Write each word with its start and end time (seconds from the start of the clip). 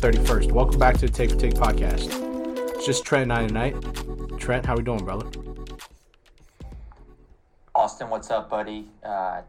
August 0.00 0.22
31st. 0.22 0.52
Welcome 0.52 0.78
back 0.78 0.94
to 0.98 1.06
the 1.06 1.12
Take 1.12 1.30
for 1.30 1.36
Take 1.36 1.54
podcast. 1.54 2.08
It's 2.76 2.86
just 2.86 3.04
Trent 3.04 3.24
and 3.24 3.32
I 3.32 3.46
tonight. 3.46 4.38
Trent, 4.38 4.64
how 4.64 4.76
we 4.76 4.82
doing, 4.82 5.04
brother? 5.04 5.28
Austin, 7.74 8.08
what's 8.08 8.30
up, 8.30 8.48
buddy? 8.48 8.88
Uh, 9.02 9.42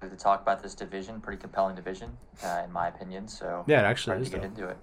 to 0.00 0.16
talk 0.16 0.42
about 0.42 0.60
this 0.62 0.74
division. 0.74 1.20
Pretty 1.20 1.40
compelling 1.40 1.76
division, 1.76 2.16
uh, 2.44 2.62
in 2.64 2.72
my 2.72 2.88
opinion. 2.88 3.28
So 3.28 3.64
Yeah, 3.68 3.80
it 3.80 3.84
actually 3.84 4.22
is. 4.22 4.28
get 4.28 4.40
though. 4.40 4.46
into 4.48 4.68
it. 4.68 4.76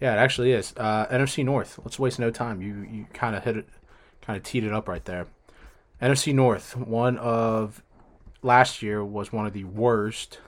Yeah, 0.00 0.14
it 0.14 0.18
actually 0.18 0.52
is. 0.52 0.74
Uh, 0.76 1.06
NFC 1.10 1.44
North. 1.44 1.78
Let's 1.84 1.98
waste 1.98 2.18
no 2.18 2.30
time. 2.30 2.60
You 2.60 2.86
you 2.90 3.06
kind 3.12 3.36
of 3.36 3.44
hit 3.44 3.56
it, 3.56 3.68
kind 4.22 4.36
of 4.36 4.42
teed 4.42 4.64
it 4.64 4.72
up 4.72 4.88
right 4.88 5.04
there. 5.04 5.26
NFC 6.02 6.34
North. 6.34 6.76
One 6.76 7.18
of 7.18 7.82
last 8.42 8.82
year 8.82 9.04
was 9.04 9.32
one 9.32 9.46
of 9.46 9.52
the 9.52 9.64
worst, 9.64 10.38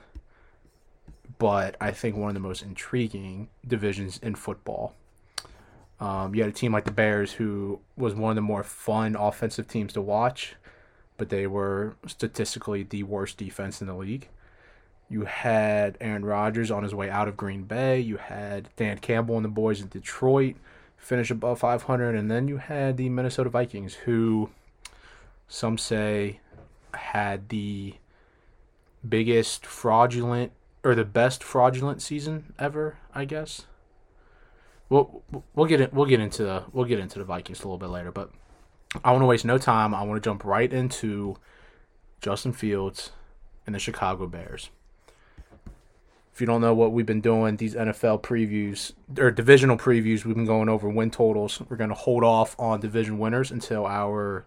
but 1.39 1.75
I 1.81 1.91
think 1.91 2.15
one 2.15 2.29
of 2.29 2.33
the 2.33 2.39
most 2.39 2.61
intriguing 2.61 3.49
divisions 3.67 4.19
in 4.21 4.35
football. 4.35 4.93
Um, 5.99 6.35
you 6.35 6.41
had 6.41 6.49
a 6.49 6.55
team 6.55 6.73
like 6.73 6.85
the 6.85 6.91
Bears, 6.91 7.33
who 7.33 7.79
was 7.95 8.13
one 8.13 8.31
of 8.31 8.35
the 8.35 8.41
more 8.41 8.63
fun 8.63 9.15
offensive 9.15 9.67
teams 9.67 9.93
to 9.93 10.01
watch, 10.01 10.55
but 11.17 11.29
they 11.29 11.47
were 11.47 11.95
statistically 12.07 12.83
the 12.83 13.03
worst 13.03 13.37
defense 13.37 13.79
in 13.81 13.87
the 13.87 13.93
league. 13.93 14.27
You 15.09 15.25
had 15.25 15.97
Aaron 16.01 16.25
Rodgers 16.25 16.71
on 16.71 16.83
his 16.83 16.95
way 16.95 17.09
out 17.09 17.27
of 17.27 17.37
Green 17.37 17.63
Bay. 17.63 17.99
You 17.99 18.17
had 18.17 18.69
Dan 18.75 18.97
Campbell 18.97 19.35
and 19.35 19.45
the 19.45 19.49
boys 19.49 19.79
in 19.79 19.87
Detroit 19.87 20.55
finish 20.97 21.29
above 21.29 21.59
500. 21.59 22.15
And 22.15 22.31
then 22.31 22.47
you 22.47 22.57
had 22.57 22.97
the 22.97 23.09
Minnesota 23.09 23.49
Vikings, 23.49 23.93
who 23.93 24.49
some 25.47 25.77
say 25.77 26.39
had 26.95 27.49
the 27.49 27.95
biggest 29.07 29.65
fraudulent 29.65 30.51
or 30.83 30.95
the 30.95 31.05
best 31.05 31.43
fraudulent 31.43 32.01
season 32.01 32.53
ever, 32.59 32.97
I 33.13 33.25
guess. 33.25 33.65
We'll, 34.89 35.23
we'll 35.55 35.65
get. 35.65 35.93
We'll 35.93 36.05
get 36.05 36.19
into 36.19 36.43
the 36.43 36.63
we'll 36.71 36.85
get 36.85 36.99
into 36.99 37.17
the 37.17 37.25
Vikings 37.25 37.61
a 37.61 37.63
little 37.63 37.77
bit 37.77 37.89
later, 37.89 38.11
but 38.11 38.29
I 39.03 39.11
want 39.11 39.21
to 39.21 39.25
waste 39.25 39.45
no 39.45 39.57
time. 39.57 39.95
I 39.95 40.03
want 40.03 40.21
to 40.21 40.27
jump 40.27 40.43
right 40.43 40.71
into 40.71 41.37
Justin 42.21 42.53
Fields 42.53 43.11
and 43.65 43.73
the 43.73 43.79
Chicago 43.79 44.27
Bears. 44.27 44.69
If 46.33 46.41
you 46.41 46.47
don't 46.47 46.61
know 46.61 46.73
what 46.73 46.91
we've 46.91 47.05
been 47.05 47.21
doing, 47.21 47.57
these 47.57 47.75
NFL 47.75 48.23
previews 48.23 48.93
or 49.19 49.29
divisional 49.29 49.77
previews, 49.77 50.25
we've 50.25 50.35
been 50.35 50.45
going 50.45 50.67
over 50.67 50.89
win 50.89 51.11
totals. 51.11 51.61
We're 51.69 51.77
going 51.77 51.91
to 51.91 51.95
hold 51.95 52.23
off 52.23 52.55
on 52.59 52.79
division 52.79 53.19
winners 53.19 53.51
until 53.51 53.85
our 53.85 54.45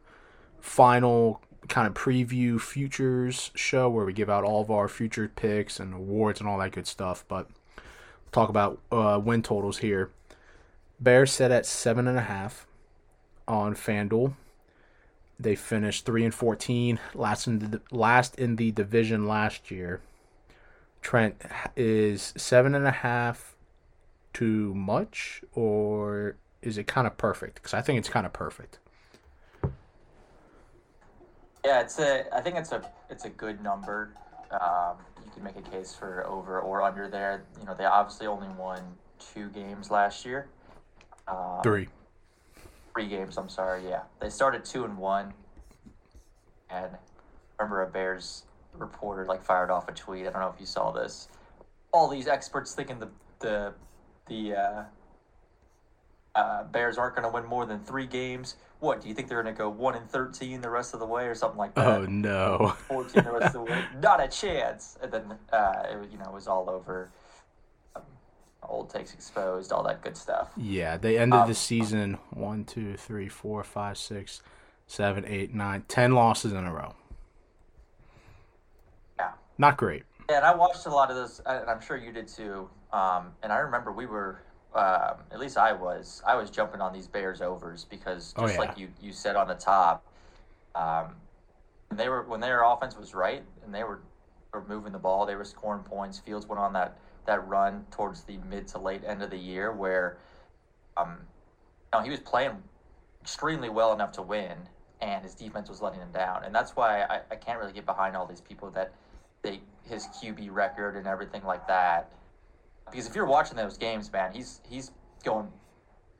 final 0.60 1.40
kind 1.68 1.86
of 1.86 1.94
preview 1.94 2.60
futures 2.60 3.50
show 3.54 3.88
where 3.88 4.04
we 4.04 4.12
give 4.12 4.30
out 4.30 4.44
all 4.44 4.60
of 4.60 4.70
our 4.70 4.88
future 4.88 5.30
picks 5.34 5.80
and 5.80 5.94
awards 5.94 6.40
and 6.40 6.48
all 6.48 6.58
that 6.58 6.72
good 6.72 6.86
stuff. 6.86 7.24
But 7.28 7.48
talk 8.32 8.48
about 8.48 8.78
uh, 8.90 9.20
win 9.22 9.42
totals 9.42 9.78
here. 9.78 10.10
Bears 10.98 11.32
set 11.32 11.50
at 11.50 11.66
seven 11.66 12.08
and 12.08 12.18
a 12.18 12.22
half 12.22 12.66
on 13.46 13.74
FanDuel. 13.74 14.34
They 15.38 15.54
finished 15.54 16.06
three 16.06 16.24
and 16.24 16.34
fourteen, 16.34 16.98
last 17.14 17.46
in 17.46 17.58
the 17.58 17.80
last 17.90 18.36
in 18.36 18.56
the 18.56 18.70
division 18.72 19.28
last 19.28 19.70
year. 19.70 20.00
Trent 21.02 21.40
is 21.76 22.32
seven 22.36 22.74
and 22.74 22.86
a 22.86 22.90
half 22.90 23.54
too 24.32 24.74
much, 24.74 25.42
or 25.54 26.36
is 26.62 26.78
it 26.78 26.86
kind 26.86 27.06
of 27.06 27.18
perfect? 27.18 27.56
Because 27.56 27.74
I 27.74 27.82
think 27.82 27.98
it's 27.98 28.08
kind 28.08 28.24
of 28.24 28.32
perfect. 28.32 28.78
Yeah, 31.66 31.80
it's 31.80 31.98
a. 31.98 32.32
I 32.32 32.40
think 32.42 32.54
it's 32.56 32.70
a. 32.70 32.88
It's 33.10 33.24
a 33.24 33.28
good 33.28 33.60
number. 33.60 34.12
Um, 34.52 34.98
you 35.24 35.32
can 35.32 35.42
make 35.42 35.56
a 35.56 35.62
case 35.62 35.92
for 35.92 36.24
over 36.28 36.60
or 36.60 36.80
under 36.80 37.08
there. 37.08 37.44
You 37.58 37.66
know, 37.66 37.74
they 37.74 37.84
obviously 37.84 38.28
only 38.28 38.46
won 38.50 38.80
two 39.18 39.48
games 39.48 39.90
last 39.90 40.24
year. 40.24 40.46
Um, 41.26 41.58
Three. 41.64 41.88
Three 42.94 43.08
games. 43.08 43.36
I'm 43.36 43.48
sorry. 43.48 43.82
Yeah, 43.84 44.02
they 44.20 44.30
started 44.30 44.64
two 44.64 44.84
and 44.84 44.96
one. 44.96 45.34
And 46.70 46.92
I 46.94 47.62
remember 47.62 47.82
a 47.82 47.88
Bears 47.88 48.44
reporter 48.72 49.24
like 49.26 49.42
fired 49.42 49.70
off 49.72 49.88
a 49.88 49.92
tweet. 49.92 50.28
I 50.28 50.30
don't 50.30 50.42
know 50.42 50.52
if 50.54 50.60
you 50.60 50.66
saw 50.66 50.92
this. 50.92 51.26
All 51.92 52.06
these 52.06 52.28
experts 52.28 52.74
thinking 52.74 53.00
the 53.00 53.08
the 53.40 53.74
the 54.28 54.54
uh, 54.54 54.82
uh, 56.36 56.62
Bears 56.62 56.96
aren't 56.96 57.16
going 57.16 57.26
to 57.26 57.34
win 57.34 57.44
more 57.44 57.66
than 57.66 57.80
three 57.80 58.06
games. 58.06 58.54
What 58.80 59.00
do 59.00 59.08
you 59.08 59.14
think 59.14 59.28
they're 59.28 59.42
going 59.42 59.54
to 59.54 59.58
go 59.58 59.70
one 59.70 59.94
and 59.94 60.08
thirteen 60.08 60.60
the 60.60 60.68
rest 60.70 60.92
of 60.92 61.00
the 61.00 61.06
way 61.06 61.26
or 61.26 61.34
something 61.34 61.58
like 61.58 61.74
that? 61.74 61.86
Oh 61.86 62.04
no. 62.04 62.74
14 62.88 63.24
the 63.24 63.32
rest 63.32 63.46
of 63.46 63.52
the 63.52 63.62
way. 63.62 63.84
Not 64.02 64.22
a 64.22 64.28
chance. 64.28 64.98
And 65.02 65.10
then, 65.10 65.34
uh, 65.52 65.82
it, 65.88 66.10
you 66.12 66.18
know, 66.18 66.26
it 66.26 66.32
was 66.32 66.46
all 66.46 66.68
over. 66.68 67.10
Um, 67.94 68.02
old 68.62 68.90
takes 68.90 69.14
exposed, 69.14 69.72
all 69.72 69.82
that 69.84 70.02
good 70.02 70.16
stuff. 70.16 70.50
Yeah, 70.56 70.98
they 70.98 71.18
ended 71.18 71.40
Um, 71.40 71.48
the 71.48 71.54
season 71.54 72.18
one, 72.30 72.64
two, 72.64 72.96
three, 72.96 73.28
four, 73.30 73.64
five, 73.64 73.96
six, 73.96 74.42
seven, 74.86 75.24
eight, 75.26 75.54
nine, 75.54 75.84
ten 75.88 76.12
losses 76.14 76.52
in 76.52 76.64
a 76.64 76.72
row. 76.72 76.94
Yeah. 79.18 79.30
Not 79.58 79.78
great. 79.78 80.02
Yeah, 80.28 80.36
and 80.36 80.44
I 80.44 80.54
watched 80.54 80.86
a 80.86 80.90
lot 80.90 81.08
of 81.10 81.16
those, 81.16 81.40
and 81.46 81.70
I'm 81.70 81.80
sure 81.80 81.96
you 81.96 82.12
did 82.12 82.28
too. 82.28 82.68
Um, 82.92 83.32
and 83.42 83.52
I 83.52 83.58
remember 83.58 83.92
we 83.92 84.06
were, 84.06 84.42
um, 84.76 85.16
at 85.30 85.38
least 85.40 85.56
I 85.56 85.72
was, 85.72 86.22
I 86.26 86.34
was 86.36 86.50
jumping 86.50 86.80
on 86.80 86.92
these 86.92 87.06
Bears 87.06 87.40
overs 87.40 87.84
because 87.84 88.34
Oh, 88.36 88.42
just 88.42 88.54
yeah. 88.54 88.60
like 88.60 88.78
you, 88.78 88.88
you 89.00 89.12
said 89.12 89.36
on 89.36 89.48
the 89.48 89.54
top, 89.54 90.04
um, 90.74 91.16
when 91.88 91.98
they 91.98 92.08
were 92.08 92.22
when 92.24 92.40
their 92.40 92.62
offense 92.62 92.96
was 92.96 93.14
right 93.14 93.42
and 93.64 93.74
they 93.74 93.84
were, 93.84 94.00
were 94.52 94.64
moving 94.66 94.92
the 94.92 94.98
ball, 94.98 95.24
they 95.24 95.34
were 95.36 95.44
scoring 95.44 95.82
points. 95.82 96.18
Fields 96.18 96.46
went 96.46 96.60
on 96.60 96.72
that 96.74 96.98
that 97.26 97.46
run 97.48 97.84
towards 97.90 98.22
the 98.22 98.36
mid 98.48 98.68
to 98.68 98.78
late 98.78 99.02
end 99.04 99.22
of 99.22 99.30
the 99.30 99.38
year 99.38 99.72
where, 99.72 100.18
um, 100.96 101.18
you 101.92 101.98
know, 101.98 102.04
he 102.04 102.10
was 102.10 102.20
playing 102.20 102.62
extremely 103.22 103.68
well 103.68 103.92
enough 103.92 104.12
to 104.12 104.22
win, 104.22 104.56
and 105.00 105.24
his 105.24 105.34
defense 105.34 105.68
was 105.68 105.80
letting 105.82 106.00
him 106.00 106.12
down. 106.12 106.44
And 106.44 106.54
that's 106.54 106.76
why 106.76 107.02
I, 107.02 107.20
I 107.30 107.36
can't 107.36 107.58
really 107.58 107.72
get 107.72 107.86
behind 107.86 108.16
all 108.16 108.26
these 108.26 108.40
people 108.40 108.70
that 108.70 108.92
they 109.42 109.60
his 109.84 110.06
QB 110.08 110.52
record 110.52 110.96
and 110.96 111.06
everything 111.06 111.44
like 111.44 111.66
that. 111.68 112.10
Because 112.90 113.06
if 113.06 113.14
you're 113.14 113.26
watching 113.26 113.56
those 113.56 113.76
games, 113.76 114.12
man, 114.12 114.32
he's 114.32 114.60
he's 114.68 114.92
going 115.24 115.48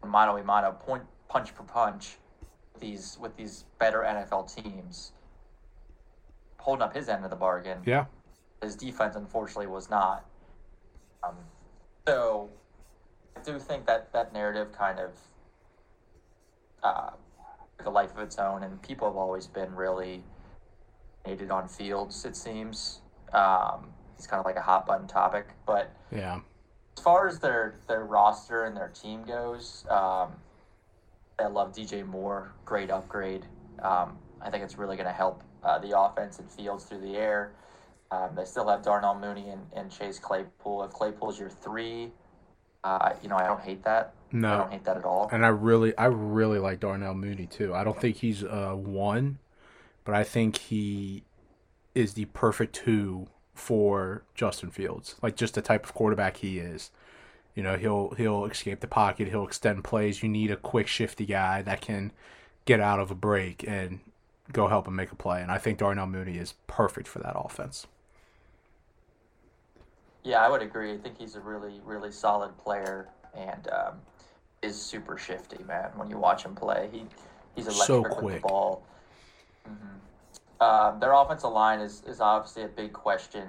mano 0.04 0.37
a 0.37 0.44
mano, 0.44 0.72
point 0.72 1.03
punch 1.28 1.50
for 1.50 1.62
punch, 1.65 2.16
with 2.72 2.82
these 2.82 3.19
with 3.21 3.37
these 3.37 3.65
better 3.78 4.00
NFL 4.00 4.54
teams, 4.62 5.12
holding 6.59 6.82
up 6.82 6.94
his 6.94 7.09
end 7.09 7.25
of 7.25 7.31
the 7.31 7.37
bargain. 7.37 7.78
Yeah. 7.84 8.06
His 8.62 8.75
defense, 8.75 9.16
unfortunately, 9.16 9.66
was 9.66 9.91
not. 9.91 10.25
Um, 11.22 11.34
so, 12.06 12.49
I 13.37 13.41
do 13.41 13.59
think 13.59 13.87
that 13.87 14.12
that 14.12 14.33
narrative 14.33 14.72
kind 14.72 14.98
of 14.98 15.10
uh, 16.83 17.10
took 17.78 17.87
a 17.87 17.91
life 17.91 18.12
of 18.12 18.21
its 18.21 18.38
own, 18.38 18.62
and 18.62 18.81
people 18.81 19.06
have 19.06 19.16
always 19.16 19.47
been 19.47 19.75
really 19.75 20.22
hated 21.25 21.50
on 21.50 21.69
Fields. 21.69 22.25
It 22.25 22.37
seems 22.37 23.00
um, 23.33 23.88
he's 24.16 24.27
kind 24.27 24.41
of 24.41 24.47
like 24.47 24.56
a 24.56 24.62
hot 24.62 24.87
button 24.87 25.06
topic, 25.06 25.48
but 25.66 25.94
Yeah. 26.10 26.41
As 26.97 27.03
far 27.03 27.29
as 27.29 27.39
their 27.39 27.75
their 27.89 28.05
roster 28.05 28.65
and 28.65 28.77
their 28.77 28.89
team 28.89 29.25
goes, 29.25 29.84
um, 29.91 30.33
I 31.39 31.47
love 31.47 31.72
DJ 31.72 32.07
Moore. 32.07 32.53
Great 32.65 32.91
upgrade. 32.91 33.45
Um, 33.83 34.19
I 34.41 34.51
think 34.51 34.65
it's 34.65 34.78
really 34.78 34.97
going 34.97 35.07
to 35.07 35.13
help 35.13 35.43
uh, 35.63 35.78
the 35.78 35.98
offense 35.98 36.39
and 36.39 36.51
Fields 36.51 36.84
through 36.84 37.01
the 37.01 37.16
air. 37.16 37.53
Um, 38.10 38.31
they 38.37 38.45
still 38.45 38.69
have 38.69 38.83
Darnell 38.83 39.19
Mooney 39.19 39.48
and, 39.48 39.66
and 39.75 39.91
Chase 39.91 40.19
Claypool. 40.19 40.84
If 40.84 40.93
Claypool's 40.93 41.39
your 41.39 41.51
three, 41.51 42.13
uh, 42.84 43.13
you 43.22 43.28
know 43.28 43.37
I 43.37 43.47
don't 43.47 43.60
hate 43.60 43.83
that. 43.84 44.15
No, 44.33 44.54
I 44.54 44.57
don't 44.59 44.72
hate 44.72 44.84
that 44.84 44.97
at 44.97 45.04
all. 45.04 45.28
And 45.33 45.45
I 45.45 45.49
really, 45.49 45.97
I 45.99 46.07
really 46.07 46.59
like 46.59 46.81
Darnell 46.81 47.15
Mooney 47.15 47.47
too. 47.47 47.75
I 47.75 47.84
don't 47.84 48.01
think 48.01 48.16
he's 48.16 48.42
uh 48.42 48.75
one, 48.75 49.39
but 50.04 50.15
I 50.15 50.25
think 50.25 50.57
he 50.59 51.25
is 51.95 52.15
the 52.15 52.27
perfect 52.27 52.75
two 52.75 53.27
for 53.56 54.22
Justin 54.34 54.70
Fields. 54.70 55.16
Like 55.22 55.36
just 55.36 55.54
the 55.54 55.62
type 55.62 55.84
of 55.84 55.94
quarterback 55.94 56.38
he 56.38 56.58
is. 56.58 56.91
You 57.54 57.62
know, 57.62 57.76
he'll 57.76 58.10
he'll 58.16 58.44
escape 58.47 58.80
the 58.80 58.86
pocket, 58.88 59.28
he'll 59.28 59.47
extend 59.47 59.84
plays. 59.84 60.22
You 60.22 60.28
need 60.28 60.50
a 60.50 60.56
quick, 60.56 60.86
shifty 60.88 61.26
guy 61.26 61.62
that 61.62 61.80
can 61.80 62.12
get 62.66 62.80
out 62.80 63.00
of 63.00 63.10
a 63.10 63.14
break 63.16 63.64
and 63.66 64.00
go 64.53 64.68
help 64.68 64.88
him 64.88 64.97
make 64.97 65.12
a 65.12 65.16
play. 65.16 65.42
And 65.42 65.50
I 65.53 65.58
think 65.58 65.78
Darnell 65.78 66.06
Mooney 66.06 66.38
is 66.38 66.54
perfect 66.66 67.08
for 67.08 67.20
that 67.20 67.34
offense. 67.36 67.86
Yeah, 70.24 70.44
I 70.44 70.48
would 70.48 70.62
agree. 70.62 70.92
I 70.92 70.98
think 70.98 71.18
he's 71.18 71.36
a 71.36 71.41
really, 71.41 71.80
really 71.84 72.10
solid 72.10 72.56
player 72.58 73.08
and 73.34 73.68
um, 73.68 73.94
is 74.62 74.80
super 74.80 75.16
shifty, 75.18 75.62
man. 75.64 75.91
When 75.97 76.10
you 76.10 76.18
watch 76.18 76.44
him 76.44 76.54
play, 76.54 76.88
he 76.92 77.06
he's 77.54 77.68
So 77.68 78.04
electric 78.04 78.16
with 78.16 78.18
quick. 78.18 78.42
the 78.42 78.48
ball. 78.48 78.82
hmm 79.66 79.98
Um, 80.60 81.00
their 81.00 81.12
offensive 81.12 81.50
line 81.50 81.80
is 81.80 82.03
is 82.06 82.20
obviously 82.20 82.62
a 82.64 82.68
big 82.68 82.92
question. 82.92 83.47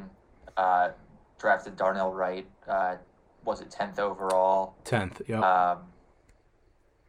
Uh, 0.56 0.90
drafted 1.40 1.76
Darnell 1.78 2.12
Wright, 2.14 2.48
uh, 2.68 2.96
was 3.46 3.62
it 3.62 3.70
tenth 3.70 4.00
overall? 4.00 4.76
Tenth, 4.84 5.22
yeah. 5.28 5.40
Um, 5.40 5.80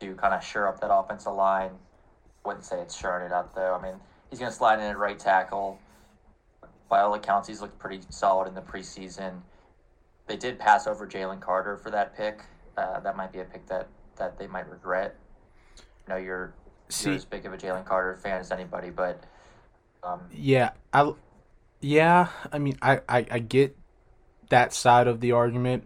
to 0.00 0.14
kind 0.14 0.34
of 0.34 0.44
shore 0.44 0.68
up 0.68 0.80
that 0.80 0.92
offensive 0.92 1.32
line. 1.32 1.70
Wouldn't 2.44 2.64
say 2.64 2.80
it's 2.80 2.96
shoring 2.96 3.26
it 3.26 3.32
up 3.32 3.54
though. 3.54 3.74
I 3.74 3.82
mean, 3.82 3.94
he's 4.30 4.38
going 4.38 4.50
to 4.50 4.56
slide 4.56 4.78
in 4.78 4.84
at 4.84 4.98
right 4.98 5.18
tackle. 5.18 5.78
By 6.88 7.00
all 7.00 7.14
accounts, 7.14 7.48
he's 7.48 7.60
looked 7.60 7.78
pretty 7.78 8.00
solid 8.10 8.48
in 8.48 8.54
the 8.54 8.62
preseason. 8.62 9.40
they 10.26 10.36
did 10.36 10.58
pass 10.58 10.86
over 10.86 11.06
Jalen 11.06 11.40
Carter 11.40 11.76
for 11.76 11.90
that 11.90 12.16
pick. 12.16 12.42
Uh, 12.76 13.00
that 13.00 13.16
might 13.16 13.32
be 13.32 13.40
a 13.40 13.44
pick 13.44 13.66
that, 13.66 13.88
that 14.16 14.38
they 14.38 14.46
might 14.46 14.68
regret. 14.70 15.16
I 16.06 16.10
know 16.12 16.16
you're, 16.16 16.54
See- 16.88 17.06
you're 17.10 17.16
as 17.16 17.24
big 17.24 17.44
of 17.44 17.52
a 17.52 17.56
Jalen 17.58 17.84
Carter 17.84 18.14
fan 18.16 18.40
as 18.40 18.52
anybody, 18.52 18.90
but 18.90 19.24
um, 20.02 20.20
Yeah, 20.30 20.70
I 20.92 21.12
yeah, 21.80 22.28
I 22.52 22.58
mean 22.58 22.78
I, 22.82 23.00
I, 23.08 23.26
I 23.30 23.38
get 23.38 23.76
that 24.50 24.72
side 24.72 25.06
of 25.06 25.20
the 25.20 25.32
argument, 25.32 25.84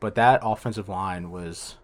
but 0.00 0.14
that 0.16 0.40
offensive 0.42 0.88
line 0.88 1.30
was 1.30 1.76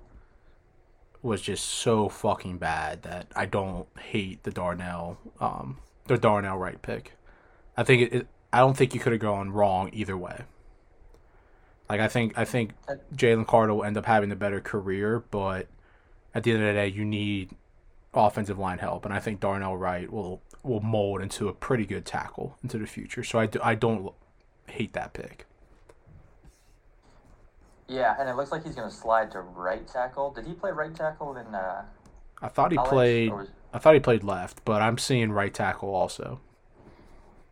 was 1.22 1.42
just 1.42 1.64
so 1.64 2.08
fucking 2.08 2.58
bad 2.58 3.02
that 3.02 3.26
I 3.34 3.46
don't 3.46 3.88
hate 3.98 4.42
the 4.44 4.50
Darnell 4.52 5.18
um 5.40 5.78
the 6.06 6.18
Darnell 6.18 6.56
Wright 6.58 6.80
pick. 6.80 7.12
I 7.76 7.82
think 7.84 8.02
it, 8.02 8.14
it 8.14 8.26
I 8.52 8.60
don't 8.60 8.76
think 8.76 8.94
you 8.94 9.00
could 9.00 9.12
have 9.12 9.20
gone 9.20 9.50
wrong 9.50 9.90
either 9.92 10.16
way. 10.16 10.44
Like 11.88 12.00
I 12.00 12.08
think 12.08 12.36
I 12.36 12.44
think 12.44 12.72
Jalen 13.14 13.46
Carter 13.46 13.74
will 13.74 13.84
end 13.84 13.96
up 13.96 14.06
having 14.06 14.30
a 14.32 14.36
better 14.36 14.60
career, 14.60 15.24
but 15.30 15.68
at 16.34 16.42
the 16.42 16.52
end 16.52 16.62
of 16.62 16.66
the 16.68 16.72
day, 16.74 16.88
you 16.88 17.04
need 17.04 17.50
offensive 18.14 18.58
line 18.58 18.78
help, 18.78 19.04
and 19.04 19.14
I 19.14 19.20
think 19.20 19.40
Darnell 19.40 19.76
Wright 19.76 20.10
will 20.10 20.42
will 20.66 20.80
mold 20.80 21.22
into 21.22 21.48
a 21.48 21.52
pretty 21.52 21.86
good 21.86 22.04
tackle 22.04 22.56
into 22.62 22.78
the 22.78 22.86
future. 22.86 23.22
So 23.24 23.38
I, 23.38 23.46
do, 23.46 23.60
I 23.62 23.74
don't 23.74 24.12
hate 24.68 24.92
that 24.94 25.12
pick. 25.14 25.46
yeah, 27.88 28.16
and 28.18 28.28
it 28.28 28.34
looks 28.36 28.50
like 28.50 28.64
he's 28.64 28.74
going 28.74 28.88
to 28.88 28.94
slide 28.94 29.30
to 29.32 29.40
right 29.40 29.86
tackle. 29.86 30.32
Did 30.32 30.46
he 30.46 30.54
play 30.54 30.72
right 30.72 30.94
tackle 30.94 31.36
in 31.36 31.46
uh, 31.54 31.84
I 32.42 32.48
thought 32.48 32.72
he 32.72 32.76
college? 32.76 32.90
played. 32.90 33.32
Was- 33.32 33.48
I 33.72 33.78
thought 33.78 33.94
he 33.94 34.00
played 34.00 34.24
left, 34.24 34.64
but 34.64 34.80
I'm 34.82 34.96
seeing 34.98 35.30
right 35.32 35.52
tackle 35.52 35.94
also. 35.94 36.40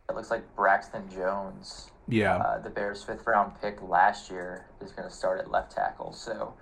it 0.08 0.14
looks 0.14 0.31
like 0.31 0.43
Braxton 0.56 1.08
Jones, 1.11 1.90
Yeah, 2.08 2.37
uh, 2.37 2.58
the 2.61 2.70
Bears' 2.70 3.02
fifth 3.05 3.26
round 3.26 3.52
pick 3.61 3.82
last 3.82 4.31
year, 4.31 4.64
is 4.81 4.90
going 4.93 5.08
to 5.08 5.14
start 5.14 5.38
at 5.38 5.50
left 5.50 5.72
tackle. 5.72 6.12
So, 6.14 6.55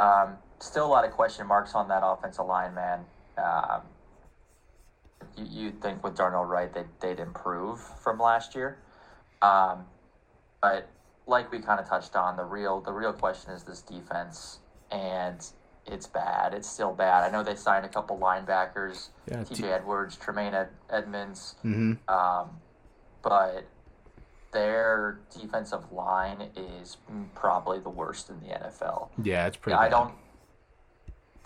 um, 0.00 0.34
still 0.58 0.84
a 0.84 0.88
lot 0.88 1.04
of 1.04 1.12
question 1.12 1.46
marks 1.46 1.74
on 1.74 1.86
that 1.88 2.02
offensive 2.04 2.46
line, 2.46 2.74
man. 2.74 3.04
Um, 3.38 3.82
you, 5.36 5.46
you'd 5.48 5.82
think 5.82 6.02
with 6.04 6.16
Darnell 6.16 6.44
Wright 6.44 6.72
they'd, 6.72 6.86
they'd 7.00 7.20
improve 7.20 7.80
from 8.02 8.18
last 8.18 8.54
year. 8.54 8.78
Um, 9.40 9.84
but 10.60 10.88
like 11.26 11.50
we 11.52 11.58
kind 11.60 11.80
of 11.80 11.88
touched 11.88 12.14
on, 12.16 12.36
the 12.36 12.44
real 12.44 12.80
the 12.80 12.92
real 12.92 13.12
question 13.12 13.52
is 13.52 13.62
this 13.64 13.82
defense, 13.82 14.58
and 14.90 15.44
it's 15.86 16.06
bad. 16.06 16.54
It's 16.54 16.68
still 16.68 16.92
bad. 16.92 17.24
I 17.24 17.30
know 17.30 17.42
they 17.42 17.56
signed 17.56 17.84
a 17.84 17.88
couple 17.88 18.16
linebackers, 18.18 19.08
Yeah, 19.30 19.42
T.J. 19.44 19.62
T- 19.62 19.68
Edwards, 19.68 20.16
Tremaine 20.16 20.54
Ed- 20.54 20.68
Edmonds, 20.90 21.56
hmm 21.62 21.94
um, 22.08 22.50
but 23.22 23.64
their 24.52 25.18
defensive 25.40 25.90
line 25.92 26.50
is 26.56 26.98
probably 27.34 27.78
the 27.80 27.88
worst 27.88 28.28
in 28.30 28.38
the 28.40 28.46
NFL. 28.54 29.08
yeah, 29.22 29.46
it's 29.46 29.56
pretty. 29.56 29.76
I 29.76 29.84
bad. 29.84 29.90
don't. 29.90 30.14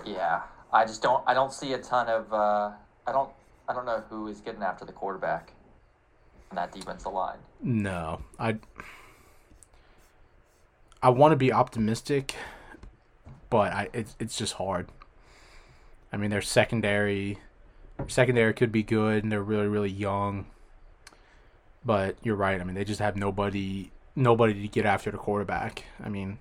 Yeah, 0.04 0.42
I 0.72 0.84
just 0.84 1.02
don't. 1.02 1.22
I 1.26 1.32
don't 1.34 1.52
see 1.52 1.72
a 1.72 1.78
ton 1.78 2.08
of. 2.08 2.32
Uh, 2.32 2.72
I 3.06 3.12
don't. 3.12 3.30
I 3.68 3.72
don't 3.72 3.86
know 3.86 4.02
who 4.08 4.28
is 4.28 4.40
getting 4.40 4.62
after 4.62 4.84
the 4.84 4.92
quarterback 4.92 5.52
in 6.50 6.56
that 6.56 6.72
defensive 6.72 7.12
line. 7.12 7.38
No, 7.62 8.20
I. 8.38 8.56
I 11.02 11.10
want 11.10 11.32
to 11.32 11.36
be 11.36 11.52
optimistic, 11.52 12.34
but 13.50 13.72
I 13.72 13.88
it's 13.92 14.16
it's 14.18 14.36
just 14.36 14.54
hard. 14.54 14.88
I 16.12 16.16
mean, 16.16 16.30
their 16.30 16.42
secondary, 16.42 17.38
secondary 18.08 18.54
could 18.54 18.72
be 18.72 18.82
good, 18.82 19.22
and 19.22 19.30
they're 19.30 19.42
really 19.42 19.68
really 19.68 19.90
young. 19.90 20.46
But 21.84 22.16
you're 22.22 22.36
right. 22.36 22.60
I 22.60 22.64
mean, 22.64 22.74
they 22.74 22.84
just 22.84 23.00
have 23.00 23.16
nobody 23.16 23.90
nobody 24.16 24.54
to 24.54 24.68
get 24.68 24.86
after 24.86 25.10
the 25.10 25.18
quarterback. 25.18 25.84
I 26.02 26.08
mean, 26.08 26.38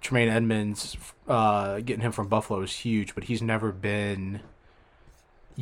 Tremaine 0.00 0.28
Edmonds, 0.28 0.96
uh, 1.28 1.80
getting 1.80 2.00
him 2.00 2.12
from 2.12 2.28
Buffalo 2.28 2.62
is 2.62 2.72
huge, 2.72 3.14
but 3.14 3.24
he's 3.24 3.40
never 3.40 3.70
been, 3.70 4.40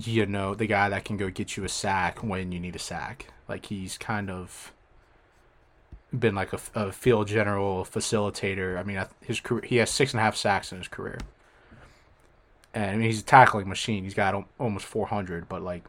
you 0.06 0.26
know, 0.26 0.54
the 0.54 0.66
guy 0.66 0.88
that 0.88 1.04
can 1.04 1.16
go 1.16 1.30
get 1.30 1.56
you 1.56 1.64
a 1.64 1.68
sack 1.68 2.22
when 2.22 2.52
you 2.52 2.60
need 2.60 2.76
a 2.76 2.78
sack. 2.78 3.26
Like 3.48 3.66
he's 3.66 3.98
kind 3.98 4.30
of 4.30 4.72
been 6.16 6.34
like 6.34 6.52
a, 6.52 6.60
a 6.74 6.92
field 6.92 7.28
general 7.28 7.84
facilitator. 7.84 8.78
I 8.78 8.82
mean, 8.82 9.02
his 9.22 9.40
career, 9.40 9.62
he 9.64 9.76
has 9.76 9.90
six 9.90 10.12
and 10.12 10.20
a 10.20 10.22
half 10.22 10.36
sacks 10.36 10.70
in 10.72 10.78
his 10.78 10.88
career, 10.88 11.18
and 12.74 12.90
I 12.90 12.94
mean 12.94 13.06
he's 13.06 13.20
a 13.20 13.24
tackling 13.24 13.68
machine. 13.68 14.04
He's 14.04 14.14
got 14.14 14.46
almost 14.58 14.86
four 14.86 15.06
hundred, 15.06 15.48
but 15.48 15.62
like, 15.62 15.84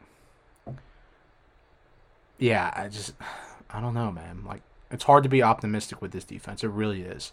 yeah, 2.37 2.73
I 2.75 2.87
just, 2.87 3.13
I 3.69 3.81
don't 3.81 3.93
know, 3.93 4.11
man. 4.11 4.43
Like, 4.45 4.61
it's 4.89 5.03
hard 5.03 5.23
to 5.23 5.29
be 5.29 5.43
optimistic 5.43 6.01
with 6.01 6.11
this 6.11 6.23
defense. 6.23 6.63
It 6.63 6.69
really 6.69 7.01
is. 7.01 7.31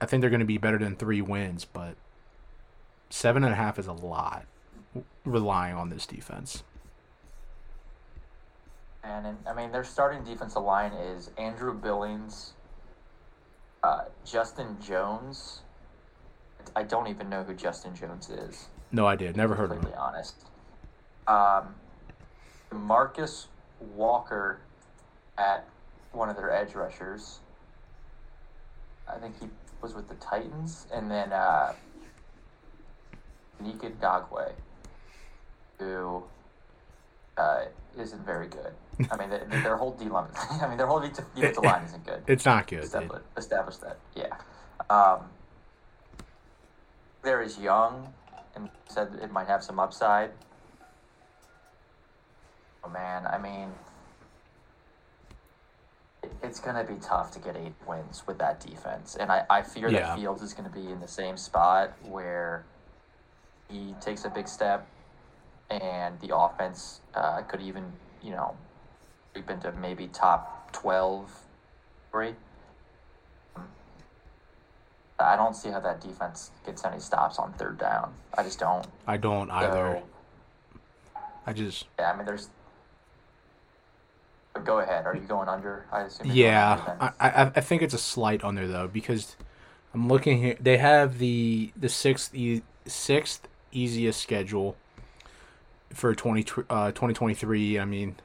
I 0.00 0.06
think 0.06 0.20
they're 0.20 0.30
going 0.30 0.40
to 0.40 0.46
be 0.46 0.58
better 0.58 0.78
than 0.78 0.96
three 0.96 1.20
wins, 1.22 1.64
but 1.64 1.96
seven 3.08 3.44
and 3.44 3.52
a 3.52 3.56
half 3.56 3.78
is 3.78 3.86
a 3.86 3.92
lot 3.92 4.46
relying 5.24 5.74
on 5.74 5.90
this 5.90 6.06
defense. 6.06 6.62
And 9.02 9.26
in, 9.26 9.36
I 9.48 9.54
mean, 9.54 9.70
their 9.72 9.84
starting 9.84 10.24
defensive 10.24 10.62
line 10.62 10.92
is 10.92 11.30
Andrew 11.38 11.72
Billings, 11.72 12.52
uh, 13.82 14.04
Justin 14.24 14.76
Jones. 14.80 15.60
I 16.74 16.82
don't 16.82 17.06
even 17.06 17.28
know 17.28 17.44
who 17.44 17.54
Justin 17.54 17.94
Jones 17.94 18.28
is. 18.28 18.66
No 18.90 19.06
idea. 19.06 19.32
Never 19.32 19.54
heard 19.54 19.70
of 19.70 19.78
him. 19.78 19.82
completely 19.82 19.98
honest. 19.98 20.34
Um, 21.28 21.74
Marcus 22.72 23.48
Walker 23.94 24.58
at 25.38 25.66
one 26.12 26.28
of 26.28 26.36
their 26.36 26.52
edge 26.52 26.74
rushers. 26.74 27.40
I 29.08 29.18
think 29.18 29.38
he 29.40 29.48
was 29.80 29.94
with 29.94 30.08
the 30.08 30.14
Titans, 30.16 30.86
and 30.92 31.10
then 31.10 31.32
uh, 31.32 31.74
Yannick 33.62 33.98
Ngakoue, 34.00 34.52
who 35.78 36.22
uh, 37.36 37.64
isn't 37.98 38.24
very 38.24 38.48
good. 38.48 38.72
I 39.10 39.16
mean, 39.16 39.30
their, 39.30 39.44
their 39.62 39.76
whole 39.76 39.92
D 39.92 40.06
line. 40.06 40.28
I 40.60 40.66
mean, 40.68 40.78
their 40.78 40.86
whole 40.86 41.00
defensive 41.00 41.62
line 41.64 41.84
isn't 41.84 42.04
good. 42.06 42.22
It's 42.26 42.44
not 42.46 42.66
good. 42.66 42.78
It- 42.80 42.84
Establish, 42.84 43.22
establish 43.36 43.76
that. 43.76 43.98
Yeah. 44.14 44.34
Um, 44.88 45.20
there 47.22 47.42
is 47.42 47.58
young, 47.58 48.12
and 48.54 48.70
said 48.88 49.08
it 49.22 49.30
might 49.32 49.48
have 49.48 49.62
some 49.62 49.78
upside. 49.78 50.30
Oh 52.84 52.88
man, 52.88 53.26
I 53.26 53.36
mean, 53.38 53.68
it, 56.22 56.32
it's 56.42 56.60
gonna 56.60 56.84
be 56.84 56.94
tough 57.02 57.32
to 57.32 57.38
get 57.40 57.56
eight 57.56 57.74
wins 57.86 58.22
with 58.26 58.38
that 58.38 58.60
defense, 58.60 59.16
and 59.16 59.30
I, 59.32 59.44
I 59.50 59.62
fear 59.62 59.88
Yeah. 59.88 60.00
that 60.06 60.18
Fields 60.18 60.40
is 60.42 60.54
gonna 60.54 60.68
be 60.70 60.86
in 60.90 61.00
the 61.00 61.08
same 61.08 61.36
spot 61.36 61.92
where 62.04 62.64
he 63.68 63.94
takes 64.00 64.24
a 64.24 64.30
big 64.30 64.46
step, 64.46 64.86
and 65.70 66.18
the 66.20 66.36
offense 66.36 67.00
uh, 67.14 67.42
could 67.42 67.60
even 67.60 67.92
you 68.22 68.30
know 68.30 68.56
creep 69.32 69.50
into 69.50 69.72
maybe 69.72 70.08
top 70.08 70.72
twelve, 70.72 71.30
three. 72.10 72.34
I 75.18 75.34
don't 75.34 75.56
see 75.56 75.70
how 75.70 75.80
that 75.80 76.00
defense 76.00 76.50
gets 76.66 76.84
any 76.84 77.00
stops 77.00 77.38
on 77.38 77.52
third 77.54 77.78
down. 77.78 78.12
I 78.36 78.42
just 78.42 78.58
don't. 78.58 78.86
I 79.06 79.16
don't 79.16 79.50
either. 79.50 80.02
So, 80.02 81.22
I 81.46 81.52
just 81.52 81.86
yeah, 81.98 82.12
I 82.12 82.16
mean, 82.16 82.26
there's. 82.26 82.50
But 84.52 84.64
go 84.64 84.80
ahead. 84.80 85.06
Are 85.06 85.14
you 85.14 85.22
going 85.22 85.48
under? 85.48 85.86
I 85.90 86.02
assume. 86.02 86.30
yeah. 86.32 86.96
I. 87.00 87.12
I 87.18 87.42
I 87.56 87.60
think 87.60 87.82
it's 87.82 87.94
a 87.94 87.98
slight 87.98 88.44
under 88.44 88.66
though 88.66 88.88
because 88.88 89.36
I'm 89.94 90.08
looking 90.08 90.38
here. 90.38 90.56
They 90.60 90.76
have 90.76 91.18
the 91.18 91.72
the 91.76 91.88
sixth 91.88 92.34
e- 92.34 92.62
sixth 92.86 93.48
easiest 93.72 94.20
schedule 94.20 94.76
for 95.96 96.14
20, 96.14 96.44
uh, 96.68 96.92
2023. 96.92 97.78
I 97.78 97.84
mean, 97.84 98.16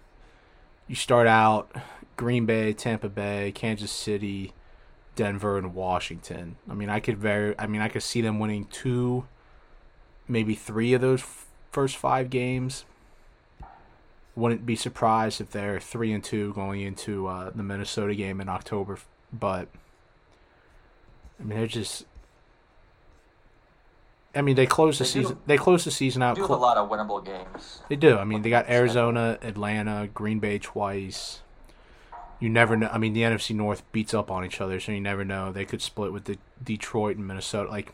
you 0.88 0.96
start 0.96 1.26
out 1.26 1.74
Green 2.18 2.46
Bay, 2.46 2.74
Tampa 2.74 3.10
Bay, 3.10 3.52
Kansas 3.56 3.92
City, 3.92 4.54
Denver, 5.16 5.58
and 5.58 5.74
Washington. 5.74 6.58
I 6.70 6.74
mean, 6.74 6.90
I 6.90 7.00
could 7.00 7.18
very. 7.18 7.58
I 7.58 7.68
mean, 7.68 7.82
I 7.82 7.88
could 7.88 8.04
see 8.04 8.22
them 8.22 8.40
winning 8.40 8.66
two, 8.66 9.26
maybe 10.28 10.54
three 10.54 10.94
of 10.94 11.02
those 11.02 11.22
f- 11.22 11.48
first 11.72 11.96
five 11.96 12.30
games. 12.30 12.86
Wouldn't 14.36 14.66
be 14.66 14.76
surprised 14.76 15.42
if 15.42 15.52
they're 15.52 15.80
three 15.80 16.12
and 16.12 16.24
two 16.24 16.54
going 16.54 16.82
into 16.82 17.28
uh, 17.28 17.52
the 17.54 17.64
Minnesota 17.64 18.16
game 18.16 18.40
in 18.42 18.50
October. 18.50 19.00
But 19.32 19.70
I 21.40 21.44
mean, 21.44 21.58
they're 21.58 21.68
just. 21.68 22.06
I 24.34 24.42
mean, 24.42 24.56
they 24.56 24.66
closed 24.66 25.00
the 25.00 25.04
They 25.04 25.10
do- 25.10 25.20
season. 25.24 25.38
They 25.46 25.58
closed 25.58 25.86
the 25.86 25.92
season 25.92 26.22
out. 26.22 26.36
do 26.38 26.46
a 26.46 26.48
lot 26.56 26.78
of 26.78 26.90
winnable 26.90 27.24
games. 27.26 27.82
they 27.90 27.96
do. 27.98 28.18
I 28.18 28.24
mean, 28.24 28.42
they 28.44 28.50
got 28.50 28.70
Arizona, 28.70 29.38
Atlanta, 29.42 30.08
Green 30.14 30.40
Bay 30.40 30.58
twice. 30.58 31.42
You 32.40 32.50
never 32.50 32.76
know. 32.78 32.90
I 32.92 32.98
mean, 32.98 33.14
the 33.14 33.22
NFC 33.22 33.54
North 33.56 33.84
beats 33.92 34.14
up 34.14 34.32
on 34.32 34.44
each 34.46 34.62
other, 34.62 34.80
so 34.80 34.92
you 34.92 35.02
never 35.02 35.24
know. 35.26 35.52
They 35.52 35.66
could 35.66 35.82
split 35.82 36.12
with 36.14 36.24
the 36.26 36.38
Detroit 36.64 37.18
and 37.18 37.28
Minnesota. 37.28 37.70
Like, 37.70 37.94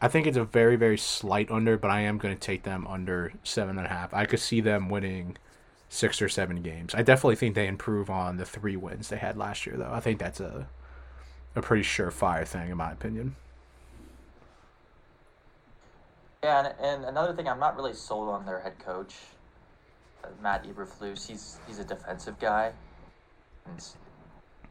I 0.00 0.08
think 0.08 0.26
it's 0.26 0.36
a 0.36 0.44
very, 0.44 0.76
very 0.76 0.96
slight 0.98 1.50
under, 1.50 1.76
but 1.76 1.90
I 1.90 2.00
am 2.00 2.18
going 2.18 2.34
to 2.34 2.40
take 2.40 2.62
them 2.62 2.86
under 2.88 3.32
seven 3.44 3.76
and 3.78 3.86
a 3.86 3.90
half. 3.90 4.14
I 4.14 4.24
could 4.24 4.40
see 4.40 4.60
them 4.60 4.88
winning 4.88 5.36
six 5.88 6.22
or 6.22 6.28
seven 6.28 6.62
games. 6.62 6.94
I 6.94 7.02
definitely 7.02 7.36
think 7.36 7.54
they 7.54 7.66
improve 7.66 8.08
on 8.08 8.36
the 8.38 8.46
three 8.46 8.76
wins 8.76 9.08
they 9.10 9.18
had 9.18 9.36
last 9.36 9.66
year, 9.66 9.76
though. 9.76 9.90
I 9.92 10.00
think 10.00 10.18
that's 10.18 10.40
a 10.40 10.68
a 11.54 11.60
pretty 11.60 11.82
surefire 11.84 12.46
thing, 12.48 12.70
in 12.70 12.76
my 12.78 12.90
opinion. 12.92 13.36
Yeah, 16.42 16.66
and, 16.66 16.74
and 16.80 17.04
another 17.04 17.32
thing, 17.34 17.48
I'm 17.48 17.60
not 17.60 17.76
really 17.76 17.94
sold 17.94 18.28
on 18.28 18.44
their 18.44 18.60
head 18.60 18.78
coach, 18.78 19.14
uh, 20.24 20.28
Matt 20.42 20.64
Eberflus. 20.66 21.26
He's 21.26 21.58
he's 21.66 21.78
a 21.78 21.84
defensive 21.84 22.38
guy, 22.40 22.72
and 23.66 23.80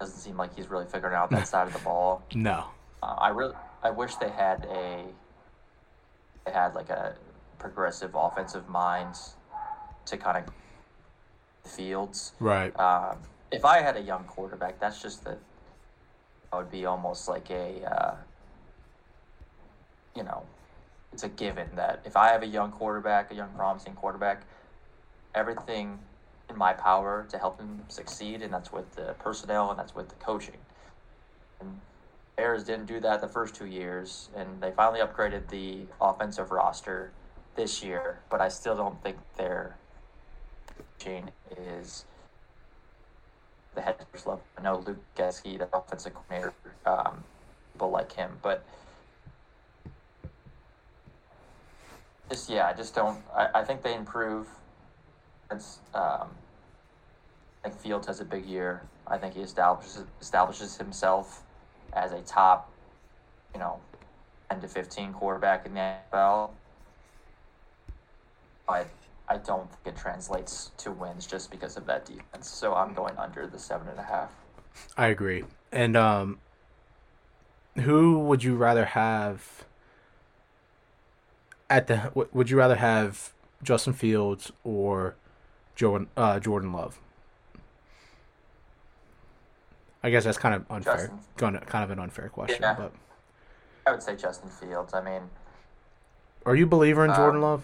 doesn't 0.01 0.17
seem 0.17 0.35
like 0.35 0.55
he's 0.55 0.69
really 0.69 0.85
figuring 0.85 1.15
out 1.15 1.29
that 1.29 1.47
side 1.47 1.67
of 1.67 1.73
the 1.73 1.79
ball. 1.79 2.23
No. 2.33 2.65
Uh, 3.01 3.15
I 3.17 3.29
really, 3.29 3.53
I 3.83 3.91
wish 3.91 4.15
they 4.15 4.29
had 4.29 4.65
a, 4.65 5.05
they 6.45 6.51
had 6.51 6.73
like 6.75 6.89
a 6.89 7.15
progressive 7.59 8.11
offensive 8.15 8.67
mind 8.67 9.15
to 10.07 10.17
kind 10.17 10.43
of 10.43 11.71
fields. 11.71 12.33
Right. 12.39 12.77
Um, 12.79 13.17
if 13.51 13.63
I 13.63 13.81
had 13.81 13.95
a 13.95 14.01
young 14.01 14.23
quarterback, 14.23 14.79
that's 14.79 15.01
just 15.01 15.23
the, 15.23 15.37
I 16.51 16.57
would 16.57 16.71
be 16.71 16.85
almost 16.85 17.27
like 17.27 17.49
a, 17.51 17.83
uh, 17.85 18.15
you 20.15 20.23
know, 20.23 20.43
it's 21.13 21.23
a 21.23 21.29
given 21.29 21.67
that 21.75 22.01
if 22.05 22.15
I 22.15 22.29
have 22.29 22.43
a 22.43 22.47
young 22.47 22.71
quarterback, 22.71 23.31
a 23.31 23.35
young 23.35 23.49
promising 23.49 23.93
quarterback, 23.93 24.43
everything 25.35 25.99
in 26.49 26.57
my 26.57 26.73
power 26.73 27.25
to 27.29 27.37
help 27.37 27.59
him 27.59 27.83
succeed, 27.87 28.41
and 28.41 28.53
that's 28.53 28.71
with 28.71 28.95
the 28.95 29.15
personnel 29.19 29.69
and 29.69 29.79
that's 29.79 29.95
with 29.95 30.09
the 30.09 30.15
coaching. 30.15 30.57
And 31.59 31.79
Bears 32.37 32.63
didn't 32.63 32.85
do 32.85 32.99
that 33.01 33.21
the 33.21 33.27
first 33.27 33.55
two 33.55 33.65
years, 33.65 34.29
and 34.35 34.61
they 34.61 34.71
finally 34.71 34.99
upgraded 34.99 35.49
the 35.49 35.85
offensive 35.99 36.51
roster 36.51 37.11
this 37.55 37.83
year, 37.83 38.21
but 38.29 38.41
I 38.41 38.47
still 38.47 38.75
don't 38.75 39.01
think 39.03 39.17
their 39.37 39.77
chain 40.99 41.31
is 41.57 42.05
the 43.75 43.81
head 43.81 43.97
coach 43.99 44.25
level. 44.25 44.43
I 44.57 44.61
know 44.61 44.83
Luke 44.85 45.03
Getsy, 45.15 45.57
the 45.57 45.69
offensive 45.75 46.13
coordinator, 46.13 46.53
um, 46.85 47.23
people 47.73 47.89
like 47.89 48.13
him, 48.13 48.37
but 48.41 48.65
just 52.31 52.49
yeah, 52.49 52.67
I 52.67 52.73
just 52.73 52.95
don't. 52.95 53.19
I, 53.35 53.49
I 53.55 53.63
think 53.63 53.81
they 53.81 53.93
improve. 53.93 54.47
It's 55.51 55.79
um, 55.93 56.29
I 57.63 57.69
think 57.69 57.79
Fields 57.79 58.07
has 58.07 58.21
a 58.21 58.25
big 58.25 58.45
year. 58.45 58.83
I 59.05 59.17
think 59.17 59.33
he 59.33 59.41
establishes 59.41 60.05
establishes 60.21 60.77
himself 60.77 61.43
as 61.93 62.13
a 62.13 62.21
top, 62.21 62.71
you 63.53 63.59
know, 63.59 63.79
ten 64.49 64.61
to 64.61 64.67
fifteen 64.67 65.11
quarterback 65.11 65.65
in 65.65 65.73
the 65.73 65.95
NFL. 66.13 66.51
But 68.65 68.87
I 69.27 69.37
don't 69.37 69.69
think 69.69 69.95
it 69.95 69.99
translates 69.99 70.71
to 70.77 70.91
wins 70.91 71.27
just 71.27 71.51
because 71.51 71.75
of 71.75 71.85
that 71.87 72.05
defense. 72.05 72.49
So 72.49 72.73
I'm 72.73 72.93
going 72.93 73.17
under 73.17 73.45
the 73.45 73.59
seven 73.59 73.89
and 73.89 73.99
a 73.99 74.03
half. 74.03 74.31
I 74.95 75.07
agree. 75.07 75.43
And 75.73 75.97
um, 75.97 76.39
who 77.75 78.19
would 78.19 78.41
you 78.41 78.55
rather 78.55 78.85
have 78.85 79.65
at 81.71 81.87
the? 81.87 82.11
Would 82.33 82.49
you 82.49 82.57
rather 82.57 82.75
have 82.75 83.33
Justin 83.63 83.93
Fields 83.93 84.51
or 84.63 85.15
Jordan 85.75 86.09
uh, 86.17 86.39
Jordan 86.39 86.71
Love? 86.73 86.99
I 90.03 90.09
guess 90.09 90.23
that's 90.25 90.37
kind 90.37 90.53
of 90.55 90.65
unfair. 90.69 90.95
Justin. 90.97 91.19
Going 91.37 91.57
kind 91.59 91.83
of 91.83 91.91
an 91.91 91.99
unfair 91.99 92.27
question, 92.29 92.59
Yeah. 92.61 92.73
but 92.75 92.91
I 93.87 93.91
would 93.91 94.03
say 94.03 94.15
Justin 94.15 94.49
Fields. 94.49 94.93
I 94.93 95.01
mean, 95.01 95.21
are 96.45 96.55
you 96.55 96.65
a 96.65 96.67
believer 96.67 97.05
in 97.05 97.13
Jordan 97.15 97.37
Um, 97.37 97.41
Love? 97.49 97.63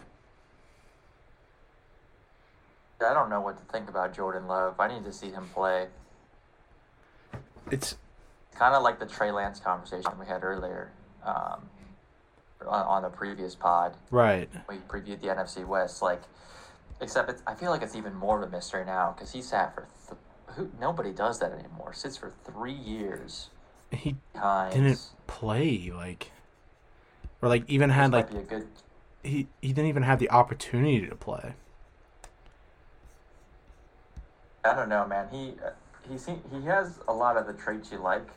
I 3.05 3.13
don't 3.13 3.29
know 3.29 3.41
what 3.41 3.57
to 3.57 3.63
think 3.71 3.89
about 3.89 4.13
Jordan 4.15 4.47
Love. 4.47 4.79
I 4.79 4.87
need 4.87 5.03
to 5.05 5.13
see 5.13 5.29
him 5.29 5.47
play. 5.53 5.87
It's 7.69 7.95
Kind 8.55 8.73
of 8.73 8.81
like 8.81 8.97
the 8.99 9.05
Trey 9.05 9.31
Lance 9.31 9.59
conversation 9.59 10.11
we 10.19 10.25
had 10.25 10.43
earlier 10.43 10.91
um, 11.23 11.69
on, 12.61 12.85
on 12.85 13.01
the 13.03 13.09
previous 13.09 13.55
pod. 13.55 13.95
right. 14.11 14.49
We 14.69 14.77
previewed 14.77 15.21
the 15.21 15.27
NFC 15.27 15.65
West. 15.65 16.01
Like, 16.01 16.21
except 17.01 17.29
it's, 17.29 17.43
I 17.45 17.53
feel 17.55 17.71
like 17.71 17.81
it's 17.81 17.95
even 17.95 18.13
more 18.15 18.41
of 18.41 18.47
a 18.47 18.51
mystery 18.51 18.85
now 18.85 19.13
because 19.15 19.31
he 19.33 19.41
sat 19.41 19.75
for 19.75 19.87
th- 20.07 20.19
who, 20.55 20.71
nobody 20.79 21.11
does 21.11 21.39
that 21.39 21.51
anymore. 21.51 21.93
Sits 21.93 22.17
for 22.17 22.31
three 22.45 22.73
years 22.73 23.49
He 23.91 24.15
behind. 24.33 24.73
didn't 24.73 24.99
play 25.27 25.91
like, 25.93 26.31
or 27.41 27.49
like 27.49 27.63
even 27.69 27.89
had 27.89 28.11
This 28.11 28.13
like 28.13 28.31
a 28.31 28.43
good. 28.43 28.67
he 29.23 29.47
he 29.61 29.69
didn't 29.73 29.87
even 29.89 30.03
have 30.03 30.19
the 30.19 30.29
opportunity 30.31 31.05
to 31.07 31.15
play. 31.15 31.53
I 34.65 34.73
don't 34.73 34.89
know, 34.89 35.05
man. 35.07 35.27
He 35.31 35.53
uh, 35.63 35.69
he 36.09 36.17
he 36.51 36.65
has 36.65 36.99
a 37.07 37.13
lot 37.13 37.37
of 37.37 37.45
the 37.47 37.53
traits 37.53 37.91
you 37.91 37.99
like. 37.99 38.27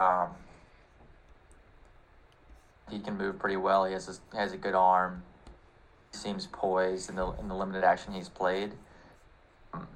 Um, 0.00 0.28
he 2.90 2.98
can 2.98 3.16
move 3.16 3.38
pretty 3.38 3.56
well. 3.56 3.84
He 3.84 3.92
has 3.92 4.20
a, 4.32 4.36
has 4.36 4.52
a 4.52 4.56
good 4.56 4.74
arm. 4.74 5.22
He 6.12 6.18
seems 6.18 6.46
poised 6.46 7.08
in 7.10 7.16
the 7.16 7.30
in 7.40 7.48
the 7.48 7.54
limited 7.54 7.84
action 7.84 8.12
he's 8.12 8.28
played. 8.28 8.72
Um, 9.72 9.88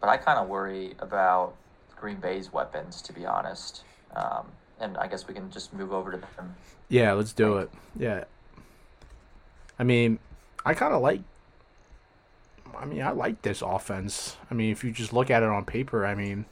But 0.00 0.08
I 0.10 0.16
kind 0.16 0.38
of 0.38 0.48
worry 0.48 0.94
about 0.98 1.54
Green 1.96 2.18
Bay's 2.18 2.52
weapons, 2.52 3.02
to 3.02 3.12
be 3.12 3.26
honest. 3.26 3.82
Um, 4.14 4.46
and 4.80 4.96
I 4.96 5.08
guess 5.08 5.26
we 5.26 5.34
can 5.34 5.50
just 5.50 5.72
move 5.72 5.92
over 5.92 6.12
to 6.12 6.18
them. 6.18 6.54
Yeah, 6.88 7.12
let's 7.12 7.32
do 7.32 7.58
it. 7.58 7.70
Yeah. 7.98 8.24
I 9.78 9.84
mean, 9.84 10.18
I 10.64 10.74
kind 10.74 10.94
of 10.94 11.02
like. 11.02 11.20
I 12.78 12.84
mean, 12.84 13.02
I 13.02 13.10
like 13.10 13.42
this 13.42 13.60
offense. 13.60 14.36
I 14.50 14.54
mean, 14.54 14.70
if 14.70 14.84
you 14.84 14.92
just 14.92 15.12
look 15.12 15.30
at 15.30 15.42
it 15.42 15.48
on 15.48 15.64
paper, 15.64 16.06
I 16.06 16.14
mean, 16.14 16.44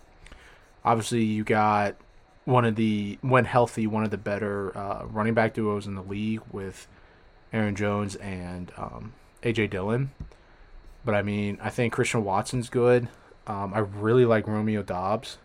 obviously 0.84 1.22
you 1.22 1.44
got 1.44 1.94
one 2.46 2.64
of 2.64 2.76
the, 2.76 3.18
when 3.20 3.44
healthy, 3.44 3.86
one 3.86 4.04
of 4.04 4.10
the 4.10 4.16
better 4.16 4.76
uh, 4.76 5.04
running 5.04 5.34
back 5.34 5.52
duos 5.52 5.86
in 5.86 5.94
the 5.94 6.02
league 6.02 6.40
with 6.50 6.86
Aaron 7.52 7.76
Jones 7.76 8.16
and 8.16 8.72
um, 8.78 9.12
AJ 9.42 9.68
Dillon. 9.70 10.12
But 11.04 11.14
I 11.14 11.22
mean, 11.22 11.58
I 11.60 11.70
think 11.70 11.92
Christian 11.92 12.24
Watson's 12.24 12.70
good. 12.70 13.08
Um, 13.46 13.74
I 13.74 13.80
really 13.80 14.24
like 14.24 14.48
Romeo 14.48 14.82
Doubs. 14.82 15.38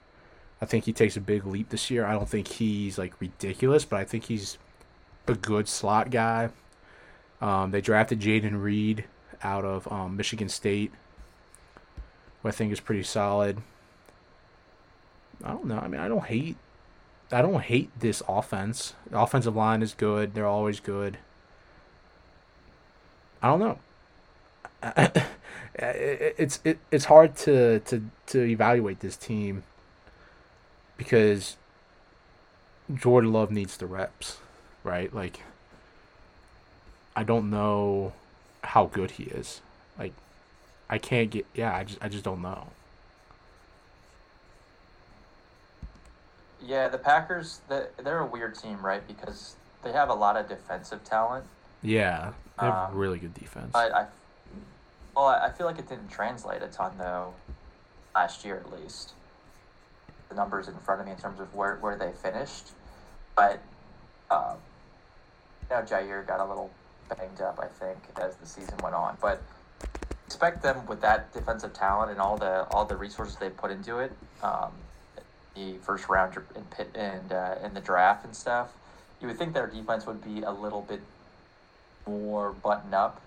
I 0.61 0.65
think 0.65 0.85
he 0.85 0.93
takes 0.93 1.17
a 1.17 1.21
big 1.21 1.45
leap 1.45 1.69
this 1.69 1.89
year. 1.89 2.05
I 2.05 2.13
don't 2.13 2.29
think 2.29 2.47
he's 2.47 2.97
like 2.97 3.19
ridiculous, 3.19 3.83
but 3.83 3.99
I 3.99 4.05
think 4.05 4.25
he's 4.25 4.57
a 5.27 5.33
good 5.33 5.67
slot 5.67 6.11
guy. 6.11 6.49
Um, 7.41 7.71
they 7.71 7.81
drafted 7.81 8.19
Jayden 8.19 8.61
Reed 8.61 9.05
out 9.43 9.65
of 9.65 9.91
um, 9.91 10.15
Michigan 10.15 10.49
State, 10.49 10.91
who 12.41 12.49
I 12.49 12.51
think 12.51 12.71
is 12.71 12.79
pretty 12.79 13.03
solid. 13.03 13.57
I 15.43 15.49
don't 15.49 15.65
know. 15.65 15.79
I 15.79 15.87
mean, 15.87 15.99
I 15.99 16.07
don't 16.07 16.25
hate. 16.25 16.57
I 17.33 17.41
don't 17.41 17.61
hate 17.61 17.89
this 17.99 18.21
offense. 18.27 18.93
The 19.09 19.19
offensive 19.19 19.55
line 19.55 19.81
is 19.81 19.93
good. 19.93 20.33
They're 20.33 20.47
always 20.47 20.79
good. 20.79 21.17
I 23.41 23.47
don't 23.47 23.59
know. 23.59 23.79
it's 25.75 26.59
it, 26.63 26.79
it's 26.91 27.05
hard 27.05 27.35
to, 27.37 27.79
to 27.81 28.03
to 28.27 28.41
evaluate 28.43 28.99
this 28.99 29.15
team 29.15 29.63
because 30.97 31.57
Jordan 32.93 33.31
Love 33.31 33.51
needs 33.51 33.77
the 33.77 33.85
reps, 33.85 34.37
right? 34.83 35.13
Like 35.13 35.41
I 37.15 37.23
don't 37.23 37.49
know 37.49 38.13
how 38.63 38.85
good 38.85 39.11
he 39.11 39.23
is. 39.23 39.61
Like 39.97 40.13
I 40.89 40.97
can't 40.97 41.29
get 41.29 41.45
yeah, 41.53 41.75
I 41.75 41.83
just 41.83 41.99
I 42.01 42.09
just 42.09 42.23
don't 42.23 42.41
know. 42.41 42.67
Yeah, 46.65 46.87
the 46.87 46.97
Packers, 46.97 47.61
they're 47.67 48.19
a 48.19 48.25
weird 48.25 48.55
team, 48.55 48.85
right? 48.85 49.05
Because 49.07 49.55
they 49.83 49.91
have 49.91 50.09
a 50.09 50.13
lot 50.13 50.37
of 50.37 50.47
defensive 50.47 51.03
talent. 51.03 51.45
Yeah, 51.81 52.33
they 52.59 52.65
have 52.67 52.91
Um, 52.91 52.97
really 52.97 53.17
good 53.19 53.33
defense. 53.33 53.73
I, 53.73 53.89
I, 53.89 54.05
well, 55.15 55.25
I 55.27 55.49
feel 55.51 55.65
like 55.65 55.79
it 55.79 55.89
didn't 55.89 56.09
translate 56.09 56.61
a 56.61 56.67
ton 56.67 56.91
though, 56.97 57.33
last 58.13 58.45
year 58.45 58.57
at 58.57 58.71
least. 58.71 59.13
The 60.29 60.35
numbers 60.35 60.67
in 60.67 60.75
front 60.75 61.01
of 61.01 61.07
me 61.07 61.13
in 61.13 61.17
terms 61.17 61.39
of 61.39 61.53
where, 61.53 61.77
where 61.77 61.97
they 61.97 62.11
finished, 62.11 62.69
but, 63.35 63.59
um, 64.29 64.57
you 65.69 65.75
know, 65.75 65.81
Jaire 65.81 66.25
got 66.25 66.39
a 66.39 66.45
little 66.45 66.69
banged 67.09 67.41
up, 67.41 67.59
I 67.59 67.67
think, 67.67 67.97
as 68.21 68.35
the 68.35 68.45
season 68.45 68.75
went 68.83 68.95
on. 68.95 69.17
But 69.19 69.41
expect 70.27 70.61
them 70.63 70.85
with 70.85 71.01
that 71.01 71.33
defensive 71.33 71.73
talent 71.73 72.11
and 72.11 72.21
all 72.21 72.37
the 72.37 72.65
all 72.71 72.85
the 72.85 72.95
resources 72.95 73.35
they 73.35 73.49
put 73.49 73.71
into 73.71 73.97
it, 73.99 74.13
um, 74.43 74.71
the 75.55 75.77
first 75.79 76.07
round 76.09 76.37
in 76.55 76.63
pit 76.65 76.91
and 76.95 77.31
uh, 77.31 77.55
in 77.63 77.73
the 77.73 77.81
draft 77.81 78.25
and 78.25 78.35
stuff. 78.35 78.69
You 79.19 79.27
would 79.27 79.37
think 79.37 79.53
their 79.53 79.67
defense 79.67 80.05
would 80.05 80.23
be 80.23 80.41
a 80.41 80.51
little 80.51 80.81
bit 80.81 81.01
more 82.07 82.51
buttoned 82.53 82.93
up 82.95 83.21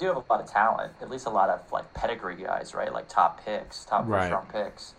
do 0.00 0.06
have 0.06 0.16
a 0.16 0.24
lot 0.30 0.40
of 0.40 0.50
talent, 0.50 0.92
at 1.00 1.10
least 1.10 1.26
a 1.26 1.30
lot 1.30 1.50
of 1.50 1.70
like 1.70 1.92
pedigree 1.94 2.36
guys, 2.42 2.74
right? 2.74 2.92
Like 2.92 3.08
top 3.08 3.44
picks, 3.44 3.84
top 3.84 4.06
Right. 4.06 4.22
first 4.22 4.32
round 4.32 4.48
picks. 4.48 4.94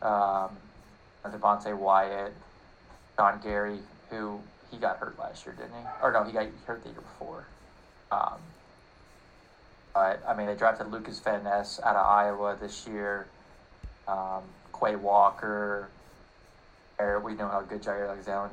Um, 0.00 0.58
Devonte 1.26 1.76
Wyatt, 1.76 2.32
John 3.18 3.40
Gary, 3.42 3.80
who 4.10 4.40
he 4.70 4.78
got 4.78 4.98
hurt 4.98 5.18
last 5.18 5.44
year, 5.44 5.54
didn't 5.54 5.72
he? 5.74 5.84
Or 6.02 6.12
no, 6.12 6.22
he 6.24 6.32
got 6.32 6.46
hurt 6.66 6.82
the 6.82 6.90
year 6.90 7.00
before. 7.00 7.46
Um, 8.10 8.40
But 9.94 10.22
I 10.26 10.34
mean, 10.34 10.46
they 10.46 10.54
drafted 10.56 10.88
Lucas 10.90 11.20
Van 11.20 11.44
Ness 11.44 11.80
out 11.82 11.96
of 11.96 12.06
Iowa 12.06 12.56
this 12.60 12.86
year. 12.86 13.26
Um, 14.06 14.42
Quay 14.78 14.96
Walker. 14.96 15.88
We 16.98 17.34
know 17.34 17.48
how 17.48 17.62
good 17.62 17.82
Jaire 17.82 18.08
Alexander 18.08 18.50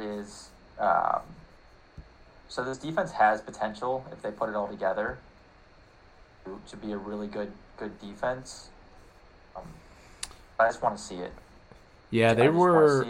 is. 0.00 0.48
Um, 0.78 1.20
so 2.48 2.64
this 2.64 2.78
defense 2.78 3.12
has 3.12 3.40
potential 3.40 4.04
if 4.12 4.20
they 4.20 4.30
put 4.30 4.48
it 4.48 4.54
all 4.54 4.68
together 4.68 5.18
to, 6.44 6.60
to 6.68 6.76
be 6.76 6.92
a 6.92 6.98
really 6.98 7.26
good 7.26 7.52
good 7.78 7.98
defense. 8.00 8.68
Um, 9.56 9.62
I 10.58 10.66
just 10.66 10.82
want 10.82 10.96
to 10.96 11.02
see 11.02 11.16
it. 11.16 11.32
Yeah, 12.10 12.34
they 12.34 12.48
were 12.48 13.06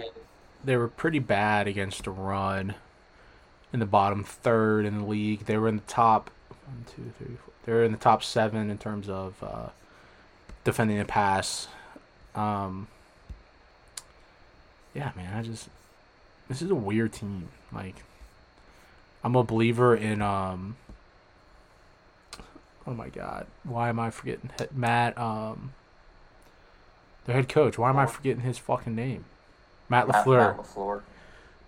they 0.65 0.77
were 0.77 0.89
pretty 0.89 1.19
bad 1.19 1.67
against 1.67 2.05
the 2.05 2.11
run 2.11 2.75
in 3.73 3.81
the 3.81 3.87
bottom 3.87 4.23
third 4.23 4.85
in 4.85 4.99
the 4.99 5.05
league. 5.05 5.47
They 5.47 5.57
were 5.57 5.69
in 5.69 5.77
the 5.77 5.83
top 5.83 6.31
one, 6.49 6.85
two, 6.95 7.13
three, 7.19 7.37
four. 7.37 7.55
They 7.65 7.73
were 7.73 7.85
in 7.85 7.93
the 7.93 7.99
top 7.99 8.23
seven 8.23 8.71
in 8.71 8.79
terms 8.79 9.09
of 9.09 9.43
uh, 9.43 9.69
defending 10.65 10.99
the 10.99 11.05
pass. 11.05 11.69
Um, 12.35 12.89
yeah, 14.95 15.13
man, 15.17 15.35
I 15.35 15.43
just 15.43 15.69
this 16.49 16.63
is 16.63 16.71
a 16.71 16.75
weird 16.75 17.13
team. 17.13 17.49
Like, 17.73 17.97
I'm 19.25 19.37
a 19.37 19.43
believer 19.43 19.95
in 19.95 20.23
um. 20.23 20.77
Oh 22.87 22.95
my 22.95 23.09
God! 23.09 23.47
Why 23.65 23.89
am 23.89 24.01
I 24.01 24.11
forgetting 24.11 24.51
Matt? 24.75 25.17
Um, 25.17 25.73
their 27.25 27.37
head 27.37 27.49
coach. 27.49 27.79
Why 27.79 27.91
am 27.91 27.99
I 27.99 28.07
forgetting 28.07 28.43
his 28.43 28.59
fucking 28.59 28.95
name? 28.95 29.25
Matt 29.89 30.09
LaFleur. 30.09 30.57
Matt, 30.57 30.57
Matt 30.57 30.67
LaFleur. 30.67 31.03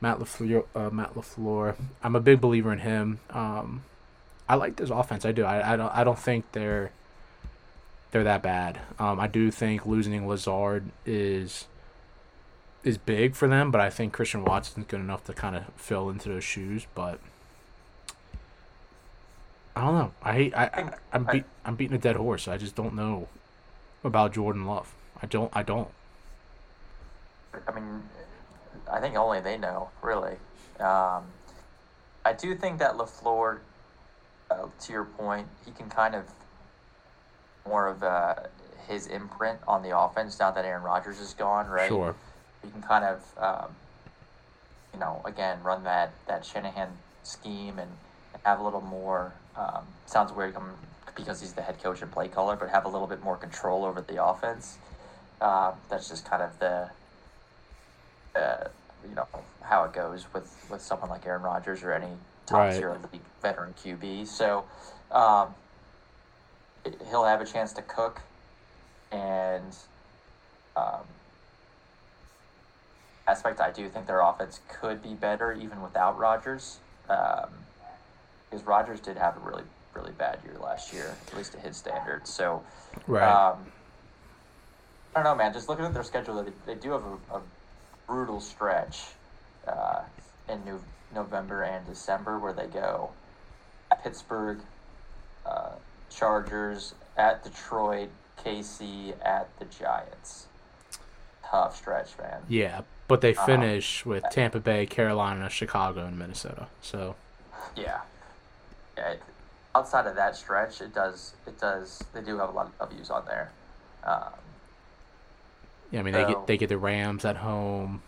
Matt 0.00 0.18
LaFleur. 0.18 0.64
Uh, 0.74 0.90
Matt 0.90 1.14
LaFleur. 1.14 1.76
I'm 2.02 2.16
a 2.16 2.20
big 2.20 2.40
believer 2.40 2.72
in 2.72 2.80
him. 2.80 3.20
Um, 3.30 3.84
I 4.48 4.56
like 4.56 4.76
this 4.76 4.90
offense. 4.90 5.24
I 5.24 5.32
do. 5.32 5.44
I, 5.44 5.74
I 5.74 5.76
don't. 5.76 5.94
I 5.94 6.04
don't 6.04 6.18
think 6.18 6.50
they're 6.52 6.90
they're 8.14 8.22
that 8.22 8.42
bad. 8.44 8.78
Um, 9.00 9.18
I 9.18 9.26
do 9.26 9.50
think 9.50 9.84
losing 9.86 10.28
Lazard 10.28 10.84
is 11.04 11.66
is 12.84 12.96
big 12.96 13.34
for 13.34 13.48
them, 13.48 13.72
but 13.72 13.80
I 13.80 13.90
think 13.90 14.12
Christian 14.12 14.44
Watson's 14.44 14.86
good 14.86 15.00
enough 15.00 15.24
to 15.24 15.32
kind 15.32 15.56
of 15.56 15.64
fill 15.74 16.08
into 16.10 16.28
those 16.28 16.44
shoes. 16.44 16.86
But 16.94 17.18
I 19.74 19.80
don't 19.80 19.94
know. 19.94 20.12
I 20.22 20.32
hate. 20.32 20.54
I, 20.54 20.64
I 20.64 20.90
I'm 21.12 21.24
beat, 21.24 21.44
I'm 21.64 21.74
beating 21.74 21.96
a 21.96 21.98
dead 21.98 22.14
horse. 22.14 22.46
I 22.46 22.56
just 22.56 22.76
don't 22.76 22.94
know 22.94 23.26
about 24.04 24.32
Jordan 24.32 24.64
Love. 24.64 24.94
I 25.20 25.26
don't. 25.26 25.50
I 25.52 25.64
don't. 25.64 25.88
I 27.66 27.72
mean, 27.72 28.00
I 28.92 29.00
think 29.00 29.16
only 29.16 29.40
they 29.40 29.58
know, 29.58 29.90
really. 30.02 30.36
Um, 30.78 31.24
I 32.24 32.32
do 32.32 32.54
think 32.54 32.78
that 32.78 32.96
LaFleur, 32.96 33.58
uh, 34.52 34.66
to 34.82 34.92
your 34.92 35.04
point, 35.04 35.48
he 35.64 35.72
can 35.72 35.90
kind 35.90 36.14
of 36.14 36.26
more 37.66 37.88
of 37.88 38.02
uh, 38.02 38.34
his 38.88 39.06
imprint 39.06 39.58
on 39.66 39.82
the 39.82 39.96
offense 39.96 40.38
now 40.38 40.50
that 40.50 40.64
Aaron 40.64 40.82
Rodgers 40.82 41.20
is 41.20 41.34
gone, 41.34 41.68
right? 41.68 41.88
Sure. 41.88 42.14
He 42.62 42.70
can 42.70 42.82
kind 42.82 43.04
of, 43.04 43.22
um, 43.38 43.74
you 44.92 45.00
know, 45.00 45.20
again 45.24 45.62
run 45.62 45.84
that 45.84 46.12
that 46.26 46.44
Shanahan 46.44 46.88
scheme 47.22 47.78
and, 47.78 47.90
and 48.32 48.42
have 48.44 48.60
a 48.60 48.62
little 48.62 48.80
more. 48.80 49.32
Um, 49.56 49.84
sounds 50.06 50.32
weird 50.32 50.56
because 51.16 51.40
he's 51.40 51.52
the 51.52 51.62
head 51.62 51.82
coach 51.82 52.02
and 52.02 52.10
play 52.10 52.28
caller, 52.28 52.56
but 52.56 52.68
have 52.70 52.84
a 52.84 52.88
little 52.88 53.06
bit 53.06 53.22
more 53.22 53.36
control 53.36 53.84
over 53.84 54.00
the 54.00 54.24
offense. 54.24 54.78
Uh, 55.40 55.72
that's 55.88 56.08
just 56.08 56.28
kind 56.28 56.42
of 56.42 56.58
the, 56.58 56.88
uh, 58.38 58.68
you 59.08 59.14
know, 59.14 59.26
how 59.62 59.84
it 59.84 59.92
goes 59.92 60.24
with, 60.32 60.66
with 60.70 60.80
someone 60.80 61.10
like 61.10 61.26
Aaron 61.26 61.42
Rodgers 61.42 61.82
or 61.82 61.92
any 61.92 62.08
top 62.46 62.58
right. 62.58 62.76
tier 62.76 62.96
league 63.12 63.22
veteran 63.42 63.74
QB. 63.82 64.26
So 64.26 64.64
um, 65.10 65.54
he'll 67.10 67.24
have 67.24 67.40
a 67.40 67.44
chance 67.44 67.72
to 67.74 67.82
cook, 67.82 68.20
and 69.10 69.76
um, 70.76 71.04
aspect 73.26 73.60
I 73.60 73.70
do 73.70 73.88
think 73.88 74.06
their 74.06 74.20
offense 74.20 74.60
could 74.68 75.02
be 75.02 75.14
better 75.14 75.52
even 75.52 75.80
without 75.82 76.18
Rodgers, 76.18 76.78
um, 77.08 77.50
because 78.50 78.66
Rodgers 78.66 79.00
did 79.00 79.16
have 79.16 79.36
a 79.36 79.40
really 79.40 79.64
really 79.94 80.12
bad 80.12 80.38
year 80.44 80.56
last 80.60 80.92
year, 80.92 81.16
at 81.28 81.36
least 81.36 81.52
to 81.52 81.60
his 81.60 81.76
standards. 81.76 82.32
So, 82.32 82.62
right. 83.06 83.22
Um, 83.22 83.58
I 85.14 85.22
don't 85.22 85.24
know, 85.24 85.36
man. 85.36 85.52
Just 85.52 85.68
looking 85.68 85.84
at 85.84 85.94
their 85.94 86.02
schedule, 86.02 86.42
they, 86.42 86.50
they 86.66 86.74
do 86.74 86.90
have 86.90 87.04
a, 87.04 87.36
a 87.36 87.42
brutal 88.08 88.40
stretch 88.40 89.02
uh, 89.68 90.00
in 90.48 90.64
New, 90.64 90.82
November 91.14 91.62
and 91.62 91.86
December 91.86 92.40
where 92.40 92.52
they 92.52 92.66
go 92.66 93.10
Pittsburgh, 94.04 94.58
uh, 95.46 95.72
Chargers, 96.16 96.94
at 97.16 97.42
Detroit, 97.44 98.10
KC, 98.44 99.14
at 99.24 99.48
the 99.58 99.64
Giants. 99.66 100.46
Tough 101.44 101.76
stretch, 101.76 102.16
man. 102.18 102.40
Yeah, 102.48 102.82
but 103.08 103.20
they 103.20 103.34
uh-huh. 103.34 103.46
finish 103.46 104.04
um, 104.04 104.10
with 104.10 104.24
Tampa 104.30 104.60
Bay, 104.60 104.86
Carolina, 104.86 105.48
Chicago, 105.50 106.06
and 106.06 106.18
Minnesota. 106.18 106.68
So. 106.82 107.16
Yeah. 107.76 108.00
Yeah. 108.96 109.10
It, 109.10 109.22
outside 109.74 110.06
of 110.06 110.16
that 110.16 110.36
stretch, 110.36 110.80
it 110.80 110.94
does. 110.94 111.34
It 111.46 111.60
does. 111.60 112.02
They 112.12 112.22
do 112.22 112.38
have 112.38 112.50
a 112.50 112.52
lot 112.52 112.72
of 112.80 112.90
views 112.90 113.10
on 113.10 113.24
there. 113.26 113.50
Um, 114.04 114.22
yeah, 115.90 116.00
I 116.00 116.02
mean, 116.02 116.14
so, 116.14 116.20
they 116.20 116.32
get 116.32 116.46
they 116.46 116.56
get 116.56 116.68
the 116.68 116.78
Rams 116.78 117.24
at 117.24 117.36
home. 117.36 118.02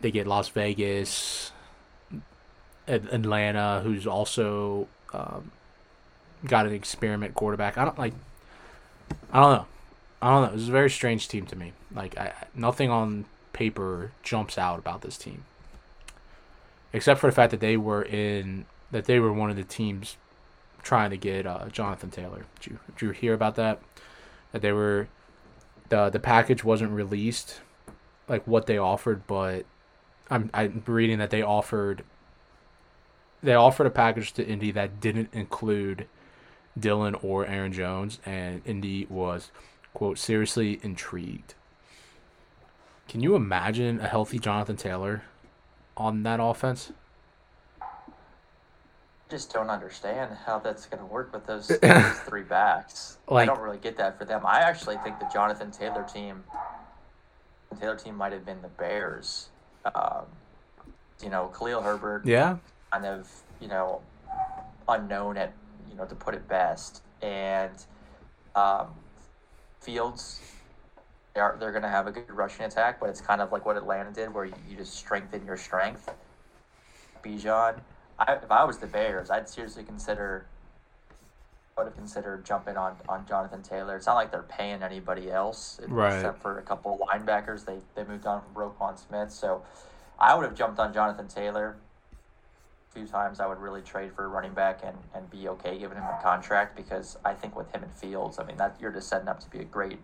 They 0.00 0.10
get 0.10 0.26
Las 0.26 0.48
Vegas, 0.48 1.50
Atlanta, 2.86 3.80
who's 3.82 4.06
also 4.06 4.86
um, 5.12 5.50
got 6.44 6.66
an 6.66 6.72
experiment 6.72 7.34
quarterback. 7.34 7.78
I 7.78 7.84
don't 7.84 7.98
like. 7.98 8.14
I 9.32 9.40
don't 9.40 9.52
know. 9.52 9.66
I 10.20 10.30
don't 10.30 10.42
know. 10.42 10.52
This 10.52 10.62
is 10.62 10.68
a 10.68 10.72
very 10.72 10.90
strange 10.90 11.28
team 11.28 11.46
to 11.46 11.56
me. 11.56 11.72
Like, 11.94 12.18
I, 12.18 12.32
nothing 12.54 12.90
on 12.90 13.26
paper 13.52 14.12
jumps 14.22 14.58
out 14.58 14.78
about 14.78 15.02
this 15.02 15.16
team, 15.16 15.44
except 16.92 17.20
for 17.20 17.26
the 17.26 17.32
fact 17.32 17.50
that 17.50 17.60
they 17.60 17.76
were 17.76 18.02
in 18.02 18.66
that 18.90 19.04
they 19.04 19.18
were 19.18 19.32
one 19.32 19.50
of 19.50 19.56
the 19.56 19.64
teams 19.64 20.16
trying 20.82 21.10
to 21.10 21.16
get 21.16 21.46
uh, 21.46 21.68
Jonathan 21.70 22.10
Taylor. 22.10 22.46
Did 22.60 22.72
you, 22.72 22.78
did 22.96 23.04
you 23.04 23.10
hear 23.10 23.34
about 23.34 23.56
that? 23.56 23.80
That 24.52 24.62
they 24.62 24.72
were 24.72 25.08
the 25.88 26.10
the 26.10 26.20
package 26.20 26.64
wasn't 26.64 26.92
released, 26.92 27.60
like 28.28 28.46
what 28.46 28.66
they 28.66 28.78
offered, 28.78 29.26
but 29.26 29.64
I'm 30.30 30.50
I'm 30.52 30.82
reading 30.86 31.18
that 31.18 31.30
they 31.30 31.42
offered 31.42 32.04
they 33.42 33.54
offered 33.54 33.86
a 33.86 33.90
package 33.90 34.32
to 34.32 34.46
Indy 34.46 34.70
that 34.72 35.00
didn't 35.00 35.30
include 35.32 36.06
Dillon 36.80 37.14
or 37.16 37.46
Aaron 37.46 37.72
Jones, 37.72 38.18
and 38.24 38.62
Indy 38.64 39.06
was 39.08 39.50
quote 39.94 40.18
seriously 40.18 40.80
intrigued. 40.82 41.54
Can 43.08 43.20
you 43.20 43.34
imagine 43.34 44.00
a 44.00 44.06
healthy 44.06 44.38
Jonathan 44.38 44.76
Taylor 44.76 45.22
on 45.96 46.22
that 46.24 46.40
offense? 46.40 46.92
just 49.28 49.52
don't 49.52 49.70
understand 49.70 50.36
how 50.46 50.58
that's 50.58 50.86
going 50.86 51.00
to 51.00 51.06
work 51.06 51.32
with 51.32 51.46
those, 51.46 51.68
those 51.68 52.18
three 52.26 52.42
backs. 52.42 53.18
Like, 53.28 53.48
I 53.48 53.54
don't 53.54 53.62
really 53.62 53.78
get 53.78 53.96
that 53.98 54.18
for 54.18 54.24
them. 54.24 54.42
I 54.46 54.60
actually 54.60 54.96
think 54.98 55.18
the 55.18 55.28
Jonathan 55.32 55.70
Taylor 55.70 56.04
team, 56.12 56.44
the 57.70 57.76
Taylor 57.76 57.96
team 57.96 58.16
might 58.16 58.32
have 58.32 58.46
been 58.46 58.62
the 58.62 58.68
Bears. 58.68 59.48
Um, 59.94 60.24
you 61.22 61.30
know, 61.30 61.48
Khalil 61.48 61.82
Herbert. 61.82 62.24
Yeah. 62.24 62.56
Kind 62.92 63.04
of, 63.04 63.28
you 63.60 63.68
know, 63.68 64.00
unknown 64.88 65.36
at, 65.36 65.52
you 65.90 65.96
know, 65.96 66.04
to 66.06 66.14
put 66.14 66.34
it 66.34 66.48
best, 66.48 67.02
and 67.22 67.84
um, 68.54 68.88
Fields. 69.80 70.40
They 71.34 71.40
are, 71.40 71.56
they're 71.60 71.72
going 71.72 71.82
to 71.82 71.88
have 71.88 72.06
a 72.06 72.10
good 72.10 72.30
rushing 72.30 72.64
attack, 72.64 72.98
but 72.98 73.10
it's 73.10 73.20
kind 73.20 73.40
of 73.40 73.52
like 73.52 73.64
what 73.64 73.76
Atlanta 73.76 74.10
did, 74.10 74.34
where 74.34 74.46
you, 74.46 74.54
you 74.68 74.76
just 74.76 74.94
strengthen 74.94 75.44
your 75.46 75.56
strength. 75.56 76.10
Bijan 77.22 77.80
I, 78.18 78.34
if 78.34 78.50
I 78.50 78.64
was 78.64 78.78
the 78.78 78.86
Bears, 78.86 79.30
I'd 79.30 79.48
seriously 79.48 79.84
consider. 79.84 80.46
I 81.76 81.82
would 81.82 81.88
have 81.88 81.96
considered 81.96 82.44
jumping 82.44 82.76
on, 82.76 82.96
on 83.08 83.24
Jonathan 83.28 83.62
Taylor. 83.62 83.96
It's 83.96 84.06
not 84.06 84.16
like 84.16 84.32
they're 84.32 84.42
paying 84.42 84.82
anybody 84.82 85.30
else, 85.30 85.78
right. 85.86 86.16
except 86.16 86.42
for 86.42 86.58
a 86.58 86.62
couple 86.62 86.94
of 86.94 87.08
linebackers. 87.08 87.64
They 87.64 87.78
they 87.94 88.02
moved 88.04 88.26
on 88.26 88.42
from 88.42 88.54
Roquan 88.54 88.98
Smith, 88.98 89.30
so 89.30 89.62
I 90.18 90.34
would 90.34 90.44
have 90.44 90.56
jumped 90.56 90.80
on 90.80 90.92
Jonathan 90.92 91.28
Taylor. 91.28 91.76
A 92.98 93.00
few 93.00 93.06
times 93.08 93.38
I 93.38 93.46
would 93.46 93.58
really 93.58 93.80
trade 93.80 94.12
for 94.12 94.24
a 94.24 94.28
running 94.28 94.54
back 94.54 94.80
and, 94.84 94.96
and 95.14 95.30
be 95.30 95.46
okay 95.48 95.78
giving 95.78 95.96
him 95.96 96.02
a 96.02 96.20
contract 96.20 96.76
because 96.76 97.16
I 97.24 97.32
think 97.32 97.54
with 97.54 97.70
him 97.70 97.84
and 97.84 97.92
Fields, 97.92 98.40
I 98.40 98.44
mean 98.44 98.56
that 98.56 98.76
you're 98.80 98.90
just 98.90 99.08
setting 99.08 99.28
up 99.28 99.38
to 99.40 99.50
be 99.50 99.60
a 99.60 99.64
great, 99.64 100.00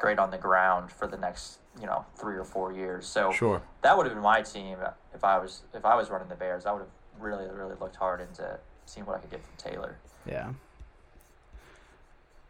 great 0.00 0.18
on 0.18 0.32
the 0.32 0.38
ground 0.38 0.90
for 0.90 1.06
the 1.06 1.16
next 1.16 1.58
you 1.80 1.86
know 1.86 2.04
three 2.16 2.36
or 2.36 2.42
four 2.42 2.72
years. 2.72 3.06
So 3.06 3.30
sure. 3.30 3.62
that 3.82 3.96
would 3.96 4.06
have 4.06 4.14
been 4.14 4.24
my 4.24 4.42
team 4.42 4.78
if 5.14 5.22
I 5.22 5.38
was 5.38 5.62
if 5.72 5.84
I 5.84 5.94
was 5.94 6.10
running 6.10 6.28
the 6.28 6.34
Bears. 6.34 6.66
I 6.66 6.72
would 6.72 6.80
have 6.80 6.88
really, 7.20 7.46
really 7.48 7.76
looked 7.80 7.94
hard 7.94 8.20
into 8.20 8.58
seeing 8.86 9.06
what 9.06 9.16
I 9.16 9.20
could 9.20 9.30
get 9.30 9.40
from 9.44 9.70
Taylor. 9.70 9.96
Yeah. 10.26 10.48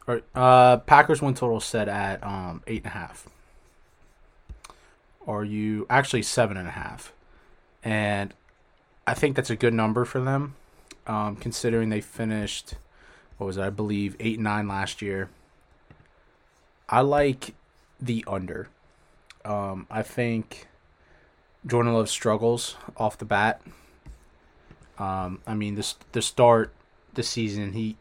All 0.09 0.15
right. 0.15 0.25
Uh, 0.35 0.79
Packers 0.79 1.21
win 1.21 1.35
total 1.35 1.61
set 1.61 1.87
at 1.87 2.25
um 2.25 2.62
eight 2.67 2.79
and 2.79 2.87
a 2.87 2.97
half. 2.97 3.29
Are 5.27 5.45
you 5.45 5.87
actually 5.91 6.23
seven 6.23 6.57
and 6.57 6.67
a 6.67 6.73
half? 6.73 7.12
And 7.85 8.33
I 9.07 9.14
think 9.14 9.37
that's 9.37 9.51
a 9.51 9.57
good 9.57 9.75
number 9.75 10.05
for 10.05 10.21
them, 10.21 10.57
um, 11.07 11.37
considering 11.37 11.90
they 11.90 12.01
finished 12.01 12.75
what 13.38 13.47
was 13.47 13.57
it? 13.57 13.62
I 13.62 13.71
believe 13.71 14.16
eight 14.19 14.40
nine 14.40 14.66
last 14.66 15.03
year. 15.03 15.29
I 16.88 17.01
like 17.01 17.55
the 18.01 18.25
under. 18.27 18.69
Um, 19.45 19.87
I 19.90 20.03
think 20.03 20.69
Jordan 21.66 21.92
Love 21.92 22.09
struggles 22.09 22.77
off 22.97 23.19
the 23.19 23.25
bat. 23.25 23.61
Um, 24.99 25.40
I 25.47 25.55
mean, 25.55 25.75
this 25.75 25.97
the 26.12 26.23
start 26.23 26.73
the 27.14 27.23
season 27.23 27.73
he, 27.73 27.97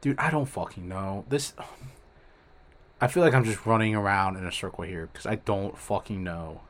dude, 0.00 0.18
I 0.18 0.30
don't 0.30 0.46
fucking 0.46 0.88
know 0.88 1.24
this. 1.28 1.52
I 3.00 3.06
feel 3.06 3.22
like 3.22 3.34
I'm 3.34 3.44
just 3.44 3.66
running 3.66 3.94
around 3.94 4.36
in 4.36 4.46
a 4.46 4.52
circle 4.52 4.84
here 4.84 5.08
because 5.12 5.26
I 5.26 5.36
don't 5.36 5.76
fucking 5.76 6.24
know. 6.24 6.62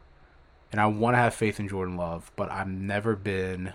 And 0.70 0.80
I 0.80 0.86
want 0.86 1.14
to 1.14 1.18
have 1.18 1.34
faith 1.34 1.58
in 1.58 1.68
Jordan 1.68 1.96
Love, 1.96 2.30
but 2.36 2.50
I've 2.50 2.68
never 2.68 3.16
been 3.16 3.72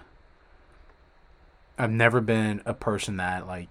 I've 1.77 1.91
never 1.91 2.21
been 2.21 2.61
a 2.65 2.73
person 2.73 3.17
that 3.17 3.47
like 3.47 3.69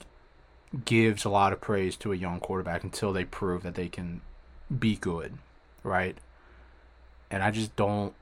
gives 0.85 1.25
a 1.25 1.29
lot 1.29 1.53
of 1.53 1.61
praise 1.61 1.97
to 1.99 2.13
a 2.13 2.17
young 2.17 2.41
quarterback 2.41 2.83
until 2.83 3.13
they 3.13 3.25
prove 3.25 3.63
that 3.63 3.75
they 3.75 3.89
can 3.89 4.23
be 4.77 4.97
good, 4.97 5.39
right? 5.85 6.17
And 7.31 7.43
I 7.43 7.51
just 7.51 7.77
don't 7.77 8.15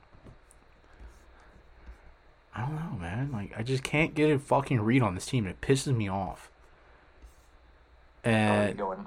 I 2.55 2.63
don't 2.63 2.75
know, 2.75 2.99
man. 3.01 3.31
Like 3.33 3.55
I 3.57 3.63
just 3.63 3.83
can't 3.83 4.15
get 4.15 4.31
a 4.31 4.39
fucking 4.39 4.81
read 4.81 5.03
on 5.03 5.15
this 5.15 5.27
team. 5.27 5.47
It 5.47 5.61
pisses 5.61 5.97
me 5.97 6.09
off. 6.09 6.51
Oh, 8.25 8.31
and 8.31 8.67
oh, 8.67 8.69
you 8.69 8.75
going 8.75 9.07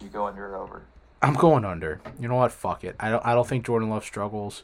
you 0.00 0.08
go 0.08 0.26
under 0.26 0.46
or 0.46 0.56
over? 0.56 0.82
I'm 1.20 1.34
going 1.34 1.64
under. 1.64 2.00
You 2.18 2.28
know 2.28 2.36
what? 2.36 2.52
Fuck 2.52 2.84
it. 2.84 2.96
I 3.00 3.10
don't. 3.10 3.24
I 3.26 3.34
don't 3.34 3.46
think 3.46 3.66
Jordan 3.66 3.90
Love 3.90 4.04
struggles, 4.04 4.62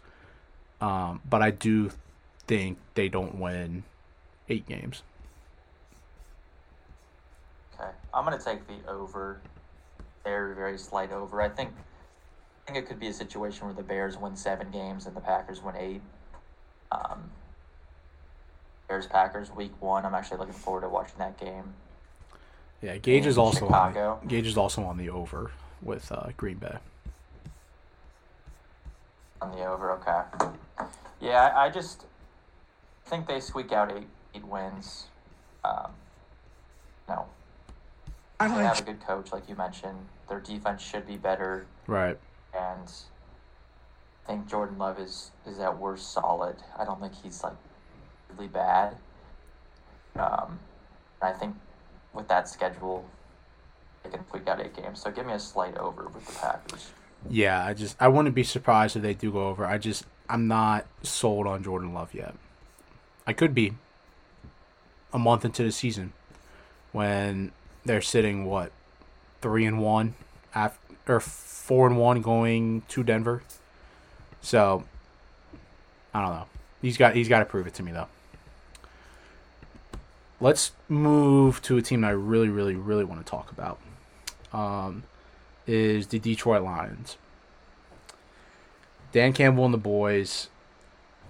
um, 0.84 1.22
but 1.28 1.40
I 1.40 1.50
do 1.50 1.90
think 2.46 2.76
they 2.94 3.08
don't 3.08 3.36
win 3.36 3.84
eight 4.50 4.66
games. 4.66 5.02
Okay, 7.74 7.90
I'm 8.12 8.24
gonna 8.24 8.38
take 8.38 8.66
the 8.66 8.90
over. 8.90 9.40
Very 10.24 10.54
very 10.54 10.76
slight 10.76 11.10
over. 11.10 11.40
I 11.40 11.48
think. 11.48 11.70
I 12.66 12.72
think 12.72 12.84
it 12.84 12.88
could 12.88 13.00
be 13.00 13.08
a 13.08 13.12
situation 13.12 13.66
where 13.66 13.74
the 13.74 13.82
Bears 13.82 14.16
win 14.16 14.36
seven 14.36 14.70
games 14.70 15.06
and 15.06 15.14
the 15.14 15.20
Packers 15.20 15.62
win 15.62 15.74
eight. 15.76 16.00
Um, 16.92 17.30
Bears 18.88 19.06
Packers 19.06 19.50
week 19.50 19.72
one. 19.80 20.04
I'm 20.06 20.14
actually 20.14 20.38
looking 20.38 20.54
forward 20.54 20.82
to 20.82 20.88
watching 20.88 21.18
that 21.18 21.38
game. 21.38 21.74
Yeah, 22.82 22.96
Gage 22.98 23.26
is 23.26 23.36
also 23.36 23.66
Chicago. 23.66 24.12
on 24.12 24.18
the, 24.22 24.28
Gage 24.28 24.46
is 24.46 24.56
also 24.56 24.82
on 24.84 24.96
the 24.96 25.10
over 25.10 25.50
with 25.82 26.10
uh, 26.12 26.28
Green 26.36 26.56
Bay. 26.56 26.76
On 29.44 29.50
the 29.50 29.66
over, 29.66 29.92
okay. 29.92 30.22
Yeah, 31.20 31.52
I, 31.54 31.66
I 31.66 31.70
just 31.70 32.07
think 33.04 33.26
they 33.26 33.40
squeak 33.40 33.72
out 33.72 33.92
eight, 33.92 34.07
eight 34.35 34.46
wins. 34.46 35.09
Um, 35.62 35.90
no, 37.07 37.26
they 38.40 38.46
have 38.46 38.80
a 38.80 38.83
good 38.85 39.07
coach, 39.07 39.33
like 39.33 39.46
you 39.46 39.54
mentioned. 39.54 39.98
Their 40.30 40.40
defense 40.40 40.80
should 40.80 41.07
be 41.07 41.16
better. 41.16 41.66
Right. 41.87 42.18
And 42.54 42.90
I 44.24 44.26
think 44.26 44.48
Jordan 44.48 44.78
Love 44.78 44.98
is 44.98 45.30
is 45.46 45.59
at 45.59 45.78
worst 45.78 46.11
solid. 46.11 46.57
I 46.78 46.87
don't 46.87 46.98
think 46.98 47.12
he's 47.22 47.42
like 47.44 47.57
really 48.30 48.48
bad. 48.48 48.96
Um, 50.16 50.59
I 51.20 51.33
think 51.33 51.54
with 52.14 52.28
that 52.28 52.48
schedule, 52.48 53.04
they 54.02 54.09
can 54.09 54.26
squeak 54.26 54.48
out 54.48 54.59
eight 54.62 54.74
games. 54.74 55.02
So 55.02 55.11
give 55.11 55.26
me 55.26 55.35
a 55.35 55.38
slight 55.38 55.76
over 55.76 56.04
with 56.04 56.26
the 56.26 56.33
Packers. 56.33 56.92
Yeah, 57.28 57.64
I 57.64 57.74
just 57.74 57.96
I 58.00 58.08
wouldn't 58.08 58.34
be 58.34 58.44
surprised 58.44 58.96
if 58.96 59.02
they 59.02 59.14
do 59.14 59.32
go 59.32 59.48
over. 59.48 59.64
I 59.64 59.78
just 59.78 60.04
I'm 60.28 60.46
not 60.46 60.87
sold 61.02 61.46
on 61.46 61.62
Jordan 61.62 61.94
Love 61.94 62.14
yet. 62.14 62.34
I 63.26 63.32
could 63.32 63.54
be 63.54 63.74
a 65.12 65.18
month 65.18 65.44
into 65.44 65.62
the 65.62 65.72
season 65.72 66.12
when 66.92 67.52
they're 67.84 68.02
sitting 68.02 68.44
what 68.44 68.72
three 69.40 69.64
and 69.64 69.80
one 69.80 70.14
after 70.54 70.78
or 71.06 71.20
four 71.20 71.87
and 71.87 71.98
one 71.98 72.20
going 72.22 72.82
to 72.88 73.02
Denver. 73.02 73.42
So 74.40 74.84
I 76.12 76.20
don't 76.20 76.30
know. 76.30 76.46
He's 76.82 76.96
got 76.96 77.14
he's 77.14 77.28
got 77.28 77.38
to 77.40 77.44
prove 77.44 77.66
it 77.66 77.74
to 77.74 77.82
me 77.82 77.92
though. 77.92 78.08
Let's 80.40 80.72
move 80.88 81.62
to 81.62 81.78
a 81.78 81.82
team 81.82 82.02
that 82.02 82.08
I 82.08 82.10
really 82.10 82.48
really 82.48 82.74
really 82.74 83.04
want 83.04 83.24
to 83.24 83.30
talk 83.30 83.50
about. 83.50 83.78
Um, 84.52 85.04
is 85.66 86.09
the 86.09 86.18
Detroit 86.18 86.62
Lions. 86.62 87.16
Dan 89.12 89.33
Campbell 89.33 89.64
and 89.64 89.74
the 89.74 89.79
boys 89.79 90.48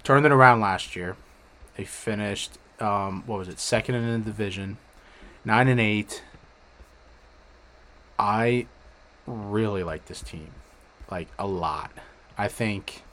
turned 0.03 0.25
it 0.25 0.31
around 0.31 0.59
last 0.59 0.95
year. 0.95 1.15
They 1.77 1.83
finished 1.83 2.57
um, 2.79 3.23
what 3.25 3.39
was 3.39 3.47
it 3.47 3.59
second 3.59 3.95
in 3.95 4.11
the 4.23 4.25
division, 4.25 4.77
nine 5.43 5.67
and 5.67 5.79
eight. 5.79 6.23
I 8.17 8.67
really 9.27 9.83
like 9.83 10.05
this 10.05 10.21
team, 10.21 10.51
like 11.11 11.27
a 11.37 11.47
lot. 11.47 11.91
I 12.37 12.47
think 12.47 13.03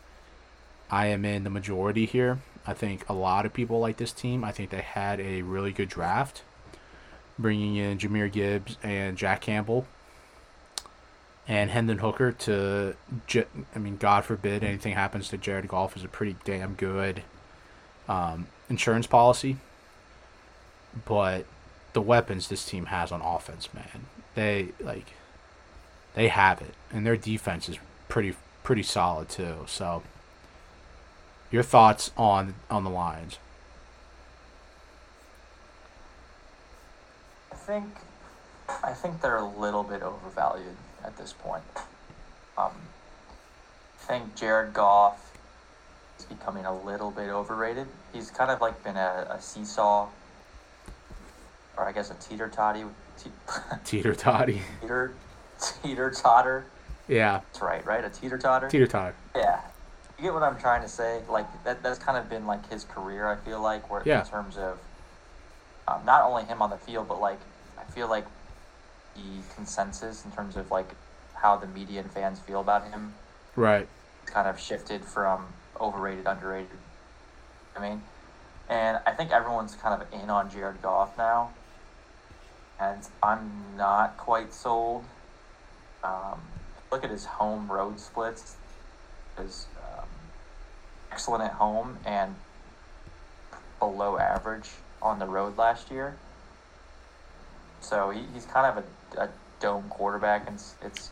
I 0.91 1.07
am 1.07 1.25
in 1.25 1.45
the 1.45 1.51
majority 1.51 2.07
here. 2.07 2.39
I 2.67 2.75
think 2.75 3.09
a 3.09 3.13
lot 3.13 3.45
of 3.45 3.53
people 3.53 3.81
like 3.81 3.97
this 3.97 4.13
team. 4.13 4.45
I 4.45 4.53
think 4.53 4.71
they 4.71 4.81
had 4.81 5.21
a 5.21 5.43
really 5.43 5.73
good 5.73 5.89
draft, 5.89 6.43
bringing 7.39 7.77
in 7.77 7.99
Jahmyr 7.99 8.31
Gibbs 8.31 8.79
and 8.83 9.17
Jack 9.17 9.41
Campbell 9.41 9.87
and 11.49 11.71
Hendon 11.71 11.99
Hooker 11.99 12.33
to, 12.33 12.95
I 13.75 13.79
mean, 13.79 13.97
God 13.97 14.25
forbid 14.25 14.63
anything 14.63 14.95
happens 14.95 15.29
to 15.29 15.39
Jared 15.39 15.69
Goff 15.69 15.97
is 15.97 16.05
a 16.05 16.09
pretty 16.09 16.37
damn 16.45 16.75
good 16.75 17.23
um, 18.09 18.47
insurance 18.69 19.07
policy. 19.07 19.57
But 21.05 21.47
the 21.95 22.01
weapons 22.01 22.49
this 22.49 22.65
team 22.65 22.87
has 22.87 23.11
on 23.11 23.23
offense, 23.23 23.73
man, 23.75 24.07
they 24.35 24.69
like 24.81 25.15
they 26.15 26.29
have 26.29 26.61
it, 26.61 26.75
and 26.93 27.07
their 27.07 27.17
defense 27.17 27.69
is 27.69 27.79
pretty 28.09 28.35
pretty 28.63 28.83
solid 28.83 29.31
too. 29.31 29.65
So, 29.67 30.03
your 31.51 31.63
thoughts 31.63 32.11
on 32.17 32.55
on 32.71 32.85
the 32.85 32.91
Lions? 32.91 33.39
I 37.51 37.55
think 37.55 37.87
I 38.85 38.93
think 38.93 39.23
they're 39.23 39.37
a 39.37 39.49
little 39.49 39.83
bit 39.83 40.03
overvalued 40.03 40.77
at 41.05 41.17
this 41.17 41.33
point. 41.33 41.63
Um, 42.57 42.73
I 44.01 44.05
think 44.05 44.35
Jared 44.35 44.73
Goff 44.73 45.37
is 46.19 46.25
becoming 46.25 46.65
a 46.65 46.83
little 46.85 47.11
bit 47.11 47.31
overrated. 47.31 47.87
He's 48.13 48.31
kind 48.31 48.51
of 48.51 48.61
like 48.61 48.83
been 48.85 48.97
a, 48.97 49.27
a 49.31 49.41
seesaw, 49.41 50.09
or 51.77 51.89
I 51.89 51.93
guess 51.93 52.11
a 52.11 52.15
teeter 52.15 52.49
totty. 52.49 52.85
teeter 53.85 54.15
totty. 54.15 54.63
Teeter 54.81 55.15
teeter 55.83 56.11
totter. 56.11 56.65
Yeah. 57.09 57.41
That's 57.53 57.63
right, 57.63 57.85
right? 57.85 58.05
A 58.05 58.11
teeter 58.11 58.39
totter? 58.39 58.69
Teeter 58.69 58.87
totter. 58.87 59.15
Yeah. 59.35 59.61
You 60.19 60.25
get 60.25 60.35
what 60.35 60.43
I'm 60.43 60.59
trying 60.59 60.83
to 60.83 60.89
say? 60.89 61.23
Like, 61.29 61.47
that, 61.65 61.83
that's 61.83 61.99
kind 61.99 62.17
of 62.17 62.29
been 62.29 62.47
like 62.47 62.69
his 62.71 62.85
career, 62.85 63.27
I 63.27 63.37
feel 63.37 63.61
like, 63.61 63.91
where 63.91 64.03
yeah. 64.05 64.21
in 64.21 64.27
terms 64.27 64.57
of 64.57 64.79
um, 65.89 66.05
not 66.05 66.23
only 66.23 66.45
him 66.45 66.63
on 66.63 66.71
the 66.71 66.77
field, 66.77 67.09
but 67.09 67.21
like, 67.21 67.41
I 67.79 67.85
feel 67.93 68.09
like 68.09 68.25
the 69.15 69.55
consensus 69.55 70.25
in 70.25 70.31
terms 70.33 70.57
of 70.57 70.71
like 70.71 70.95
how 71.35 71.57
the 71.57 71.67
media 71.67 72.01
and 72.01 72.11
fans 72.11 72.39
feel 72.39 72.61
about 72.61 72.91
him. 72.91 73.15
Right. 73.57 73.89
Kind 74.27 74.49
of 74.49 74.59
shifted 74.59 75.05
from 75.05 75.47
overrated, 75.81 76.27
underrated. 76.27 76.79
I 77.77 77.81
mean, 77.81 78.03
and 78.69 78.99
I 79.07 79.13
think 79.13 79.31
everyone's 79.31 79.75
kind 79.75 80.01
of 80.01 80.13
in 80.13 80.31
on 80.31 80.51
Jared 80.51 80.81
Goff 80.83 81.17
now, 81.19 81.51
and 82.81 83.07
I'm 83.23 83.51
not 83.77 84.17
quite 84.17 84.53
sold. 84.53 85.05
Um, 86.05 86.41
look 86.91 87.05
at 87.05 87.11
his 87.11 87.25
home 87.25 87.71
road 87.71 87.99
splits. 88.01 88.57
Is 89.39 89.67
um, 89.79 90.07
excellent 91.11 91.43
at 91.43 91.53
home 91.53 91.97
and 92.05 92.35
below 93.79 94.19
average 94.19 94.71
on 95.01 95.19
the 95.19 95.27
road 95.27 95.57
last 95.57 95.91
year. 95.91 96.17
So 97.81 98.11
he, 98.11 98.21
he's 98.33 98.45
kind 98.45 98.67
of 98.67 98.85
a, 98.85 98.87
a 99.17 99.29
dome 99.61 99.85
quarterback, 99.89 100.47
and 100.47 100.57
it's, 100.57 100.75
it's 100.83 101.11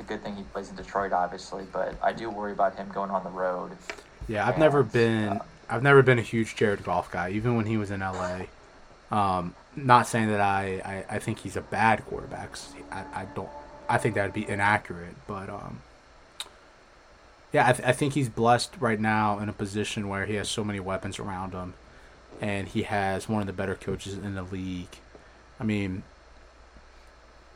a 0.00 0.02
good 0.02 0.22
thing 0.22 0.36
he 0.36 0.42
plays 0.44 0.70
in 0.70 0.76
Detroit, 0.76 1.12
obviously. 1.12 1.64
But 1.72 1.94
I 2.02 2.12
do 2.12 2.30
worry 2.30 2.52
about 2.52 2.76
him 2.76 2.88
going 2.88 3.10
on 3.10 3.24
the 3.24 3.30
road. 3.30 3.72
Yeah, 4.28 4.46
I've 4.46 4.54
and, 4.54 4.60
never 4.60 4.82
been 4.82 5.28
uh, 5.28 5.44
I've 5.68 5.82
never 5.82 6.02
been 6.02 6.18
a 6.18 6.22
huge 6.22 6.56
Jared 6.56 6.84
Goff 6.84 7.10
guy, 7.10 7.30
even 7.30 7.56
when 7.56 7.66
he 7.66 7.76
was 7.76 7.90
in 7.90 8.00
LA. 8.00 8.42
Um, 9.10 9.54
not 9.74 10.06
saying 10.06 10.28
that 10.28 10.40
I, 10.40 11.04
I, 11.10 11.16
I 11.16 11.18
think 11.18 11.38
he's 11.38 11.56
a 11.56 11.62
bad 11.62 12.04
quarterback. 12.04 12.50
I, 12.90 13.04
I 13.14 13.24
don't 13.34 13.48
I 13.88 13.98
think 13.98 14.14
that 14.14 14.24
would 14.24 14.34
be 14.34 14.48
inaccurate, 14.48 15.14
but 15.26 15.48
um, 15.48 15.80
yeah, 17.52 17.68
I, 17.68 17.72
th- 17.72 17.88
I 17.88 17.92
think 17.92 18.12
he's 18.12 18.28
blessed 18.28 18.74
right 18.78 19.00
now 19.00 19.38
in 19.38 19.48
a 19.48 19.52
position 19.52 20.08
where 20.08 20.26
he 20.26 20.34
has 20.34 20.48
so 20.48 20.62
many 20.62 20.78
weapons 20.78 21.18
around 21.18 21.52
him, 21.52 21.72
and 22.40 22.68
he 22.68 22.82
has 22.82 23.28
one 23.28 23.40
of 23.40 23.46
the 23.46 23.52
better 23.54 23.74
coaches 23.74 24.14
in 24.14 24.34
the 24.34 24.42
league. 24.42 24.98
I 25.58 25.64
mean, 25.64 26.02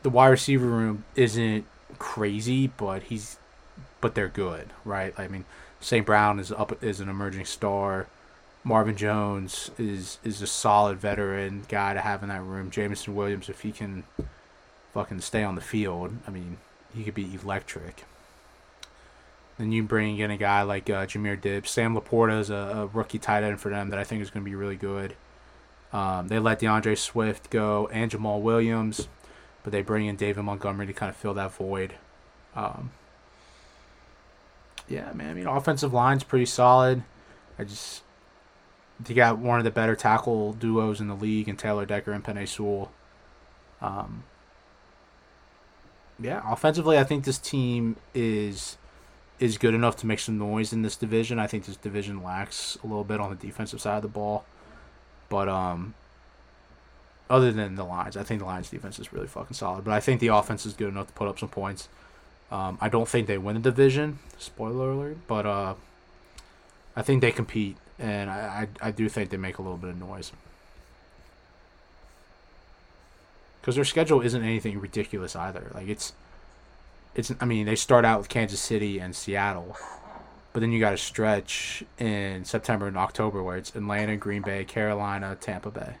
the 0.03 0.09
wide 0.09 0.27
receiver 0.27 0.65
room 0.65 1.05
isn't 1.15 1.65
crazy, 1.97 2.67
but 2.67 3.03
he's 3.03 3.37
but 4.01 4.15
they're 4.15 4.27
good, 4.27 4.67
right? 4.83 5.13
I 5.17 5.29
mean, 5.29 5.45
St. 5.79 6.05
Brown 6.05 6.39
is 6.39 6.51
up 6.51 6.83
is 6.83 6.99
an 6.99 7.09
emerging 7.09 7.45
star. 7.45 8.07
Marvin 8.63 8.95
Jones 8.95 9.71
is 9.77 10.19
is 10.23 10.41
a 10.41 10.47
solid 10.47 10.99
veteran 10.99 11.63
guy 11.67 11.93
to 11.93 12.01
have 12.01 12.23
in 12.23 12.29
that 12.29 12.43
room. 12.43 12.69
Jameson 12.69 13.15
Williams, 13.15 13.49
if 13.49 13.61
he 13.61 13.71
can 13.71 14.03
fucking 14.93 15.21
stay 15.21 15.43
on 15.43 15.55
the 15.55 15.61
field, 15.61 16.13
I 16.27 16.31
mean, 16.31 16.57
he 16.95 17.03
could 17.03 17.15
be 17.15 17.37
electric. 17.41 18.05
Then 19.57 19.71
you 19.71 19.83
bring 19.83 20.17
in 20.17 20.31
a 20.31 20.37
guy 20.37 20.63
like 20.63 20.89
uh, 20.89 21.05
Jahmyr 21.05 21.39
Gibbs. 21.39 21.69
Sam 21.69 21.95
LaPorta 21.95 22.39
is 22.39 22.49
a, 22.49 22.55
a, 22.55 22.85
rookie 22.87 23.19
tight 23.19 23.43
end 23.43 23.59
for 23.59 23.69
them 23.69 23.89
that 23.89 23.99
I 23.99 24.03
think 24.03 24.21
is 24.21 24.31
going 24.31 24.43
to 24.43 24.49
be 24.49 24.55
really 24.55 24.75
good. 24.75 25.15
Um, 25.91 26.27
they 26.27 26.39
let 26.39 26.59
D'Andre 26.59 26.95
Swift 26.95 27.51
go 27.51 27.87
and 27.91 28.09
Jamaal 28.09 28.41
Williams, 28.41 29.07
but 29.63 29.71
they 29.71 29.81
bring 29.81 30.05
in 30.05 30.15
David 30.15 30.43
Montgomery 30.43 30.87
to 30.87 30.93
kind 30.93 31.09
of 31.09 31.15
fill 31.15 31.33
that 31.33 31.53
void. 31.53 31.95
Um, 32.55 32.91
yeah, 34.87 35.11
man. 35.13 35.31
I 35.31 35.33
mean, 35.33 35.47
offensive 35.47 35.93
line's 35.93 36.23
pretty 36.23 36.45
solid. 36.45 37.03
I 37.57 37.63
just 37.63 38.03
they 38.99 39.13
got 39.13 39.37
one 39.37 39.57
of 39.57 39.63
the 39.63 39.71
better 39.71 39.95
tackle 39.95 40.53
duos 40.53 41.01
in 41.01 41.07
the 41.07 41.15
league 41.15 41.47
and 41.47 41.57
Taylor 41.57 41.85
Decker 41.85 42.11
and 42.11 42.23
Penei 42.23 42.47
Sewell. 42.47 42.91
Um, 43.81 44.23
yeah, 46.19 46.41
offensively, 46.45 46.97
I 46.97 47.03
think 47.03 47.25
this 47.25 47.37
team 47.37 47.95
is 48.13 48.77
is 49.39 49.57
good 49.57 49.73
enough 49.73 49.97
to 49.97 50.05
make 50.05 50.19
some 50.19 50.37
noise 50.37 50.71
in 50.71 50.83
this 50.83 50.95
division. 50.95 51.39
I 51.39 51.47
think 51.47 51.65
this 51.65 51.75
division 51.75 52.23
lacks 52.23 52.77
a 52.83 52.87
little 52.87 53.03
bit 53.03 53.19
on 53.19 53.29
the 53.29 53.35
defensive 53.35 53.81
side 53.81 53.97
of 53.97 54.01
the 54.03 54.07
ball, 54.07 54.45
but 55.27 55.49
um, 55.49 55.95
other 57.29 57.51
than 57.51 57.75
the 57.75 57.83
lines, 57.83 58.17
I 58.17 58.23
think 58.23 58.39
the 58.39 58.45
Lions 58.45 58.69
defense 58.69 58.99
is 58.99 59.13
really 59.13 59.27
fucking 59.27 59.55
solid. 59.55 59.83
But 59.85 59.93
I 59.93 59.99
think 59.99 60.19
the 60.19 60.27
offense 60.27 60.65
is 60.65 60.73
good 60.73 60.89
enough 60.89 61.07
to 61.07 61.13
put 61.13 61.27
up 61.27 61.39
some 61.39 61.49
points. 61.49 61.87
Um, 62.51 62.77
I 62.79 62.89
don't 62.89 63.07
think 63.07 63.27
they 63.27 63.37
win 63.37 63.55
the 63.55 63.61
division. 63.61 64.19
Spoiler 64.37 64.91
alert, 64.91 65.17
but 65.27 65.45
uh, 65.45 65.73
I 66.95 67.01
think 67.01 67.21
they 67.21 67.31
compete, 67.31 67.77
and 67.97 68.29
I, 68.29 68.67
I, 68.81 68.87
I 68.89 68.91
do 68.91 69.09
think 69.09 69.29
they 69.29 69.37
make 69.37 69.57
a 69.57 69.61
little 69.61 69.77
bit 69.77 69.89
of 69.89 69.99
noise. 69.99 70.31
Because 73.59 73.75
their 73.75 73.85
schedule 73.85 74.21
isn't 74.21 74.43
anything 74.43 74.79
ridiculous 74.79 75.35
either. 75.35 75.71
Like 75.73 75.87
it's, 75.87 76.13
it's. 77.15 77.31
I 77.39 77.45
mean, 77.45 77.65
they 77.65 77.77
start 77.77 78.03
out 78.05 78.19
with 78.19 78.29
Kansas 78.29 78.59
City 78.59 78.99
and 78.99 79.15
Seattle, 79.15 79.77
but 80.51 80.59
then 80.59 80.71
you 80.71 80.79
got 80.79 80.93
a 80.93 80.97
stretch 80.97 81.83
in 81.97 82.43
September 82.45 82.87
and 82.87 82.97
October 82.97 83.41
where 83.41 83.57
it's 83.57 83.73
Atlanta, 83.73 84.17
Green 84.17 84.41
Bay, 84.41 84.65
Carolina, 84.65 85.37
Tampa 85.39 85.71
Bay, 85.71 85.95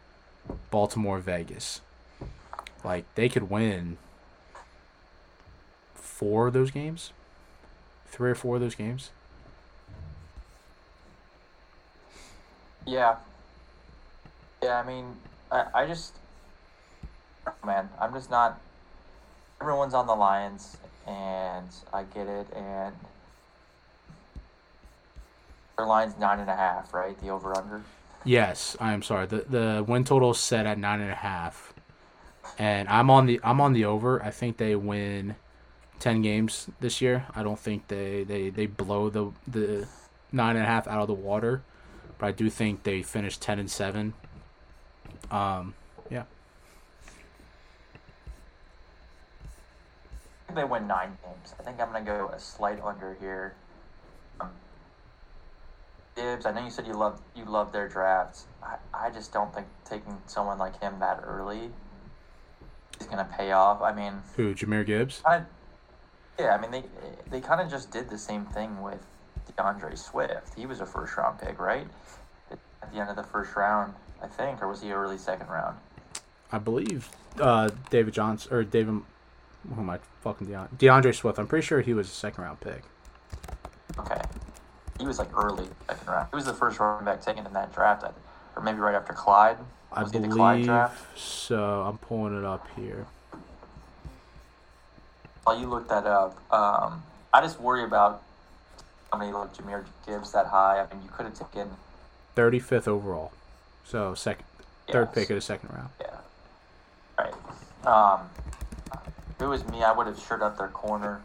Baltimore, 0.71 1.19
Vegas. 1.19 1.81
Like 2.83 3.05
they 3.15 3.29
could 3.29 3.49
win 3.49 3.97
four 5.93 6.47
of 6.47 6.53
those 6.53 6.71
games, 6.71 7.11
three 8.07 8.29
or 8.31 8.35
four 8.35 8.55
of 8.55 8.61
those 8.61 8.75
games. 8.75 9.11
Yeah. 12.85 13.15
Yeah, 14.61 14.79
I 14.79 14.87
mean, 14.87 15.15
I, 15.51 15.65
I 15.73 15.85
just, 15.85 16.15
man, 17.65 17.89
I'm 17.99 18.13
just 18.13 18.29
not. 18.29 18.59
Everyone's 19.61 19.93
on 19.93 20.07
the 20.07 20.15
Lions, 20.15 20.77
and 21.07 21.67
I 21.93 22.03
get 22.03 22.27
it, 22.27 22.47
and 22.53 22.95
their 25.77 25.85
line's 25.85 26.17
nine 26.17 26.39
and 26.39 26.49
a 26.49 26.55
half, 26.55 26.93
right? 26.93 27.19
The 27.19 27.29
over 27.29 27.55
under. 27.55 27.81
Yes, 28.25 28.77
I 28.79 28.93
am 28.93 29.01
sorry. 29.01 29.27
the 29.27 29.45
The 29.49 29.85
win 29.87 30.03
total 30.03 30.33
set 30.33 30.65
at 30.65 30.77
nine 30.77 31.01
and 31.01 31.11
a 31.11 31.15
half, 31.15 31.73
and 32.57 32.87
I'm 32.89 33.09
on 33.09 33.25
the 33.25 33.39
I'm 33.43 33.59
on 33.59 33.73
the 33.73 33.85
over. 33.85 34.23
I 34.23 34.31
think 34.31 34.57
they 34.57 34.75
win 34.75 35.35
ten 35.99 36.21
games 36.21 36.67
this 36.79 37.01
year. 37.01 37.25
I 37.35 37.43
don't 37.43 37.59
think 37.59 37.87
they 37.89 38.23
they 38.23 38.49
they 38.49 38.65
blow 38.65 39.09
the 39.09 39.31
the 39.47 39.87
nine 40.31 40.55
and 40.55 40.65
a 40.65 40.67
half 40.67 40.87
out 40.87 41.01
of 41.01 41.07
the 41.07 41.13
water 41.13 41.63
but 42.23 42.27
I 42.27 42.31
do 42.31 42.49
think 42.49 42.83
they 42.83 43.01
finish 43.01 43.37
ten 43.37 43.59
and 43.59 43.69
seven. 43.69 44.13
Um, 45.29 45.73
yeah. 46.09 46.23
They 50.55 50.63
win 50.63 50.87
nine 50.87 51.17
games. 51.21 51.53
I 51.59 51.63
think 51.63 51.81
I'm 51.81 51.91
gonna 51.91 52.05
go 52.05 52.29
a 52.33 52.39
slight 52.39 52.81
under 52.81 53.17
here. 53.19 53.55
Um, 54.39 54.51
Gibbs, 56.15 56.45
I 56.45 56.51
know 56.51 56.63
you 56.63 56.69
said 56.69 56.85
you 56.85 56.93
love 56.93 57.19
you 57.35 57.45
love 57.45 57.71
their 57.71 57.87
drafts. 57.87 58.45
I, 58.61 58.75
I 58.93 59.09
just 59.09 59.33
don't 59.33 59.53
think 59.53 59.67
taking 59.85 60.17
someone 60.27 60.59
like 60.59 60.79
him 60.79 60.99
that 60.99 61.21
early 61.23 61.71
is 62.99 63.07
gonna 63.07 63.27
pay 63.37 63.51
off. 63.51 63.81
I 63.81 63.93
mean, 63.93 64.13
who 64.35 64.53
Jahmyr 64.53 64.85
Gibbs? 64.85 65.21
I, 65.25 65.41
yeah, 66.39 66.55
I 66.55 66.61
mean 66.61 66.71
they 66.71 66.83
they 67.29 67.41
kind 67.41 67.61
of 67.61 67.69
just 67.69 67.91
did 67.91 68.09
the 68.09 68.17
same 68.17 68.45
thing 68.45 68.81
with 68.81 68.99
D'Andre 69.57 69.95
Swift. 69.95 70.53
He 70.55 70.65
was 70.65 70.79
a 70.79 70.85
first 70.85 71.17
round 71.17 71.39
pick, 71.39 71.59
right? 71.59 71.87
At 72.51 72.91
the 72.91 72.99
end 72.99 73.09
of 73.09 73.15
the 73.15 73.23
first 73.23 73.55
round, 73.55 73.93
I 74.21 74.27
think, 74.27 74.61
or 74.61 74.67
was 74.67 74.81
he 74.81 74.91
early 74.91 75.17
second 75.17 75.47
round? 75.47 75.77
I 76.51 76.59
believe 76.59 77.09
uh, 77.39 77.69
David 77.89 78.13
Johnson 78.13 78.53
or 78.53 78.63
David. 78.63 79.01
Who 79.73 79.79
am 79.79 79.89
I 79.89 79.99
fucking 80.21 80.47
Deandre, 80.47 80.77
D'Andre 80.77 81.11
Swift? 81.13 81.39
I'm 81.39 81.47
pretty 81.47 81.65
sure 81.65 81.81
he 81.81 81.93
was 81.93 82.07
a 82.07 82.13
second 82.13 82.43
round 82.43 82.59
pick. 82.59 82.83
Okay, 83.97 84.21
he 85.03 85.07
was 85.07 85.19
like 85.19 85.37
early 85.37 85.65
second 85.85 86.07
round. 86.07 86.27
He 86.31 86.35
was 86.37 86.45
the 86.45 86.53
first 86.53 86.79
running 86.79 87.03
back 87.03 87.21
taken 87.21 87.45
in 87.45 87.51
that 87.51 87.73
draft, 87.73 88.05
or 88.55 88.61
maybe 88.61 88.79
right 88.79 88.95
after 88.95 89.11
Clyde. 89.11 89.57
Was 89.91 90.15
I 90.15 90.17
believe 90.17 90.91
so. 91.17 91.81
I'm 91.81 91.97
pulling 91.97 92.37
it 92.37 92.45
up 92.45 92.65
here. 92.77 93.05
While 95.43 95.59
you 95.59 95.67
look 95.67 95.89
that 95.89 96.05
up, 96.05 96.37
um, 96.53 97.03
I 97.33 97.41
just 97.41 97.59
worry 97.59 97.83
about 97.83 98.23
somebody 99.09 99.33
like 99.33 99.53
Jahmyr 99.53 99.83
Gibbs 100.07 100.31
that 100.31 100.45
high. 100.45 100.79
I 100.79 100.93
mean, 100.93 101.03
you 101.03 101.09
could 101.11 101.25
have 101.25 101.37
taken 101.37 101.69
35th 102.37 102.87
overall, 102.87 103.33
so 103.83 104.15
second, 104.15 104.45
third 104.89 105.11
pick 105.13 105.29
of 105.29 105.35
the 105.35 105.41
second 105.41 105.69
round. 105.73 105.89
Yeah. 105.99 106.15
Right. 107.19 107.33
Um, 107.85 108.29
if 109.31 109.41
it 109.41 109.47
was 109.47 109.67
me, 109.67 109.83
I 109.83 109.91
would 109.91 110.07
have 110.07 110.17
shirt 110.17 110.41
up 110.41 110.57
their 110.57 110.69
corner, 110.69 111.21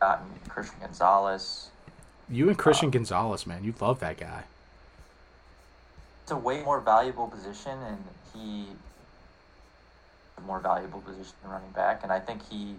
gotten 0.00 0.26
Christian 0.48 0.80
Gonzalez. 0.80 1.68
You 2.30 2.48
and 2.48 2.58
Christian 2.58 2.86
um, 2.86 2.90
Gonzalez, 2.92 3.46
man, 3.46 3.64
you 3.64 3.74
love 3.80 4.00
that 4.00 4.18
guy. 4.18 4.44
It's 6.22 6.32
a 6.32 6.36
way 6.36 6.62
more 6.62 6.80
valuable 6.80 7.26
position, 7.26 7.78
and 7.86 8.04
he 8.34 8.66
a 10.36 10.40
more 10.42 10.60
valuable 10.60 11.00
position 11.00 11.32
than 11.42 11.50
running 11.50 11.70
back, 11.70 12.00
and 12.02 12.12
I 12.12 12.20
think 12.20 12.46
he, 12.48 12.74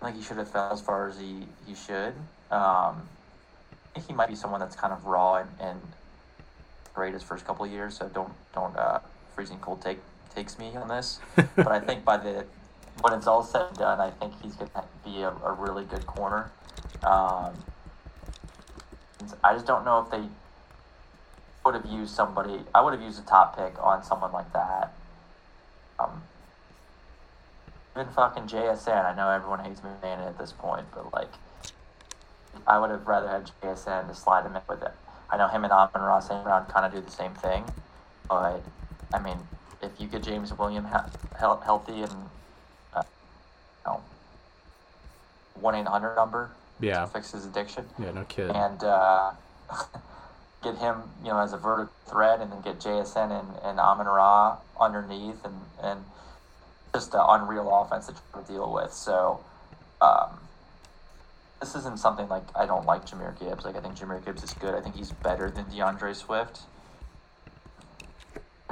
I 0.00 0.06
think 0.06 0.16
he 0.16 0.22
should 0.22 0.38
have 0.38 0.50
fell 0.50 0.72
as 0.72 0.80
far 0.80 1.08
as 1.08 1.18
he 1.18 1.46
he 1.66 1.74
should. 1.74 2.14
Um, 2.50 3.02
I 3.90 3.94
think 3.94 4.06
he 4.06 4.12
might 4.12 4.28
be 4.28 4.34
someone 4.34 4.60
that's 4.60 4.76
kind 4.76 4.92
of 4.92 5.04
raw 5.06 5.36
and, 5.36 5.50
and 5.60 5.80
great 6.94 7.12
his 7.12 7.22
first 7.22 7.46
couple 7.46 7.64
of 7.64 7.70
years. 7.70 7.96
So 7.96 8.08
don't 8.08 8.32
don't 8.54 8.76
uh, 8.76 9.00
freezing 9.34 9.58
cold 9.58 9.82
take 9.82 9.98
takes 10.34 10.58
me 10.58 10.74
on 10.76 10.88
this. 10.88 11.20
but 11.36 11.68
I 11.68 11.80
think 11.80 12.04
by 12.04 12.16
the 12.16 12.44
when 13.02 13.12
it's 13.12 13.26
all 13.26 13.42
said 13.42 13.62
and 13.68 13.78
done, 13.78 14.00
I 14.00 14.10
think 14.10 14.32
he's 14.42 14.54
going 14.54 14.70
to 14.72 14.84
be 15.04 15.22
a, 15.22 15.30
a, 15.30 15.52
really 15.52 15.84
good 15.84 16.06
corner. 16.06 16.50
Um, 17.02 17.54
I 19.44 19.54
just 19.54 19.66
don't 19.66 19.84
know 19.84 20.00
if 20.00 20.10
they 20.10 20.28
would 21.64 21.74
have 21.74 21.86
used 21.86 22.14
somebody. 22.14 22.64
I 22.74 22.82
would 22.82 22.92
have 22.94 23.02
used 23.02 23.20
a 23.22 23.26
top 23.26 23.56
pick 23.56 23.74
on 23.82 24.02
someone 24.02 24.32
like 24.32 24.52
that. 24.52 24.94
Um, 25.98 26.22
even 27.96 28.12
fucking 28.12 28.44
JSN. 28.44 29.04
I 29.04 29.14
know 29.14 29.30
everyone 29.30 29.60
hates 29.64 29.82
me 29.82 29.90
saying 30.02 30.20
at 30.20 30.38
this 30.38 30.52
point, 30.52 30.86
but 30.94 31.12
like 31.12 31.32
I 32.66 32.78
would 32.78 32.90
have 32.90 33.06
rather 33.06 33.28
had 33.28 33.50
JSN 33.62 34.08
to 34.08 34.14
slide 34.14 34.46
him 34.46 34.56
in 34.56 34.62
with 34.68 34.82
it. 34.82 34.92
I 35.30 35.36
know 35.36 35.48
him 35.48 35.64
and 35.64 35.72
Amon 35.72 36.02
Ross 36.02 36.28
same 36.28 36.44
round 36.44 36.68
kind 36.68 36.86
of 36.86 36.92
do 36.92 37.00
the 37.00 37.10
same 37.10 37.34
thing, 37.34 37.64
but 38.28 38.64
I 39.12 39.18
mean, 39.20 39.38
if 39.82 40.00
you 40.00 40.08
get 40.08 40.22
James 40.22 40.52
William 40.54 40.86
he- 40.86 41.38
healthy 41.38 42.02
and 42.02 42.12
uh, 42.92 43.02
you 43.86 43.92
know, 43.92 44.04
one 45.54 45.74
eight 45.74 45.86
hundred 45.86 46.16
number, 46.16 46.56
yeah, 46.80 47.06
fix 47.06 47.32
his 47.32 47.46
addiction. 47.46 47.86
Yeah, 47.98 48.12
no 48.12 48.24
kidding. 48.24 48.54
And 48.54 48.82
uh, 48.82 49.32
get 50.62 50.76
him, 50.78 50.96
you 51.22 51.30
know, 51.30 51.38
as 51.38 51.52
a 51.52 51.56
vertical 51.56 51.92
threat, 52.06 52.40
and 52.40 52.50
then 52.50 52.60
get 52.62 52.78
JSN 52.78 53.38
and, 53.38 53.48
and 53.62 53.78
Amon 53.78 54.06
Ra 54.06 54.58
underneath, 54.80 55.44
and 55.44 55.60
and 55.82 56.04
just 56.94 57.14
an 57.14 57.20
unreal 57.22 57.72
offense 57.72 58.06
to 58.06 58.14
try 58.32 58.42
to 58.42 58.46
deal 58.46 58.72
with. 58.72 58.92
So. 58.92 59.40
Um, 60.00 60.40
this 61.60 61.74
isn't 61.74 61.98
something 61.98 62.26
like 62.28 62.44
I 62.56 62.66
don't 62.66 62.86
like 62.86 63.06
Jahmyr 63.06 63.38
Gibbs. 63.38 63.64
Like 63.64 63.76
I 63.76 63.80
think 63.80 63.94
Jahmyr 63.96 64.24
Gibbs 64.24 64.42
is 64.42 64.54
good. 64.54 64.74
I 64.74 64.80
think 64.80 64.96
he's 64.96 65.12
better 65.12 65.50
than 65.50 65.66
D'Andre 65.68 66.14
Swift. 66.14 66.60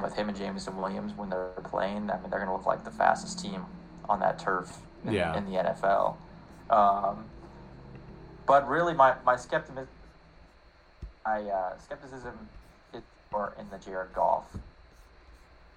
with 0.02 0.14
him 0.14 0.28
and 0.28 0.38
Jameson 0.38 0.76
Williams 0.78 1.12
when 1.14 1.28
they're 1.28 1.50
playing, 1.64 2.10
I 2.10 2.18
mean 2.18 2.30
they're 2.30 2.40
going 2.40 2.46
to 2.46 2.52
look 2.54 2.66
like 2.66 2.84
the 2.84 2.90
fastest 2.90 3.40
team 3.40 3.66
on 4.08 4.20
that 4.20 4.38
turf 4.38 4.78
in, 5.04 5.12
yeah. 5.12 5.36
in 5.36 5.44
the 5.44 5.58
NFL. 5.58 6.16
Um, 6.70 7.26
but 8.48 8.66
really, 8.66 8.94
my 8.94 9.14
my 9.24 9.36
skepticism, 9.36 9.86
my 11.24 11.42
uh, 11.42 11.78
skepticism 11.78 12.48
is 12.94 13.02
more 13.30 13.52
in 13.60 13.68
the 13.68 13.76
Jared 13.76 14.14
Goff 14.14 14.46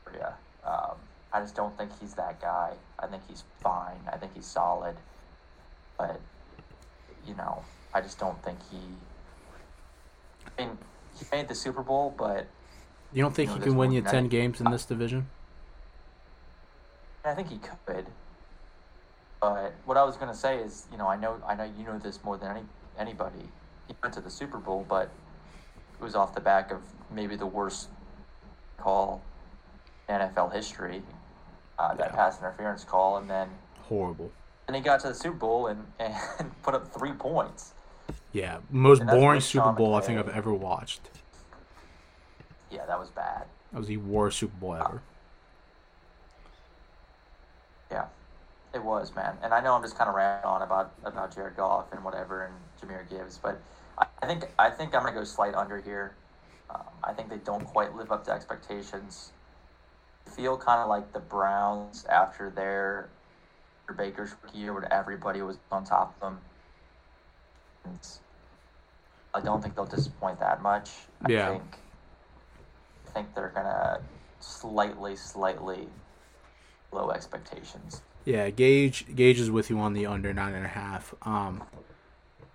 area. 0.08 0.34
Um, 0.66 0.96
I 1.34 1.42
just 1.42 1.54
don't 1.54 1.78
think 1.78 1.92
he's 2.00 2.14
that 2.14 2.42
guy. 2.42 2.72
I 2.98 3.08
think 3.08 3.24
he's 3.28 3.44
fine. 3.60 4.00
I 4.12 4.16
think 4.16 4.34
he's 4.34 4.46
solid, 4.46 4.96
but 5.98 6.20
you 7.28 7.36
know, 7.36 7.62
I 7.94 8.00
just 8.00 8.18
don't 8.18 8.42
think 8.42 8.58
he. 8.72 8.78
I 10.58 10.62
mean, 10.66 10.78
he 11.20 11.26
made 11.32 11.50
the 11.50 11.56
Super 11.56 11.84
Bowl, 11.84 12.16
but 12.18 12.48
You 13.12 13.22
don't 13.22 13.36
think 13.36 13.50
You 13.50 13.56
know, 13.56 13.62
he 13.62 13.68
can 13.68 13.78
win 13.78 13.92
you 13.92 14.02
ten 14.02 14.30
games 14.30 14.62
in 14.62 14.72
this 14.72 14.86
division? 14.86 15.30
I 17.26 17.34
think 17.34 17.50
he 17.50 17.60
could. 17.86 18.08
But 19.42 19.74
what 19.86 19.98
I 19.98 20.04
was 20.04 20.18
gonna 20.18 20.36
say 20.36 20.60
is, 20.60 20.86
you 20.92 20.98
know, 21.00 21.08
I 21.08 21.18
know 21.18 21.42
I 21.48 21.56
know 21.56 21.64
you 21.64 21.84
know 21.84 21.98
this 21.98 22.24
more 22.24 22.38
than 22.38 22.52
any 22.52 22.64
anybody. 22.98 23.50
He 23.88 23.96
went 24.04 24.14
to 24.14 24.22
the 24.22 24.30
Super 24.30 24.60
Bowl, 24.60 24.86
but 24.88 25.10
it 26.00 26.04
was 26.04 26.16
off 26.16 26.36
the 26.36 26.42
back 26.42 26.72
of 26.72 26.82
maybe 27.10 27.36
the 27.36 27.48
worst 27.48 27.90
call 28.78 29.24
in 30.08 30.16
NFL 30.16 30.54
history, 30.54 31.02
uh, 31.80 31.96
that 31.96 32.10
Yeah. 32.12 32.16
pass 32.16 32.40
interference 32.40 32.84
call, 32.84 33.18
and 33.18 33.30
then 33.30 33.50
Horrible. 33.82 34.32
And 34.68 34.76
he 34.76 34.82
got 34.82 35.02
to 35.02 35.10
the 35.10 35.14
Super 35.16 35.36
Bowl 35.38 35.68
and, 35.68 35.92
and 36.00 36.62
put 36.62 36.76
up 36.76 36.94
three 36.94 37.12
points. 37.12 37.74
Yeah, 38.32 38.60
most 38.70 39.06
boring 39.06 39.42
Super 39.42 39.72
Bowl 39.74 39.96
I 39.96 40.02
think 40.02 40.18
I've 40.20 40.30
ever 40.30 40.54
watched. 40.54 41.10
Yeah, 42.70 42.86
that 42.86 42.98
was 42.98 43.10
bad. 43.10 43.48
That 43.74 43.80
was 43.80 43.88
the 43.88 43.98
worst 43.98 44.38
Super 44.40 44.56
Bowl 44.56 44.76
ever. 44.76 45.02
Yeah, 47.92 48.06
it 48.74 48.84
was, 48.84 49.14
man. 49.16 49.38
And 49.44 49.54
I 49.54 49.60
know 49.62 49.74
I'm 49.74 49.82
just 49.82 49.98
kind 49.98 50.10
of 50.10 50.16
ranting 50.16 50.50
on 50.50 50.62
about 50.62 50.94
about 51.04 51.34
Jared 51.34 51.56
Goff 51.58 51.92
and 51.92 52.04
whatever 52.04 52.46
and 52.46 52.54
Jahmyr 52.82 53.10
Gibbs, 53.10 53.38
but 53.38 53.62
I, 53.98 54.06
I 54.22 54.28
think 54.28 54.46
I 54.58 54.70
think 54.70 54.96
I'm 54.96 55.04
gonna 55.04 55.16
go 55.16 55.24
slight 55.24 55.56
under 55.56 55.80
here. 55.80 56.16
Um, 56.70 56.84
I 57.04 57.14
think 57.14 57.30
they 57.30 57.38
don't 57.38 57.66
quite 57.66 57.96
live 57.96 58.12
up 58.12 58.24
to 58.26 58.32
expectations. 58.32 59.32
I 60.28 60.30
feel 60.32 60.58
kind 60.58 60.80
of 60.80 60.88
like 60.88 61.12
the 61.12 61.20
Browns 61.20 62.06
after 62.06 62.50
their 62.50 63.10
Baker's 63.98 64.34
rookie 64.42 64.60
year, 64.60 64.74
where 64.74 64.92
everybody 64.94 65.42
was 65.42 65.58
on 65.70 65.84
top 65.84 66.16
of 66.16 66.22
them. 66.22 66.40
And 67.84 68.00
I 69.34 69.42
don't 69.42 69.62
think 69.62 69.76
they'll 69.76 69.86
disappoint 69.86 70.40
that 70.40 70.62
much. 70.62 70.92
I 71.26 71.30
Yeah. 71.30 71.50
think 71.50 71.78
I 73.08 73.12
think 73.12 73.36
they're 73.36 73.50
gonna 73.50 74.00
slightly, 74.40 75.18
slightly 75.18 75.90
low 76.94 77.12
expectations. 77.12 78.02
Yeah, 78.26 78.50
Gage 78.50 79.06
Gage 79.16 79.40
is 79.40 79.50
with 79.50 79.70
you 79.70 79.80
on 79.80 79.94
the 79.94 80.06
under 80.06 80.34
nine 80.34 80.54
and 80.54 80.66
a 80.66 80.70
half. 80.70 81.14
Um, 81.24 81.64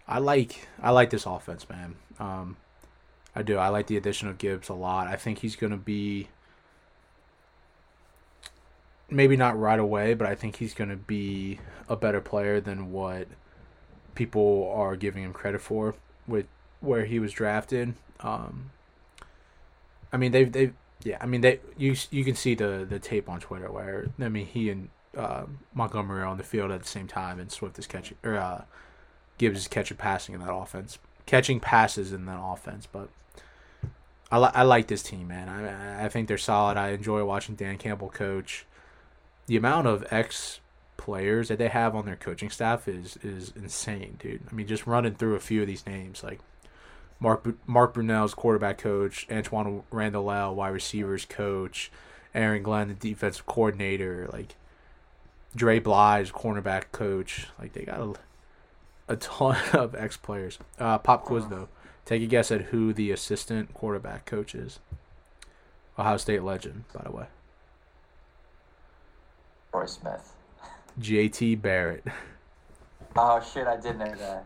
I 0.06 0.18
like 0.18 0.68
I 0.80 0.90
like 0.90 1.10
this 1.10 1.26
offense, 1.26 1.68
man. 1.68 1.96
Um, 2.20 2.56
I 3.34 3.42
do. 3.42 3.58
I 3.58 3.68
like 3.68 3.86
the 3.88 3.96
addition 3.96 4.28
of 4.28 4.38
Gibbs 4.38 4.68
a 4.68 4.74
lot. 4.74 5.08
I 5.08 5.16
think 5.16 5.38
he's 5.38 5.56
gonna 5.56 5.76
be 5.76 6.28
maybe 9.10 9.36
not 9.36 9.58
right 9.58 9.78
away, 9.78 10.14
but 10.14 10.28
I 10.28 10.34
think 10.34 10.56
he's 10.56 10.74
gonna 10.74 10.96
be 10.96 11.58
a 11.88 11.96
better 11.96 12.20
player 12.20 12.60
than 12.60 12.92
what 12.92 13.26
people 14.14 14.72
are 14.74 14.96
giving 14.96 15.22
him 15.24 15.32
credit 15.32 15.60
for 15.60 15.94
with 16.26 16.46
where 16.80 17.04
he 17.04 17.18
was 17.18 17.32
drafted. 17.32 17.94
Um, 18.20 18.70
I 20.12 20.16
mean, 20.16 20.30
they've 20.32 20.50
they've 20.50 20.74
yeah. 21.02 21.18
I 21.20 21.26
mean, 21.26 21.40
they 21.40 21.60
you 21.76 21.96
you 22.10 22.24
can 22.24 22.36
see 22.36 22.54
the 22.54 22.86
the 22.88 22.98
tape 23.00 23.28
on 23.28 23.40
Twitter 23.40 23.70
where 23.70 24.06
I 24.20 24.28
mean 24.28 24.46
he 24.46 24.70
and 24.70 24.90
uh, 25.16 25.44
Montgomery 25.74 26.22
on 26.22 26.36
the 26.36 26.44
field 26.44 26.70
at 26.70 26.82
the 26.82 26.88
same 26.88 27.06
time, 27.06 27.38
and 27.38 27.50
Swift 27.50 27.78
is 27.78 27.86
catching 27.86 28.16
or 28.22 28.36
uh, 28.36 28.64
Gibbs 29.38 29.58
is 29.60 29.68
catching 29.68 29.96
passing 29.96 30.34
in 30.34 30.40
that 30.40 30.52
offense, 30.52 30.98
catching 31.26 31.60
passes 31.60 32.12
in 32.12 32.26
that 32.26 32.40
offense. 32.40 32.86
But 32.86 33.08
I 34.30 34.38
li- 34.38 34.50
I 34.54 34.62
like 34.62 34.88
this 34.88 35.02
team, 35.02 35.28
man. 35.28 35.48
I 35.48 36.04
I 36.04 36.08
think 36.08 36.28
they're 36.28 36.38
solid. 36.38 36.76
I 36.76 36.90
enjoy 36.90 37.24
watching 37.24 37.54
Dan 37.54 37.78
Campbell 37.78 38.10
coach. 38.10 38.66
The 39.46 39.56
amount 39.56 39.86
of 39.86 40.04
ex 40.10 40.60
players 40.96 41.48
that 41.48 41.58
they 41.58 41.68
have 41.68 41.94
on 41.94 42.06
their 42.06 42.16
coaching 42.16 42.50
staff 42.50 42.88
is 42.88 43.16
is 43.22 43.52
insane, 43.56 44.16
dude. 44.18 44.42
I 44.50 44.54
mean, 44.54 44.66
just 44.66 44.86
running 44.86 45.14
through 45.14 45.34
a 45.34 45.40
few 45.40 45.60
of 45.60 45.66
these 45.66 45.86
names, 45.86 46.22
like 46.22 46.40
Mark 47.20 47.46
Mark 47.66 47.94
Brunell's 47.94 48.34
quarterback 48.34 48.78
coach, 48.78 49.26
Antoine 49.30 49.82
Randall, 49.90 50.54
wide 50.54 50.68
receivers 50.68 51.24
coach, 51.24 51.90
Aaron 52.34 52.62
Glenn, 52.62 52.88
the 52.88 52.94
defensive 52.94 53.46
coordinator, 53.46 54.28
like 54.32 54.56
Dre 55.56 55.78
Bly, 55.80 56.22
cornerback 56.32 56.92
coach. 56.92 57.48
Like 57.58 57.72
they 57.72 57.82
got 57.82 57.98
a, 58.00 58.14
a 59.14 59.16
ton 59.16 59.56
of 59.72 59.94
ex 59.94 60.16
players. 60.16 60.58
Uh, 60.78 60.98
pop 60.98 61.24
quiz 61.24 61.46
though. 61.48 61.68
Take 62.04 62.22
a 62.22 62.26
guess 62.26 62.52
at 62.52 62.62
who 62.66 62.92
the 62.92 63.10
assistant 63.10 63.74
quarterback 63.74 64.26
coach 64.26 64.54
is. 64.54 64.78
Ohio 65.98 66.18
State 66.18 66.42
legend, 66.42 66.84
by 66.92 67.02
the 67.04 67.10
way. 67.10 67.26
Roy 69.72 69.86
Smith. 69.86 70.32
JT 71.00 71.60
Barrett, 71.60 72.04
Oh 73.16 73.40
shit! 73.40 73.66
I 73.66 73.76
did 73.78 73.98
know 73.98 74.14
that. 74.14 74.44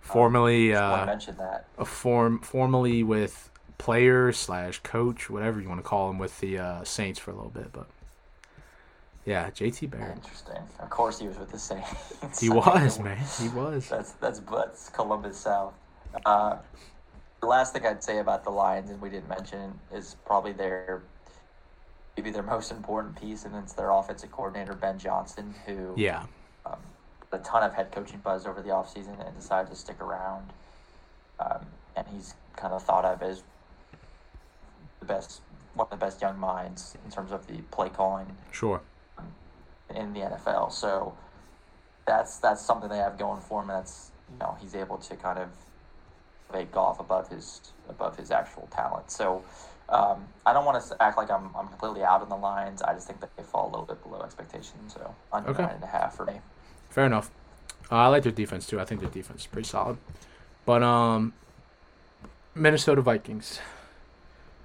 formerly 0.00 0.74
uh, 0.74 1.06
mention 1.06 1.36
that. 1.36 1.66
a 1.78 1.84
form 1.84 2.38
formerly 2.40 3.02
with 3.02 3.50
player 3.78 4.32
slash 4.32 4.78
coach, 4.80 5.28
whatever 5.30 5.60
you 5.60 5.68
want 5.68 5.78
to 5.80 5.88
call 5.88 6.10
him, 6.10 6.18
with 6.18 6.38
the 6.40 6.58
uh, 6.58 6.84
Saints 6.84 7.18
for 7.18 7.30
a 7.32 7.34
little 7.34 7.50
bit. 7.50 7.72
But 7.72 7.86
yeah, 9.24 9.50
JT 9.50 9.90
Barrett. 9.90 10.16
Interesting. 10.16 10.58
Of 10.80 10.90
course, 10.90 11.18
he 11.18 11.28
was 11.28 11.38
with 11.38 11.50
the 11.50 11.58
Saints. 11.58 11.88
He 12.40 12.48
was 12.48 12.98
man. 12.98 13.18
He 13.40 13.48
was. 13.48 13.88
That's 13.88 14.12
that's 14.12 14.40
that's 14.40 14.88
Columbus 14.90 15.36
South. 15.38 15.74
Uh, 16.26 16.56
the 17.40 17.46
last 17.46 17.72
thing 17.72 17.84
I'd 17.86 18.02
say 18.02 18.18
about 18.18 18.44
the 18.44 18.50
Lions, 18.50 18.90
and 18.90 19.00
we 19.00 19.10
didn't 19.10 19.28
mention, 19.28 19.78
is 19.92 20.16
probably 20.24 20.52
their 20.52 21.02
maybe 22.16 22.30
their 22.30 22.42
most 22.42 22.70
important 22.70 23.20
piece, 23.20 23.44
and 23.44 23.54
it's 23.56 23.72
their 23.72 23.90
offensive 23.90 24.30
coordinator 24.32 24.74
Ben 24.74 24.98
Johnson, 24.98 25.54
who 25.66 25.94
Yeah. 25.96 26.24
um, 26.66 26.78
a 27.32 27.38
ton 27.38 27.62
of 27.62 27.72
head 27.74 27.90
coaching 27.90 28.18
buzz 28.18 28.46
over 28.46 28.60
the 28.60 28.68
offseason 28.68 29.24
and 29.26 29.34
decided 29.34 29.70
to 29.70 29.76
stick 29.76 30.00
around. 30.00 30.52
Um, 31.40 31.64
and 31.96 32.06
he's 32.08 32.34
kind 32.56 32.74
of 32.74 32.82
thought 32.82 33.04
of 33.06 33.22
as 33.22 33.42
the 35.00 35.06
best, 35.06 35.40
one 35.74 35.86
of 35.90 35.90
the 35.90 35.96
best 36.04 36.20
young 36.20 36.38
minds 36.38 36.96
in 37.04 37.10
terms 37.10 37.32
of 37.32 37.46
the 37.46 37.54
play 37.70 37.88
calling 37.88 38.26
Sure. 38.52 38.80
In 39.94 40.12
the 40.12 40.20
NFL. 40.20 40.72
So 40.72 41.14
that's 42.06 42.38
that's 42.38 42.60
something 42.62 42.88
they 42.88 42.98
have 42.98 43.18
going 43.18 43.40
for 43.40 43.62
him. 43.62 43.68
That's 43.68 44.10
you 44.32 44.38
know 44.38 44.56
he's 44.60 44.74
able 44.74 44.98
to 44.98 45.16
kind 45.16 45.38
of 45.38 45.48
make 46.52 46.72
Goff 46.72 47.00
above 47.00 47.28
his 47.28 47.60
above 47.88 48.16
his 48.16 48.30
actual 48.30 48.68
talent. 48.70 49.10
So 49.10 49.42
um, 49.88 50.24
I 50.46 50.52
don't 50.52 50.64
want 50.64 50.82
to 50.82 51.02
act 51.02 51.16
like 51.16 51.30
I'm 51.30 51.50
I'm 51.56 51.68
completely 51.68 52.02
out 52.02 52.22
on 52.22 52.28
the 52.28 52.36
Lions. 52.36 52.82
I 52.82 52.94
just 52.94 53.06
think 53.06 53.20
that 53.20 53.30
they 53.36 53.42
fall 53.42 53.68
a 53.68 53.70
little 53.70 53.86
bit 53.86 54.02
below 54.02 54.22
expectation. 54.22 54.88
So 54.88 55.14
under 55.32 55.50
Okay. 55.50 55.62
nine 55.62 55.74
and 55.76 55.84
a 55.84 55.88
half 55.88 56.16
for 56.16 56.24
me. 56.24 56.40
Fair 56.90 57.06
enough. 57.06 57.30
Uh, 57.90 57.96
I 57.96 58.06
like 58.08 58.22
their 58.22 58.32
defense 58.32 58.66
too. 58.66 58.80
I 58.80 58.84
think 58.84 59.00
their 59.00 59.10
defense 59.10 59.42
is 59.42 59.46
pretty 59.46 59.68
solid. 59.68 59.98
But 60.64 60.82
um, 60.82 61.32
Minnesota 62.54 63.02
Vikings. 63.02 63.60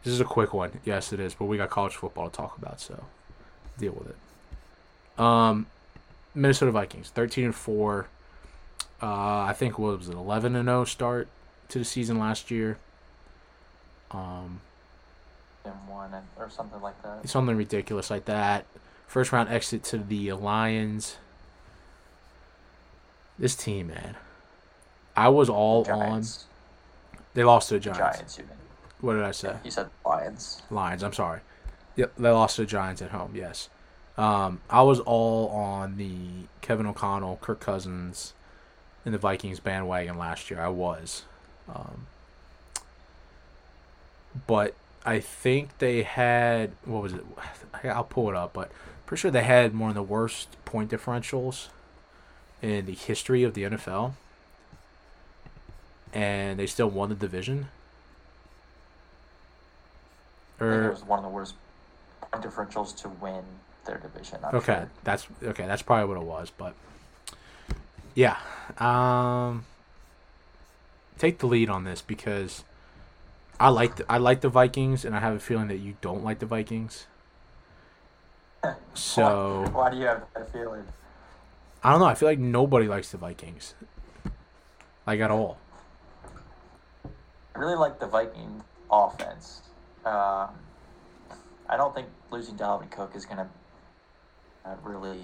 This 0.04 0.14
is 0.14 0.22
a 0.22 0.26
quick 0.26 0.54
one. 0.54 0.80
Yes, 0.86 1.12
it 1.12 1.20
is. 1.20 1.34
But 1.34 1.46
we 1.46 1.58
got 1.58 1.70
college 1.70 1.96
football 1.96 2.30
to 2.30 2.36
talk 2.36 2.58
about, 2.58 2.80
so 2.80 3.06
deal 3.78 3.92
with 3.94 4.08
it. 4.10 4.16
Um, 5.18 5.68
Minnesota 6.36 6.72
Vikings, 6.72 7.10
thirteen 7.10 7.46
and 7.46 7.56
four. 7.56 8.08
Uh, 9.02 9.42
I 9.42 9.54
think 9.56 9.78
what 9.80 9.98
was 9.98 10.10
it, 10.10 10.14
eleven 10.16 10.56
and 10.56 10.68
zero 10.68 10.86
start 10.86 11.28
to 11.70 11.80
the 11.80 11.86
season 11.86 12.18
last 12.20 12.50
year. 12.52 12.78
Um, 14.12 14.62
And 15.66 15.74
one 15.88 16.14
and, 16.14 16.26
or 16.38 16.50
something 16.50 16.82
like 16.82 17.02
that. 17.04 17.28
something 17.28 17.56
ridiculous 17.58 18.10
like 18.10 18.26
that. 18.26 18.66
First 19.08 19.32
round 19.32 19.50
exit 19.50 19.84
to 19.86 19.98
the 19.98 20.32
Lions. 20.34 21.18
This 23.40 23.56
team, 23.56 23.88
man. 23.88 24.16
I 25.16 25.30
was 25.30 25.50
all 25.50 25.90
on. 25.92 26.24
They 27.34 27.44
lost 27.44 27.70
to 27.70 27.76
the 27.76 27.80
Giants. 27.80 28.00
Giants. 28.00 28.38
You 28.38 28.44
mean? 28.46 28.54
What 29.02 29.14
did 29.14 29.24
I 29.24 29.32
say? 29.32 29.56
You 29.64 29.72
said 29.72 29.90
Lions. 30.06 30.62
Lions. 30.72 31.04
I'm 31.04 31.14
sorry. 31.14 31.42
Yep, 31.98 32.14
they 32.18 32.30
lost 32.30 32.56
to 32.56 32.62
the 32.64 32.68
Giants 32.68 33.02
at 33.02 33.12
home. 33.12 33.34
Yes. 33.36 33.70
Um, 34.18 34.62
I 34.70 34.82
was 34.82 35.00
all 35.02 35.50
on 35.50 35.98
the 35.98 36.48
Kevin 36.62 36.88
O'Connell, 36.88 37.38
Kirk 37.42 37.60
Cousins, 37.60 38.34
and 39.06 39.14
the 39.14 39.20
Vikings 39.20 39.60
bandwagon 39.60 40.18
last 40.18 40.50
year. 40.50 40.60
I 40.60 40.70
was. 40.70 41.24
Um, 41.74 42.08
but 44.48 44.74
I 45.06 45.20
think 45.20 45.78
they 45.78 46.04
had 46.04 46.72
what 46.86 47.04
was 47.04 47.14
it? 47.14 47.24
I'll 47.84 48.04
pull 48.04 48.30
it 48.30 48.36
up, 48.36 48.54
but 48.54 48.72
pretty 49.06 49.22
sure 49.22 49.32
they 49.32 49.44
had 49.44 49.78
one 49.78 49.90
of 49.90 49.96
the 49.96 50.04
worst 50.04 50.58
point 50.66 50.92
differentials 50.92 51.68
in 52.62 52.86
the 52.86 52.94
history 52.94 53.44
of 53.44 53.54
the 53.54 53.64
NFL, 53.64 54.14
and 56.12 56.60
they 56.60 56.66
still 56.66 56.90
won 56.90 57.10
the 57.10 57.16
division. 57.16 57.70
I 60.60 60.64
think 60.64 60.86
it 60.86 60.90
was 60.90 61.04
one 61.04 61.20
of 61.20 61.24
the 61.24 61.30
worst 61.30 61.54
point 62.20 62.44
differentials 62.44 62.96
to 63.04 63.10
win 63.10 63.44
their 63.88 63.98
division. 63.98 64.40
I'm 64.44 64.56
okay, 64.56 64.74
sure. 64.74 64.92
that's 65.04 65.28
okay. 65.44 65.66
That's 65.66 65.82
probably 65.82 66.14
what 66.14 66.22
it 66.22 66.28
was, 66.28 66.52
but 66.56 66.76
yeah, 68.14 68.38
um, 68.78 69.66
take 71.18 71.40
the 71.40 71.48
lead 71.48 71.70
on 71.70 71.84
this 71.84 72.02
because 72.02 72.64
I 73.60 73.70
like 73.70 73.96
the, 73.96 74.06
I 74.12 74.18
like 74.18 74.42
the 74.42 74.50
Vikings, 74.50 75.06
and 75.06 75.16
I 75.16 75.20
have 75.20 75.34
a 75.34 75.40
feeling 75.40 75.68
that 75.70 75.78
you 75.78 75.98
don't 76.02 76.24
like 76.24 76.40
the 76.40 76.46
Vikings. 76.46 77.08
So 78.96 79.62
Why, 79.62 79.70
why 79.70 79.90
do 79.92 79.98
you 79.98 80.06
have 80.06 80.24
that 80.34 80.52
feeling? 80.52 80.84
I 81.84 81.92
don't 81.92 82.00
know. 82.00 82.08
I 82.08 82.16
feel 82.16 82.28
like 82.28 82.40
nobody 82.40 82.88
likes 82.88 83.12
the 83.12 83.18
Vikings, 83.18 83.76
like 85.06 85.20
at 85.20 85.30
all. 85.30 85.58
I 87.56 87.60
really 87.60 87.76
like 87.76 88.00
the 88.00 88.08
Viking 88.08 88.64
offense. 88.92 89.62
Um, 90.06 90.50
I 91.70 91.76
don't 91.78 91.94
think 91.94 92.08
losing 92.32 92.56
Dalvin 92.56 92.90
Cook 92.92 93.16
is 93.16 93.26
going 93.26 93.38
to 93.38 93.44
uh, 93.44 93.48
really 94.84 95.22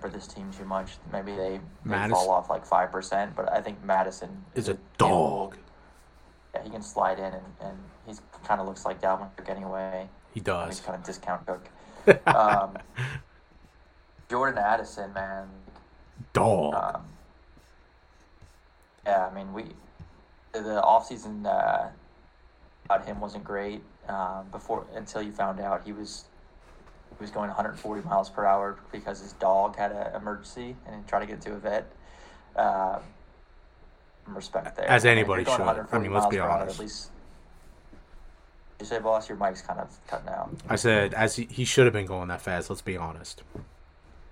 for 0.00 0.08
this 0.08 0.26
team 0.26 0.50
too 0.56 0.64
much. 0.64 0.96
Maybe 1.12 1.34
they, 1.34 1.60
they 1.86 2.08
fall 2.08 2.30
off 2.30 2.50
like 2.50 2.66
five 2.66 2.90
percent, 2.90 3.34
but 3.36 3.50
I 3.52 3.60
think 3.60 3.82
Mattison 3.84 4.44
Is 4.54 4.68
a 4.68 4.76
dog. 4.98 5.56
Yeah, 6.54 6.62
he 6.64 6.70
can 6.70 6.82
slide 6.82 7.18
in, 7.18 7.24
and, 7.32 7.46
and 7.60 7.78
he's 8.06 8.20
kind 8.44 8.60
of 8.60 8.66
looks 8.66 8.84
like 8.84 9.00
Dalvin 9.00 9.34
Cook 9.36 9.48
anyway. 9.48 10.08
He 10.34 10.40
does. 10.40 10.76
He's 10.76 10.84
kind 10.84 10.98
of 10.98 11.04
discount 11.04 11.46
Cook. 11.46 11.68
Um, 12.26 12.76
Jordan 14.28 14.58
Addison, 14.58 15.12
man. 15.12 15.46
dog. 16.32 16.74
Um, 16.74 17.02
yeah, 19.06 19.28
I 19.30 19.34
mean, 19.34 19.52
we 19.52 19.66
the 20.52 20.82
offseason 20.82 21.46
uh, 21.46 21.88
about 22.86 23.06
him 23.06 23.20
wasn't 23.20 23.44
great 23.44 23.82
um, 24.08 24.46
before 24.50 24.84
until 24.94 25.22
you 25.22 25.32
found 25.32 25.60
out 25.60 25.82
he 25.84 25.92
was 25.92 26.24
he 27.18 27.22
was 27.22 27.30
going 27.30 27.48
140 27.48 28.06
miles 28.06 28.30
per 28.30 28.44
hour 28.44 28.78
because 28.90 29.20
his 29.20 29.32
dog 29.34 29.76
had 29.76 29.92
an 29.92 30.14
emergency 30.14 30.76
and 30.86 30.96
he 30.96 31.08
tried 31.08 31.20
to 31.20 31.26
get 31.26 31.40
to 31.42 31.52
a 31.52 31.58
vet. 31.58 31.86
Uh, 32.56 32.98
respect 34.26 34.76
there. 34.76 34.88
As 34.88 35.04
I 35.04 35.08
mean, 35.08 35.18
if 35.18 35.28
anybody 35.28 35.44
should. 35.44 35.60
I 35.60 35.98
mean, 35.98 36.12
let's 36.12 36.26
be 36.26 36.36
per 36.36 36.42
hour, 36.42 36.50
honest. 36.50 36.76
At 36.76 36.82
least, 36.82 37.10
you 38.80 38.86
say, 38.86 38.98
boss, 38.98 39.28
your 39.28 39.38
mic's 39.38 39.62
kind 39.62 39.80
of 39.80 39.96
cutting 40.06 40.28
out. 40.28 40.50
I 40.68 40.76
said 40.76 41.14
as 41.14 41.36
he, 41.36 41.44
he 41.44 41.64
should 41.64 41.84
have 41.86 41.92
been 41.92 42.06
going 42.06 42.28
that 42.28 42.40
fast. 42.40 42.70
Let's 42.70 42.82
be 42.82 42.96
honest. 42.96 43.42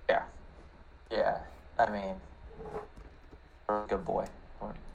Yeah, 0.09 0.23
yeah. 1.11 1.39
I 1.77 1.89
mean, 1.89 2.15
for 3.65 3.83
a 3.83 3.87
good 3.87 4.05
boy. 4.05 4.27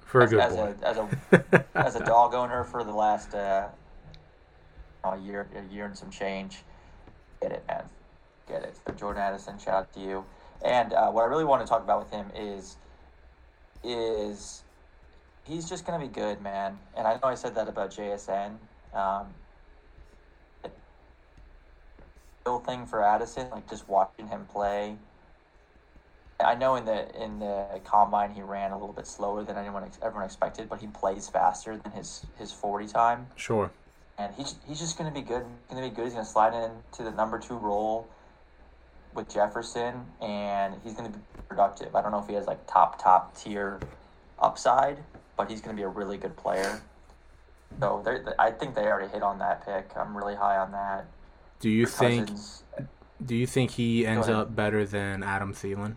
For 0.05 0.21
a 0.21 0.29
good 0.29 0.39
as 0.39 0.55
boy. 0.55 0.75
A, 0.83 0.87
as 0.87 0.97
a 0.99 1.65
as 1.75 1.97
a 1.97 2.05
dog 2.05 2.33
owner 2.33 2.63
for 2.65 2.85
the 2.85 2.93
last 2.93 3.35
uh, 3.35 3.69
a 5.05 5.19
year, 5.19 5.49
a 5.55 5.73
year 5.73 5.87
and 5.87 5.97
some 5.97 6.11
change. 6.11 6.63
Get 7.41 7.53
it, 7.53 7.65
man. 7.69 7.85
Get 8.49 8.63
it. 8.63 8.77
So 8.87 8.93
Jordan 8.95 9.23
Addison, 9.23 9.59
shout 9.59 9.75
out 9.75 9.93
to 9.95 10.01
you. 10.01 10.25
And 10.65 10.93
uh, 10.93 11.11
what 11.11 11.23
I 11.23 11.27
really 11.27 11.45
want 11.45 11.63
to 11.63 11.69
talk 11.69 11.83
about 11.83 11.99
with 12.01 12.11
him 12.11 12.27
is, 12.35 12.77
is 13.85 14.63
he's 15.45 15.69
just 15.69 15.87
gonna 15.87 16.05
be 16.05 16.13
good, 16.13 16.41
man. 16.41 16.79
And 16.97 17.07
I 17.07 17.15
know 17.15 17.29
I 17.29 17.35
said 17.35 17.55
that 17.57 17.69
about 17.69 17.91
JSN. 17.91 18.57
Um, 18.95 19.27
real 22.47 22.61
thing 22.61 22.87
for 22.87 23.03
Addison, 23.03 23.51
like 23.51 23.69
just 23.69 23.89
watching 23.89 24.29
him 24.29 24.47
play. 24.47 24.97
I 26.39 26.55
know 26.55 26.77
in 26.77 26.85
the 26.85 27.23
in 27.23 27.39
the 27.39 27.81
combine 27.85 28.31
he 28.31 28.43
ran 28.43 28.71
a 28.71 28.79
little 28.79 28.93
bit 28.93 29.07
slower 29.07 29.43
than 29.43 29.57
anyone 29.57 29.91
everyone 30.03 30.25
expected, 30.25 30.69
but 30.69 30.81
he 30.81 30.87
plays 30.87 31.29
faster 31.29 31.77
than 31.77 31.93
his 31.93 32.27
his 32.39 32.53
forty 32.53 32.87
time, 32.87 33.27
Sure. 33.37 33.71
And 34.19 34.33
he's 34.35 34.57
he's 34.67 34.79
just 34.79 34.97
going 34.99 35.13
to 35.13 35.15
be 35.15 35.25
good. 35.25 35.45
Going 35.69 35.83
to 35.83 35.89
be 35.89 35.95
good. 35.95 36.05
He's 36.05 36.15
going 36.15 36.25
to 36.25 36.31
slide 36.31 36.55
into 36.55 37.03
the 37.03 37.15
number 37.17 37.39
two 37.39 37.57
role 37.57 38.09
with 39.15 39.33
Jefferson, 39.33 40.07
and 40.21 40.75
he's 40.83 40.95
going 40.95 41.11
to 41.11 41.19
be 41.19 41.25
productive. 41.49 41.95
I 41.95 42.03
don't 42.03 42.13
know 42.13 42.21
if 42.21 42.29
he 42.29 42.35
has 42.35 42.47
like 42.47 42.67
top 42.67 43.03
top 43.03 43.37
tier 43.37 43.81
upside, 44.39 44.99
but 45.37 45.51
he's 45.51 45.61
going 45.61 45.77
to 45.77 45.81
be 45.81 45.85
a 45.85 45.89
really 45.89 46.17
good 46.17 46.37
player. 46.37 46.81
So 47.81 48.03
I 48.39 48.53
think 48.53 48.75
they 48.75 48.87
already 48.87 49.13
hit 49.13 49.23
on 49.23 49.39
that 49.41 49.65
pick. 49.67 49.91
I'm 49.97 50.17
really 50.17 50.35
high 50.35 50.57
on 50.57 50.73
that. 50.73 51.07
Do 51.61 51.69
you 51.69 51.87
think? 51.87 52.31
Do 53.25 53.35
you 53.35 53.47
think 53.47 53.73
he 53.73 54.07
ends 54.07 54.29
up 54.29 54.55
better 54.55 54.85
than 54.85 55.23
Adam 55.23 55.53
Thielen? 55.53 55.97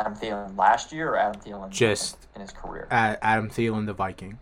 Adam 0.00 0.14
Thielen 0.14 0.56
last 0.56 0.92
year 0.92 1.10
or 1.10 1.16
Adam 1.16 1.40
Thielen 1.40 1.70
Just- 1.70 2.18
in 2.34 2.40
his 2.40 2.50
career? 2.50 2.86
Adam 2.90 3.48
Thielen, 3.48 3.86
the 3.86 3.92
Viking. 3.92 4.38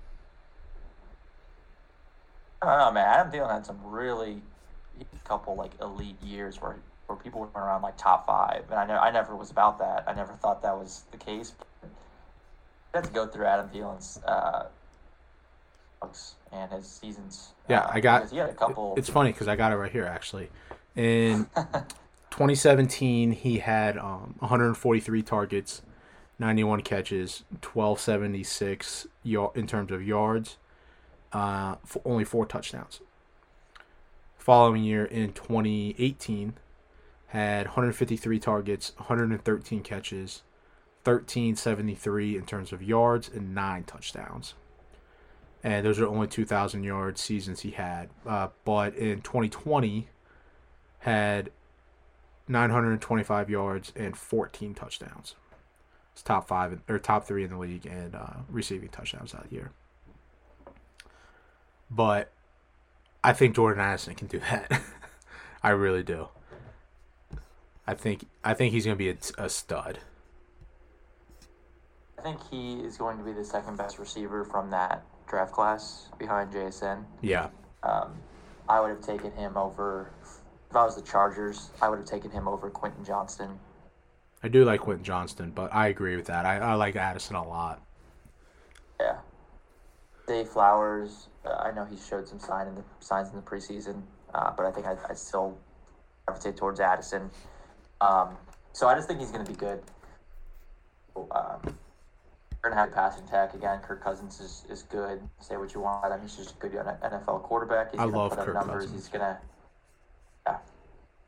I 2.62 2.66
don't 2.66 2.78
know, 2.78 2.92
man. 2.92 3.06
Adam 3.08 3.32
Thielen 3.32 3.50
had 3.50 3.66
some 3.66 3.78
really 3.84 4.40
couple 5.24 5.54
like 5.56 5.72
elite 5.80 6.20
years 6.22 6.60
where 6.60 6.76
where 7.06 7.16
people 7.18 7.40
were 7.40 7.48
around 7.60 7.82
like 7.82 7.96
top 7.96 8.26
five, 8.26 8.64
and 8.70 8.78
I 8.78 8.86
know 8.86 8.94
I 8.98 9.10
never 9.10 9.34
was 9.34 9.50
about 9.50 9.78
that. 9.80 10.04
I 10.06 10.14
never 10.14 10.32
thought 10.34 10.62
that 10.62 10.76
was 10.78 11.04
the 11.10 11.16
case. 11.16 11.52
But 11.58 11.90
I 12.94 12.98
had 12.98 13.04
to 13.04 13.10
go 13.12 13.26
through 13.26 13.46
Adam 13.46 13.68
Thielen's 13.68 14.20
uh, 14.24 14.66
and 16.52 16.70
his 16.72 16.86
seasons. 16.86 17.52
Yeah, 17.68 17.80
uh, 17.80 17.90
I 17.94 18.00
got- 18.00 18.30
He 18.30 18.36
had 18.36 18.50
a 18.50 18.54
couple. 18.54 18.94
It's 18.96 19.08
funny 19.10 19.32
because 19.32 19.48
I 19.48 19.56
got 19.56 19.72
it 19.72 19.76
right 19.76 19.90
here 19.92 20.04
actually. 20.04 20.50
In 20.94 21.46
2017, 22.30 23.32
he 23.32 23.58
had 23.58 23.96
um, 23.98 24.34
143 24.40 25.22
targets, 25.22 25.82
91 26.38 26.82
catches, 26.82 27.44
1276 27.62 29.06
y- 29.24 29.48
in 29.54 29.66
terms 29.66 29.90
of 29.90 30.02
yards, 30.06 30.58
uh, 31.32 31.76
only 32.04 32.24
four 32.24 32.46
touchdowns. 32.46 33.00
Following 34.36 34.82
year 34.82 35.04
in 35.04 35.32
2018, 35.32 36.54
had 37.28 37.66
153 37.66 38.38
targets, 38.38 38.92
113 38.96 39.82
catches, 39.82 40.42
1373 41.04 42.36
in 42.36 42.44
terms 42.44 42.72
of 42.72 42.82
yards, 42.82 43.28
and 43.28 43.54
nine 43.54 43.84
touchdowns 43.84 44.54
and 45.62 45.86
those 45.86 46.00
are 46.00 46.06
only 46.06 46.26
2,000 46.26 46.82
yard 46.82 47.18
seasons 47.18 47.60
he 47.60 47.70
had. 47.70 48.10
Uh, 48.26 48.48
but 48.64 48.94
in 48.94 49.20
2020, 49.20 50.08
had 51.00 51.50
925 52.48 53.50
yards 53.50 53.92
and 53.94 54.16
14 54.16 54.74
touchdowns. 54.74 55.36
It's 56.12 56.22
top 56.22 56.48
five 56.48 56.80
or 56.88 56.98
top 56.98 57.24
three 57.24 57.44
in 57.44 57.50
the 57.50 57.58
league 57.58 57.86
and 57.86 58.14
uh, 58.14 58.40
receiving 58.48 58.88
touchdowns 58.88 59.32
that 59.32 59.50
year. 59.50 59.72
But 61.94 62.30
I 63.22 63.32
think 63.32 63.54
Jordan 63.54 63.82
Addison 63.82 64.14
can 64.14 64.26
do 64.28 64.38
that. 64.40 64.82
I 65.62 65.70
really 65.70 66.02
do. 66.02 66.28
I 67.86 67.94
think 67.94 68.26
I 68.44 68.54
think 68.54 68.72
he's 68.72 68.84
gonna 68.84 68.96
be 68.96 69.10
a, 69.10 69.16
a 69.38 69.48
stud. 69.48 69.98
I 72.18 72.22
think 72.22 72.38
he 72.50 72.80
is 72.80 72.96
going 72.96 73.18
to 73.18 73.24
be 73.24 73.32
the 73.32 73.44
second 73.44 73.76
best 73.76 73.98
receiver 73.98 74.44
from 74.44 74.70
that 74.70 75.02
draft 75.26 75.52
class 75.52 76.08
behind 76.18 76.52
JSN. 76.52 77.04
Yeah, 77.20 77.48
Um, 77.82 78.12
I 78.68 78.80
would 78.80 78.90
have 78.90 79.00
taken 79.00 79.32
him 79.32 79.56
over. 79.56 80.12
If 80.70 80.76
I 80.76 80.84
was 80.84 80.94
the 80.94 81.02
Chargers, 81.02 81.70
I 81.82 81.88
would 81.88 81.98
have 81.98 82.06
taken 82.06 82.30
him 82.30 82.46
over 82.46 82.70
Quentin 82.70 83.04
Johnston. 83.04 83.58
I 84.40 84.48
do 84.48 84.64
like 84.64 84.80
Quentin 84.80 85.04
Johnston, 85.04 85.50
but 85.50 85.74
I 85.74 85.88
agree 85.88 86.14
with 86.14 86.26
that. 86.26 86.46
I, 86.46 86.58
I 86.58 86.74
like 86.74 86.94
Addison 86.94 87.34
a 87.34 87.46
lot. 87.46 87.82
Yeah. 89.00 89.16
Zay 90.28 90.44
Flowers, 90.44 91.26
uh, 91.44 91.54
I 91.54 91.72
know 91.72 91.84
he 91.84 91.96
showed 91.96 92.28
some 92.28 92.38
sign 92.38 92.66
in 92.66 92.74
the 92.74 92.84
signs 93.00 93.30
in 93.30 93.36
the 93.36 93.42
preseason, 93.42 94.02
uh, 94.34 94.52
but 94.56 94.66
I 94.66 94.70
think 94.70 94.86
I 94.86 94.96
I 95.08 95.14
still 95.14 95.56
gravitate 96.26 96.56
towards 96.56 96.80
Addison. 96.80 97.30
Um, 98.00 98.36
so 98.72 98.88
I 98.88 98.94
just 98.94 99.08
think 99.08 99.20
he's 99.20 99.30
going 99.30 99.44
to 99.44 99.50
be 99.50 99.56
good. 99.56 99.82
Um, 101.16 101.76
we're 102.62 102.70
going 102.70 102.74
to 102.74 102.80
have 102.80 102.92
passing 102.92 103.24
attack 103.24 103.54
again. 103.54 103.80
Kirk 103.80 104.02
Cousins 104.02 104.40
is, 104.40 104.64
is 104.70 104.82
good. 104.84 105.20
Say 105.40 105.56
what 105.56 105.74
you 105.74 105.80
want. 105.80 106.04
I 106.04 106.10
mean, 106.10 106.22
he's 106.22 106.36
just 106.36 106.56
a 106.56 106.58
good 106.58 106.72
NFL 106.72 107.42
quarterback. 107.42 107.90
He's 107.90 108.00
I 108.00 108.04
gonna 108.04 108.16
love 108.16 108.30
put 108.30 108.38
up 108.38 108.46
Kirk 108.46 108.54
numbers. 108.54 108.84
Cousins. 108.84 109.02
He's 109.04 109.08
going 109.08 109.24
to. 109.24 109.38
Yeah. 110.46 110.56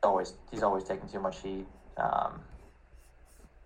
Always, 0.03 0.33
he's 0.51 0.63
always 0.63 0.83
taking 0.83 1.09
too 1.09 1.19
much 1.19 1.41
heat. 1.41 1.65
Um, 1.97 2.41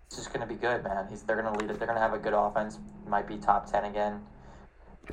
it's 0.08 0.18
just 0.18 0.34
going 0.34 0.41
to 0.41 0.52
be 0.52 0.60
good, 0.60 0.84
man. 0.84 1.08
He's 1.10 1.22
they're 1.22 1.39
going 1.39 1.54
to 1.54 1.60
lead 1.60 1.70
it. 1.70 1.78
They're 1.78 1.88
going 1.88 1.97
to 1.97 2.02
have 2.02 2.14
a 2.14 2.18
good 2.18 2.34
offense. 2.34 2.80
Might 3.08 3.28
be 3.28 3.38
top 3.38 3.72
ten 3.72 3.86
again. 3.86 4.22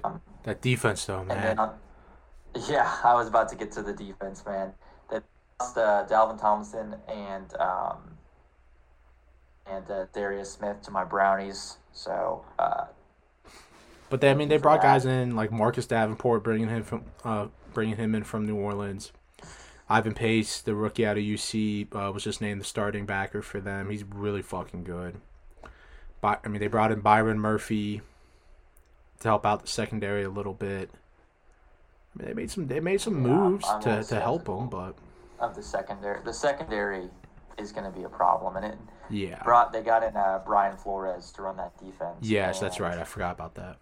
Um, 0.04 0.20
That 0.46 0.62
defense, 0.62 1.04
though, 1.04 1.24
man. 1.24 1.58
on, 1.58 1.74
yeah, 2.68 2.98
I 3.02 3.14
was 3.14 3.26
about 3.26 3.48
to 3.48 3.56
get 3.56 3.72
to 3.72 3.82
the 3.82 3.92
defense, 3.92 4.44
man. 4.46 4.72
They 5.10 5.18
lost 5.60 5.76
uh, 5.76 6.06
Dalvin 6.08 6.40
Tomlinson 6.40 6.94
and 7.08 7.52
um, 7.56 8.16
and 9.66 9.90
uh, 9.90 10.06
Darius 10.14 10.52
Smith 10.52 10.82
to 10.82 10.92
my 10.92 11.04
Brownies. 11.04 11.78
So 11.92 12.44
uh, 12.60 12.84
But 14.08 14.20
they, 14.20 14.30
I 14.30 14.34
mean, 14.34 14.48
they 14.48 14.58
brought 14.58 14.82
guys 14.82 15.04
in 15.04 15.34
like 15.34 15.50
Marcus 15.50 15.84
Davenport, 15.84 16.44
bringing 16.44 16.68
him 16.68 16.84
from, 16.84 17.04
uh, 17.24 17.48
bringing 17.74 17.96
him 17.96 18.14
in 18.14 18.22
from 18.22 18.46
New 18.46 18.56
Orleans. 18.56 19.10
Ivan 19.88 20.14
Pace, 20.14 20.60
the 20.60 20.76
rookie 20.76 21.04
out 21.04 21.16
of 21.16 21.24
UC, 21.24 21.88
uh, 21.92 22.12
was 22.12 22.22
just 22.22 22.40
named 22.40 22.60
the 22.60 22.64
starting 22.64 23.04
backer 23.04 23.42
for 23.42 23.60
them. 23.60 23.90
He's 23.90 24.04
really 24.04 24.42
fucking 24.42 24.84
good. 24.84 25.20
By, 26.20 26.38
I 26.44 26.48
mean, 26.48 26.60
they 26.60 26.68
brought 26.68 26.92
in 26.92 27.00
Byron 27.00 27.40
Murphy 27.40 28.02
to 29.20 29.28
help 29.28 29.46
out 29.46 29.62
the 29.62 29.68
secondary 29.68 30.24
a 30.24 30.30
little 30.30 30.54
bit. 30.54 30.90
I 32.14 32.18
mean, 32.18 32.28
they 32.28 32.34
made 32.34 32.50
some, 32.50 32.66
they 32.66 32.80
made 32.80 33.00
some 33.00 33.14
Yeah, 33.24 33.30
moves 33.30 33.66
I'm 33.68 33.80
to, 33.82 34.02
to 34.04 34.20
help 34.20 34.44
them, 34.46 34.68
but 34.68 34.96
of 35.38 35.54
the 35.54 35.62
secondary, 35.62 36.22
the 36.24 36.32
secondary 36.32 37.08
is 37.58 37.72
going 37.72 37.90
to 37.90 37.96
be 37.96 38.04
a 38.04 38.08
problem, 38.08 38.56
and 38.56 38.64
it 38.66 38.78
yeah, 39.10 39.42
brought 39.44 39.72
they 39.72 39.82
got 39.82 40.02
in 40.02 40.16
uh, 40.16 40.40
Brian 40.44 40.76
Flores 40.76 41.30
to 41.32 41.42
run 41.42 41.56
that 41.56 41.76
defense. 41.78 42.16
yes, 42.20 42.60
that's 42.60 42.80
right. 42.80 42.98
I 42.98 43.04
forgot 43.04 43.32
about 43.32 43.54
that. 43.56 43.76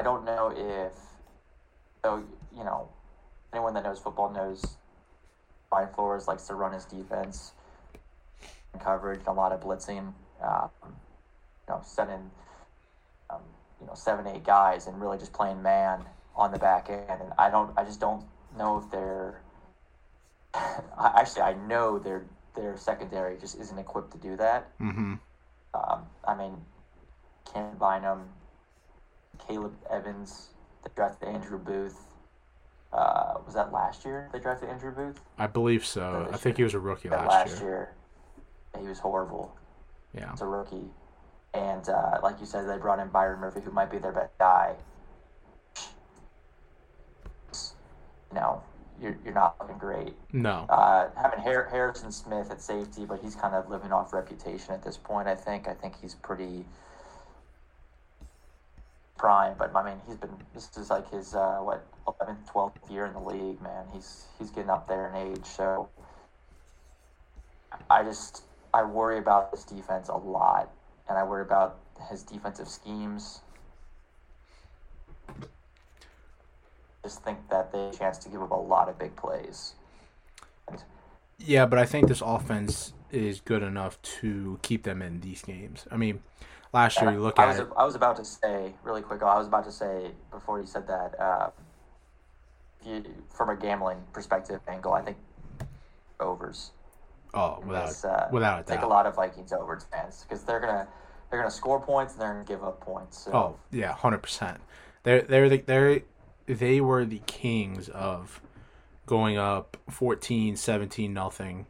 I 0.00 0.04
don't 0.04 0.24
know 0.24 0.52
if 0.54 0.92
so. 2.04 2.22
You 2.56 2.64
know, 2.64 2.88
anyone 3.52 3.74
that 3.74 3.84
knows 3.84 3.98
football 3.98 4.30
knows 4.30 4.76
Brian 5.70 5.88
Flores 5.94 6.28
likes 6.28 6.46
to 6.46 6.54
run 6.54 6.72
his 6.72 6.84
defense 6.84 7.52
and 8.72 8.82
coverage, 8.82 9.20
a 9.26 9.32
lot 9.32 9.52
of 9.52 9.60
blitzing. 9.60 10.12
Um, 10.42 10.70
you 10.84 11.74
know, 11.74 11.80
sending 11.84 12.30
you 13.86 13.90
know 13.90 13.94
seven 13.94 14.26
eight 14.26 14.44
guys 14.44 14.88
and 14.88 15.00
really 15.00 15.16
just 15.16 15.32
playing 15.32 15.62
man 15.62 16.00
on 16.34 16.50
the 16.50 16.58
back 16.58 16.90
end. 16.90 17.20
And 17.20 17.32
I 17.38 17.50
don't 17.50 17.72
I 17.78 17.84
just 17.84 18.00
don't 18.00 18.24
know 18.58 18.78
if 18.78 18.90
they're 18.90 19.40
actually 21.16 21.42
I 21.42 21.54
know 21.68 21.98
their 21.98 22.26
their 22.56 22.76
secondary 22.76 23.38
just 23.38 23.58
isn't 23.60 23.78
equipped 23.78 24.10
to 24.12 24.18
do 24.18 24.36
that. 24.36 24.76
Mm-hmm. 24.80 25.14
Um, 25.74 26.06
I 26.26 26.34
mean, 26.34 26.56
Ken 27.52 27.76
Bynum, 27.78 28.22
Caleb 29.46 29.74
Evans, 29.90 30.48
they 30.82 30.90
drafted 30.96 31.28
Andrew 31.28 31.58
Booth. 31.58 31.98
Uh, 32.92 33.34
was 33.44 33.54
that 33.54 33.72
last 33.72 34.04
year 34.04 34.28
they 34.32 34.40
drafted 34.40 34.68
Andrew 34.68 34.90
Booth? 34.90 35.20
I 35.38 35.46
believe 35.46 35.84
so. 35.84 36.28
I 36.32 36.36
think 36.38 36.56
he 36.56 36.64
was 36.64 36.74
a 36.74 36.80
rookie 36.80 37.08
last, 37.08 37.28
last 37.28 37.60
year. 37.60 37.68
year. 37.68 38.82
He 38.82 38.88
was 38.88 38.98
horrible 38.98 39.56
Yeah. 40.14 40.32
It's 40.32 40.40
a 40.40 40.46
rookie. 40.46 40.90
And 41.56 41.88
uh, 41.88 42.18
like 42.22 42.38
you 42.38 42.46
said, 42.46 42.68
they 42.68 42.76
brought 42.76 42.98
in 42.98 43.08
Byron 43.08 43.40
Murphy, 43.40 43.60
who 43.60 43.70
might 43.70 43.90
be 43.90 43.98
their 43.98 44.12
best 44.12 44.36
guy. 44.38 44.74
You 48.30 48.34
know, 48.34 48.62
you're, 49.00 49.16
you're 49.24 49.34
not 49.34 49.56
looking 49.60 49.78
great. 49.78 50.14
No. 50.32 50.66
Uh, 50.68 51.08
having 51.20 51.40
Har- 51.40 51.68
Harrison 51.70 52.12
Smith 52.12 52.50
at 52.50 52.60
safety, 52.60 53.06
but 53.06 53.20
he's 53.22 53.34
kind 53.34 53.54
of 53.54 53.70
living 53.70 53.92
off 53.92 54.12
reputation 54.12 54.74
at 54.74 54.82
this 54.82 54.98
point. 54.98 55.28
I 55.28 55.34
think. 55.34 55.66
I 55.66 55.72
think 55.74 55.94
he's 56.00 56.14
pretty 56.14 56.66
prime. 59.16 59.54
But 59.58 59.74
I 59.74 59.84
mean, 59.84 60.00
he's 60.06 60.16
been. 60.16 60.36
This 60.52 60.68
is 60.76 60.90
like 60.90 61.10
his 61.10 61.34
uh, 61.34 61.58
what 61.58 61.86
11th, 62.06 62.52
12th 62.52 62.90
year 62.90 63.06
in 63.06 63.14
the 63.14 63.20
league. 63.20 63.62
Man, 63.62 63.86
he's 63.94 64.26
he's 64.38 64.50
getting 64.50 64.70
up 64.70 64.88
there 64.88 65.08
in 65.08 65.32
age. 65.32 65.44
So 65.44 65.88
I 67.88 68.02
just 68.02 68.42
I 68.74 68.82
worry 68.82 69.18
about 69.18 69.50
this 69.52 69.64
defense 69.64 70.08
a 70.08 70.16
lot, 70.16 70.70
and 71.08 71.18
I 71.18 71.24
worry 71.24 71.42
about 71.42 71.78
his 72.10 72.22
defensive 72.22 72.68
schemes. 72.68 73.40
Just 77.02 77.22
think 77.22 77.38
that 77.50 77.72
they 77.72 77.78
have 77.78 77.94
a 77.94 77.96
chance 77.96 78.18
to 78.18 78.28
give 78.28 78.42
up 78.42 78.50
a 78.50 78.54
lot 78.54 78.88
of 78.88 78.98
big 78.98 79.14
plays. 79.16 79.74
And 80.68 80.82
Yeah, 81.38 81.66
but 81.66 81.78
I 81.78 81.86
think 81.86 82.08
this 82.08 82.22
offense 82.24 82.92
is 83.10 83.40
good 83.40 83.62
enough 83.62 84.00
to 84.02 84.58
keep 84.62 84.82
them 84.82 85.02
in 85.02 85.20
these 85.20 85.42
games. 85.42 85.86
I 85.90 85.96
mean, 85.96 86.22
last 86.72 87.00
year 87.00 87.12
you 87.12 87.20
look 87.20 87.38
I 87.38 87.44
at 87.44 87.48
was, 87.48 87.58
it. 87.58 87.68
I 87.76 87.84
was 87.84 87.94
about 87.94 88.16
to 88.16 88.24
say 88.24 88.74
really 88.82 89.02
quick. 89.02 89.22
I 89.22 89.38
was 89.38 89.46
about 89.46 89.64
to 89.64 89.72
say 89.72 90.10
before 90.30 90.60
you 90.60 90.66
said 90.66 90.88
that, 90.88 91.20
uh, 91.20 91.50
you, 92.84 93.04
from 93.30 93.50
a 93.50 93.56
gambling 93.56 93.98
perspective 94.12 94.60
angle, 94.66 94.92
I 94.92 95.02
think 95.02 95.16
overs. 96.18 96.72
Oh, 97.34 97.62
without 97.66 98.04
uh, 98.04 98.28
without 98.32 98.58
a 98.58 98.60
I 98.60 98.62
think 98.62 98.82
a 98.82 98.86
lot 98.86 99.06
of 99.06 99.16
Vikings 99.16 99.52
over 99.52 99.78
fans 99.92 100.24
because 100.26 100.44
they're 100.44 100.60
gonna 100.60 100.86
they're 101.30 101.40
gonna 101.40 101.50
score 101.50 101.80
points 101.80 102.14
and 102.14 102.22
they're 102.22 102.32
gonna 102.32 102.44
give 102.44 102.64
up 102.64 102.80
points. 102.80 103.18
So 103.18 103.32
Oh 103.32 103.56
yeah, 103.70 103.92
hundred 103.92 104.18
percent. 104.18 104.60
They're 105.02 105.22
they're 105.22 105.48
the, 105.48 105.58
they're 105.58 106.00
they 106.46 106.80
were 106.80 107.04
the 107.04 107.20
kings 107.26 107.88
of 107.88 108.40
going 109.04 109.36
up 109.36 109.76
14, 109.90 110.56
17 110.56 111.12
nothing, 111.12 111.66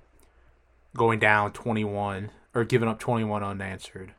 going 0.94 1.18
down 1.18 1.52
twenty 1.52 1.84
one 1.84 2.30
or 2.54 2.64
giving 2.64 2.88
up 2.88 2.98
twenty 2.98 3.24
one 3.24 3.42
unanswered, 3.42 4.12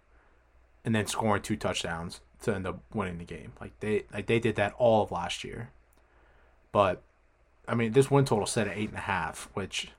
and 0.84 0.94
then 0.94 1.08
scoring 1.08 1.42
two 1.42 1.56
touchdowns 1.56 2.22
to 2.44 2.54
end 2.54 2.68
up 2.68 2.80
winning 2.94 3.18
the 3.18 3.26
game. 3.26 3.54
Like 3.60 3.80
they 3.80 4.04
like 4.14 4.28
they 4.28 4.40
did 4.40 4.56
that 4.56 4.74
all 4.78 5.04
of 5.04 5.12
last 5.12 5.44
year. 5.44 5.70
But 6.72 7.02
I 7.68 7.76
mean, 7.76 7.92
this 7.94 8.10
win 8.10 8.26
total 8.26 8.46
set 8.46 8.68
at 8.68 8.78
eight 8.78 8.90
and 8.90 8.98
a 8.98 9.02
half, 9.02 9.50
which 9.54 9.92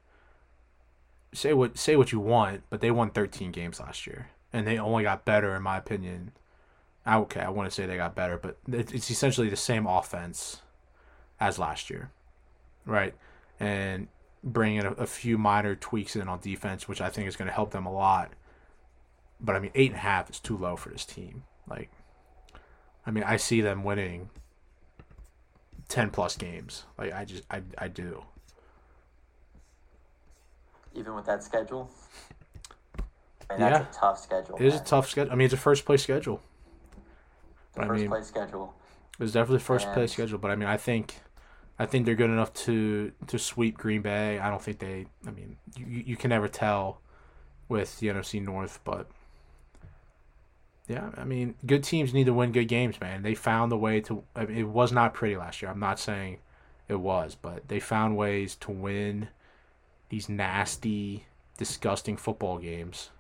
say 1.33 1.53
what 1.53 1.79
say 1.79 1.97
what 1.97 2.13
you 2.13 2.21
want, 2.21 2.63
but 2.71 2.81
they 2.81 2.91
won 2.91 3.11
thirteen 3.11 3.53
games 3.53 3.81
last 3.81 4.07
year, 4.07 4.31
and 4.53 4.67
they 4.67 4.79
only 4.79 5.05
got 5.05 5.25
better 5.25 5.55
in 5.55 5.63
my 5.63 5.77
opinion 5.77 6.33
okay, 7.17 7.41
I 7.41 7.49
want 7.49 7.69
to 7.69 7.75
say 7.75 7.87
they 7.87 7.97
got 7.97 8.15
better, 8.15 8.39
but 8.39 8.59
it's 8.71 9.11
essentially 9.11 9.49
the 9.49 9.57
same 9.57 9.87
offense 9.87 10.63
as 11.41 11.59
last 11.59 11.91
year, 11.91 12.11
right? 12.85 13.15
And 13.59 14.09
bringing 14.45 14.81
a, 14.81 14.93
a 14.93 15.07
few 15.07 15.39
minor 15.39 15.75
tweaks 15.75 16.17
in 16.17 16.29
on 16.29 16.41
defense, 16.41 16.89
which 16.89 17.01
I 17.01 17.09
think 17.09 17.29
is 17.29 17.37
going 17.37 17.49
to 17.49 17.55
help 17.55 17.71
them 17.71 17.87
a 17.87 17.93
lot. 17.93 18.33
But 19.41 19.57
I 19.57 19.61
mean, 19.61 19.71
eight 19.75 19.91
and 19.91 19.97
a 19.97 20.03
half 20.03 20.29
is 20.31 20.41
too 20.41 20.57
low 20.57 20.77
for 20.77 20.91
this 20.91 21.05
team. 21.05 21.45
Like, 21.69 21.91
I 23.07 23.11
mean, 23.11 23.25
I 23.25 23.37
see 23.37 23.61
them 23.61 23.85
winning 23.85 24.31
ten 25.89 26.11
plus 26.11 26.37
games. 26.37 26.85
Like, 26.99 27.13
I 27.13 27.25
just, 27.25 27.45
I, 27.51 27.63
I 27.79 27.89
do. 27.89 28.25
Even 30.99 31.15
with 31.15 31.27
that 31.27 31.43
schedule, 31.43 31.91
I 33.49 33.53
mean, 33.57 33.61
that's 33.61 33.97
a 33.97 34.01
tough 34.01 34.19
schedule. 34.19 34.57
It 34.59 34.67
is 34.67 34.75
a 34.75 34.85
tough 34.85 35.09
schedule. 35.09 35.33
I 35.33 35.37
mean, 35.37 35.47
it's 35.47 35.55
a 35.55 35.59
first 35.59 35.85
place 35.85 36.03
schedule. 36.03 36.41
The 37.75 37.83
I 37.83 37.87
first 37.87 38.01
mean- 38.01 38.11
place 38.11 38.27
schedule. 38.27 38.75
It 39.19 39.23
was 39.23 39.33
definitely 39.33 39.59
first 39.59 39.93
place 39.93 40.13
schedule, 40.13 40.39
but 40.39 40.53
I 40.53 40.55
mean, 40.55 40.69
I 40.69 40.77
think, 40.77 41.17
I 41.77 41.87
think 41.87 42.07
they're 42.07 42.15
good 42.15 42.31
enough 42.31 42.55
to 42.55 43.11
to 43.27 43.37
sweep 43.37 43.77
Green 43.77 44.01
Bay. 44.01 44.39
I 44.39 44.49
don't 44.49 44.63
think 44.63 44.79
they. 44.79 45.07
I 45.27 45.33
mean, 45.33 45.57
you 45.77 45.87
you 45.87 46.17
can 46.17 46.29
never 46.29 46.47
tell 46.47 47.01
with 47.69 47.99
the 47.99 48.07
NFC 48.09 48.41
North, 48.41 48.79
but 48.85 49.09
yeah, 50.87 51.11
I 51.17 51.25
mean, 51.25 51.57
good 51.67 51.83
teams 51.83 52.15
need 52.15 52.27
to 52.27 52.33
win 52.33 52.53
good 52.53 52.67
games, 52.69 53.01
man. 53.01 53.23
They 53.23 53.35
found 53.35 53.73
a 53.73 53.77
way 53.77 54.01
to. 54.03 54.23
I 54.37 54.47
mean, 54.47 54.57
it 54.57 54.69
was 54.69 54.93
not 54.93 55.15
pretty 55.15 55.37
last 55.37 55.61
year. 55.63 55.71
I'm 55.71 55.81
not 55.81 55.99
saying 55.99 56.39
it 56.87 57.01
was, 57.01 57.35
but 57.35 57.67
they 57.67 57.81
found 57.81 58.17
ways 58.17 58.55
to 58.57 58.71
win 58.71 59.29
these 60.09 60.29
nasty, 60.29 61.27
disgusting 61.57 62.17
football 62.17 62.59
games, 62.59 63.11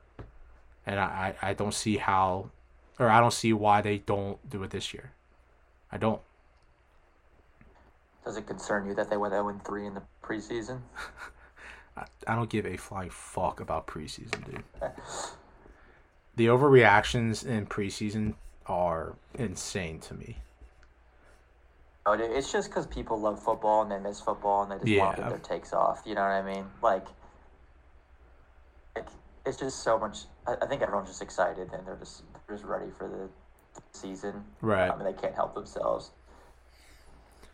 and 0.86 0.98
I 0.98 1.34
I, 1.42 1.50
I 1.50 1.54
don't 1.54 1.74
see 1.74 1.96
how, 1.96 2.50
or 2.98 3.08
I 3.08 3.20
don't 3.20 3.32
see 3.32 3.52
why 3.52 3.80
they 3.80 3.98
don't 3.98 4.38
do 4.48 4.62
it 4.62 4.70
this 4.70 4.92
year. 4.94 5.12
I 5.90 5.98
don't. 5.98 6.20
Does 8.24 8.36
it 8.36 8.46
concern 8.46 8.86
you 8.86 8.94
that 8.94 9.08
they 9.08 9.16
went 9.16 9.32
0 9.32 9.60
3 9.64 9.86
in 9.86 9.94
the 9.94 10.02
preseason? 10.22 10.80
I, 11.96 12.04
I 12.26 12.34
don't 12.34 12.50
give 12.50 12.66
a 12.66 12.76
flying 12.76 13.10
fuck 13.10 13.60
about 13.60 13.86
preseason, 13.86 14.44
dude. 14.44 14.64
The 16.38 16.46
overreactions 16.46 17.44
in 17.44 17.66
preseason 17.66 18.34
are 18.66 19.16
insane 19.34 19.98
to 20.02 20.14
me. 20.14 20.36
Oh, 22.08 22.12
It's 22.14 22.50
just 22.50 22.70
because 22.70 22.86
people 22.86 23.20
love 23.20 23.42
football 23.42 23.82
and 23.82 23.90
they 23.90 23.98
miss 23.98 24.20
football 24.20 24.62
and 24.62 24.72
they 24.72 24.76
just 24.84 24.98
want 24.98 25.16
to 25.16 25.22
get 25.22 25.28
their 25.30 25.38
takes 25.38 25.72
off. 25.72 26.02
You 26.06 26.14
know 26.14 26.22
what 26.22 26.30
I 26.30 26.42
mean? 26.42 26.64
Like, 26.82 27.06
like 28.96 29.08
it's 29.44 29.58
just 29.58 29.82
so 29.82 29.98
much. 29.98 30.20
I, 30.46 30.56
I 30.62 30.66
think 30.66 30.82
everyone's 30.82 31.08
just 31.08 31.22
excited 31.22 31.70
and 31.72 31.86
they're 31.86 31.96
just 31.96 32.22
they're 32.46 32.56
just 32.56 32.66
ready 32.68 32.90
for 32.96 33.08
the 33.08 33.28
season. 33.92 34.44
Right. 34.60 34.90
I 34.90 34.96
mean, 34.96 35.04
they 35.04 35.20
can't 35.20 35.34
help 35.34 35.54
themselves. 35.54 36.10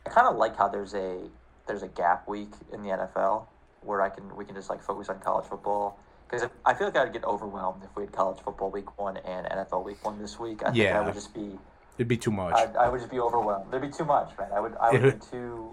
I 0.06 0.10
kind 0.10 0.28
of 0.28 0.36
like 0.36 0.56
how 0.56 0.68
there's 0.68 0.94
a 0.94 1.18
there's 1.66 1.82
a 1.82 1.88
gap 1.88 2.28
week 2.28 2.52
in 2.72 2.82
the 2.82 2.90
NFL 2.90 3.46
where 3.82 4.02
I 4.02 4.08
can 4.08 4.36
we 4.36 4.44
can 4.44 4.54
just 4.54 4.70
like 4.70 4.82
focus 4.82 5.08
on 5.08 5.18
college 5.20 5.46
football 5.46 5.98
because 6.28 6.48
I 6.64 6.74
feel 6.74 6.86
like 6.88 6.96
I'd 6.96 7.12
get 7.12 7.24
overwhelmed 7.24 7.82
if 7.84 7.94
we 7.96 8.04
had 8.04 8.12
college 8.12 8.38
football 8.40 8.70
week 8.70 8.98
one 8.98 9.16
and 9.18 9.46
NFL 9.46 9.84
week 9.84 10.04
one 10.04 10.18
this 10.18 10.38
week. 10.38 10.62
I 10.62 10.66
think 10.66 10.76
Yeah. 10.76 11.00
I 11.00 11.04
would 11.04 11.14
just 11.14 11.34
be 11.34 11.58
It'd 11.96 12.08
be 12.08 12.16
too 12.16 12.30
much. 12.30 12.54
I, 12.54 12.64
I 12.86 12.88
would 12.88 13.00
just 13.00 13.10
be 13.10 13.20
overwhelmed. 13.20 13.70
There'd 13.70 13.82
be 13.82 13.90
too 13.90 14.04
much, 14.04 14.36
man. 14.38 14.48
I 14.52 14.60
would 14.60 14.74
I 14.80 14.92
would 14.92 15.20
be 15.20 15.26
too. 15.30 15.70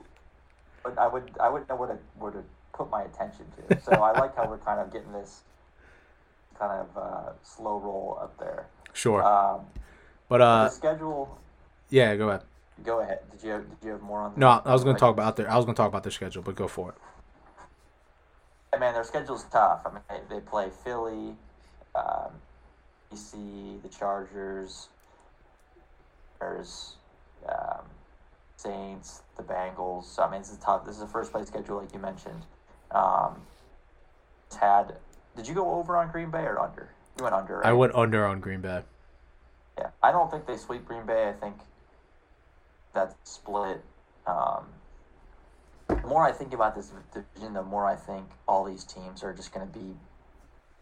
But 0.83 0.97
I 0.97 1.07
would 1.07 1.31
I 1.39 1.49
wouldn't 1.49 1.69
know 1.69 1.75
where 1.75 1.89
to 1.89 1.97
where 2.19 2.31
to 2.31 2.43
put 2.73 2.89
my 2.89 3.03
attention 3.03 3.45
to. 3.69 3.81
So 3.81 3.91
I 3.93 4.17
like 4.19 4.35
how 4.35 4.47
we're 4.47 4.57
kind 4.57 4.79
of 4.79 4.91
getting 4.91 5.11
this 5.13 5.41
kind 6.57 6.71
of 6.71 6.97
uh, 6.97 7.31
slow 7.43 7.79
roll 7.79 8.19
up 8.21 8.37
there. 8.39 8.67
sure. 8.93 9.23
Um, 9.23 9.61
but 10.29 10.37
the 10.37 10.43
uh, 10.45 10.69
schedule. 10.69 11.37
yeah, 11.89 12.15
go 12.15 12.29
ahead. 12.29 12.43
Go 12.83 12.99
ahead. 13.01 13.19
Did 13.31 13.43
you 13.43 13.49
have, 13.51 13.69
did 13.69 13.85
you 13.85 13.91
have 13.91 14.01
more 14.01 14.21
on? 14.21 14.31
That? 14.31 14.39
No, 14.39 14.61
I 14.63 14.73
was 14.73 14.83
gonna 14.83 14.97
talk 14.97 15.13
about 15.13 15.35
their. 15.35 15.49
I 15.49 15.55
was 15.55 15.65
gonna 15.65 15.75
talk 15.75 15.89
about 15.89 16.03
their 16.03 16.11
schedule, 16.11 16.41
but 16.41 16.55
go 16.55 16.67
for 16.67 16.89
it. 16.89 18.79
Man, 18.79 18.93
their 18.93 19.03
schedule's 19.03 19.43
tough. 19.51 19.81
I 19.85 19.89
mean, 19.91 20.01
they, 20.09 20.35
they 20.35 20.41
play 20.41 20.69
Philly, 20.83 21.35
um, 21.93 22.31
DC, 23.11 23.81
the 23.81 23.89
Chargers. 23.89 24.87
There's 26.41 26.95
um, 27.47 27.85
Saints, 28.57 29.21
the 29.37 29.43
Bengals. 29.43 30.05
So, 30.05 30.23
I 30.23 30.31
mean, 30.31 30.41
this 30.41 30.51
is 30.51 30.57
tough. 30.57 30.85
This 30.85 30.97
is 30.97 31.03
a 31.03 31.07
first 31.07 31.31
place 31.31 31.47
schedule, 31.47 31.77
like 31.77 31.93
you 31.93 31.99
mentioned. 31.99 32.43
Um, 32.89 33.41
had. 34.59 34.95
Did 35.35 35.47
you 35.47 35.53
go 35.53 35.71
over 35.75 35.95
on 35.95 36.11
Green 36.11 36.29
Bay 36.29 36.41
or 36.41 36.59
under? 36.59 36.89
You 37.17 37.23
went 37.23 37.35
under. 37.35 37.59
Right? 37.59 37.67
I 37.67 37.73
went 37.73 37.95
under 37.95 38.25
on 38.25 38.41
Green 38.41 38.59
Bay. 38.59 38.81
Yeah, 39.77 39.91
I 40.03 40.11
don't 40.11 40.29
think 40.29 40.45
they 40.45 40.57
sweep 40.57 40.85
Green 40.85 41.05
Bay. 41.05 41.29
I 41.29 41.33
think 41.33 41.55
that 42.93 43.15
split. 43.23 43.81
Um, 44.27 44.65
the 45.87 46.07
more 46.07 46.23
I 46.23 46.31
think 46.31 46.53
about 46.53 46.75
this 46.75 46.91
division, 47.13 47.53
the 47.53 47.63
more 47.63 47.85
I 47.85 47.95
think 47.95 48.25
all 48.47 48.63
these 48.63 48.83
teams 48.83 49.23
are 49.23 49.33
just 49.33 49.53
going 49.53 49.65
to 49.65 49.71
be 49.71 49.95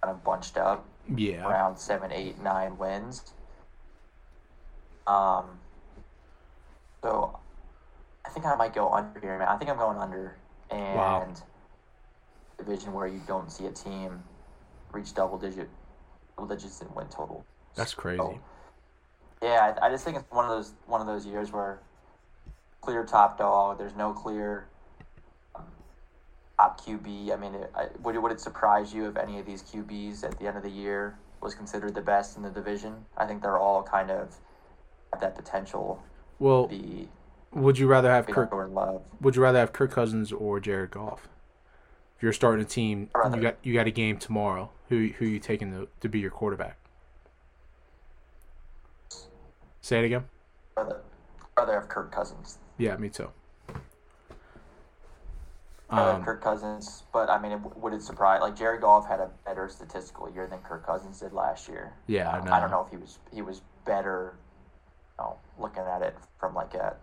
kind 0.02 0.16
of 0.16 0.24
bunched 0.24 0.58
up 0.58 0.86
Yeah. 1.16 1.48
around 1.48 1.78
seven, 1.78 2.12
eight, 2.12 2.40
nine 2.42 2.78
wins. 2.78 3.34
Um, 5.10 5.46
so 7.04 7.40
I 8.26 8.30
think 8.30 8.46
I 8.46 8.56
might 8.56 8.74
go 8.74 8.90
under 8.90 9.20
here, 9.20 9.40
man. 9.40 9.48
I 9.48 9.58
think 9.58 9.72
I'm 9.72 9.78
going 9.78 9.98
under, 9.98 10.38
and 10.70 10.96
Wow. 10.96 11.34
division 12.58 12.94
where 12.94 13.08
you 13.08 13.22
don't 13.28 13.52
see 13.52 13.66
a 13.66 13.72
team 13.72 14.24
reach 14.92 15.14
double 15.14 15.38
digit, 15.40 15.70
double 16.38 16.54
digits 16.54 16.82
in 16.82 16.94
win 16.94 17.08
total. 17.08 17.46
That's 17.76 17.94
crazy. 17.94 18.20
So, 18.20 18.40
Yeah, 19.42 19.74
I, 19.82 19.88
I 19.88 19.90
just 19.90 20.04
think 20.06 20.18
it's 20.18 20.32
one 20.32 20.46
of 20.46 20.52
those 20.52 20.74
one 20.86 21.02
of 21.02 21.08
those 21.08 21.26
years 21.26 21.52
where 21.52 21.80
clear 22.82 23.04
top 23.04 23.38
dog. 23.38 23.80
There's 23.80 23.96
no 23.96 24.14
clear 24.14 24.68
um, 25.56 25.64
top 26.60 26.82
QB. 26.82 27.32
I 27.32 27.36
mean, 27.38 27.56
it, 27.56 27.72
I, 27.76 27.88
would 28.04 28.16
it, 28.16 28.20
would 28.20 28.32
it 28.32 28.40
surprise 28.42 28.94
you 28.94 29.08
if 29.08 29.18
any 29.18 29.40
of 29.40 29.46
these 29.46 29.64
QBs 29.64 30.24
at 30.24 30.38
the 30.38 30.48
end 30.48 30.58
of 30.58 30.64
the 30.64 30.70
year 30.70 31.18
was 31.42 31.56
considered 31.56 31.96
the 31.96 32.02
best 32.02 32.38
in 32.38 32.44
the 32.44 32.50
division? 32.50 33.06
I 33.18 33.26
think 33.26 33.42
they're 33.42 33.58
all 33.58 33.82
kind 33.82 34.12
of 34.12 34.36
that 35.20 35.36
potential 35.36 36.02
Well, 36.40 36.70
would 37.52 37.78
you 37.78 37.88
rather 37.88 38.10
have 38.12 38.28
Kirk? 38.28 38.52
Jordan 38.52 38.74
Love. 38.76 39.02
Would 39.22 39.36
you 39.36 39.42
rather 39.42 39.60
have 39.60 39.74
Kirk 39.74 39.92
Cousins 39.92 40.32
or 40.32 40.60
Jared 40.60 40.92
Goff? 40.92 41.28
If 42.18 42.24
you're 42.24 42.34
starting 42.34 42.64
a 42.64 42.68
team, 42.68 43.10
rather- 43.16 43.38
you 43.38 43.42
got 43.44 43.56
you 43.64 43.74
got 43.74 43.88
a 43.88 43.92
game 43.92 44.18
tomorrow. 44.18 44.70
Who 44.90 45.08
who 45.18 45.26
you 45.26 45.40
taking 45.40 45.72
to, 45.72 45.88
to 46.02 46.10
be 46.10 46.20
your 46.20 46.32
quarterback? 46.32 46.78
Say 49.82 50.00
it 50.00 50.06
again. 50.06 50.26
Rather, 50.78 51.02
rather 51.58 51.74
have 51.74 51.88
Kirk 51.90 52.12
Cousins. 52.12 52.58
Yeah, 52.78 52.96
me 52.98 53.10
too. 53.10 53.30
Um, 55.92 56.24
Kirk 56.24 56.44
Cousins, 56.44 57.04
but 57.12 57.32
I 57.32 57.40
mean, 57.42 57.52
it, 57.54 57.60
would 57.78 57.94
it 57.94 58.04
surprise? 58.04 58.42
Like 58.42 58.56
Jared 58.56 58.82
Goff 58.82 59.08
had 59.08 59.20
a 59.20 59.32
better 59.46 59.68
statistical 59.70 60.30
year 60.30 60.46
than 60.46 60.60
Kirk 60.60 60.86
Cousins 60.86 61.20
did 61.20 61.34
last 61.34 61.68
year. 61.68 61.94
yeah, 62.06 62.30
I 62.30 62.40
Um. 62.40 62.54
I 62.54 62.60
don't 62.60 62.70
know 62.70 62.84
if 62.86 62.92
he 62.92 62.98
was 62.98 63.18
he 63.34 63.42
was 63.42 63.62
better. 63.86 64.34
Know, 65.20 65.36
looking 65.60 65.84
at 65.84 66.02
it 66.02 66.16
from 66.40 66.56
like 66.56 66.74
a, 66.76 66.96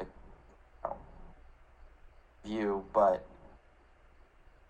you 0.00 0.06
know, 0.82 0.96
view, 2.44 2.84
but 2.92 3.24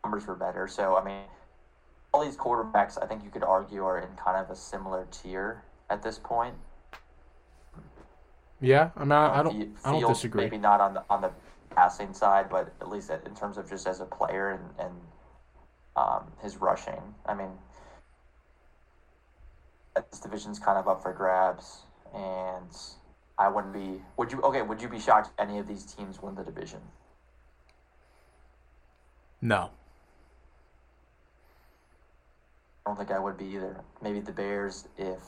numbers 0.04 0.26
were 0.26 0.34
better. 0.34 0.68
So 0.68 0.94
I 0.94 1.02
mean, 1.02 1.22
all 2.12 2.22
these 2.22 2.36
quarterbacks, 2.36 3.02
I 3.02 3.06
think 3.06 3.24
you 3.24 3.30
could 3.30 3.42
argue, 3.42 3.82
are 3.82 3.98
in 3.98 4.08
kind 4.22 4.36
of 4.36 4.50
a 4.50 4.56
similar 4.56 5.06
tier 5.10 5.62
at 5.88 6.02
this 6.02 6.18
point. 6.18 6.54
Yeah, 8.60 8.90
I 8.94 9.00
mean, 9.00 9.12
I, 9.12 9.40
I 9.40 9.42
don't, 9.42 9.76
I 9.84 9.92
don't 9.92 10.08
disagree. 10.08 10.44
Maybe 10.44 10.58
not 10.58 10.82
on 10.82 10.92
the 10.92 11.04
on 11.08 11.22
the 11.22 11.30
passing 11.70 12.12
side, 12.12 12.50
but 12.50 12.74
at 12.82 12.90
least 12.90 13.10
in 13.10 13.34
terms 13.34 13.56
of 13.56 13.70
just 13.70 13.86
as 13.86 14.00
a 14.00 14.04
player 14.04 14.50
and 14.50 14.86
and 14.86 14.94
um, 15.96 16.24
his 16.42 16.58
rushing. 16.58 17.14
I 17.24 17.32
mean, 17.32 17.50
this 20.10 20.20
division's 20.20 20.58
kind 20.58 20.76
of 20.78 20.88
up 20.88 21.02
for 21.02 21.14
grabs, 21.14 21.84
and 22.14 22.70
I 23.38 23.48
wouldn't 23.48 23.72
be. 23.72 24.02
Would 24.16 24.32
you? 24.32 24.40
Okay, 24.42 24.62
would 24.62 24.80
you 24.82 24.88
be 24.88 24.98
shocked 24.98 25.28
if 25.28 25.40
any 25.48 25.58
of 25.58 25.66
these 25.68 25.84
teams 25.84 26.20
win 26.22 26.34
the 26.34 26.44
division? 26.44 26.80
No, 29.40 29.70
I 32.84 32.90
don't 32.90 32.96
think 32.96 33.10
I 33.10 33.18
would 33.18 33.36
be 33.38 33.46
either. 33.46 33.80
Maybe 34.02 34.20
the 34.20 34.32
Bears 34.32 34.88
if. 34.96 35.18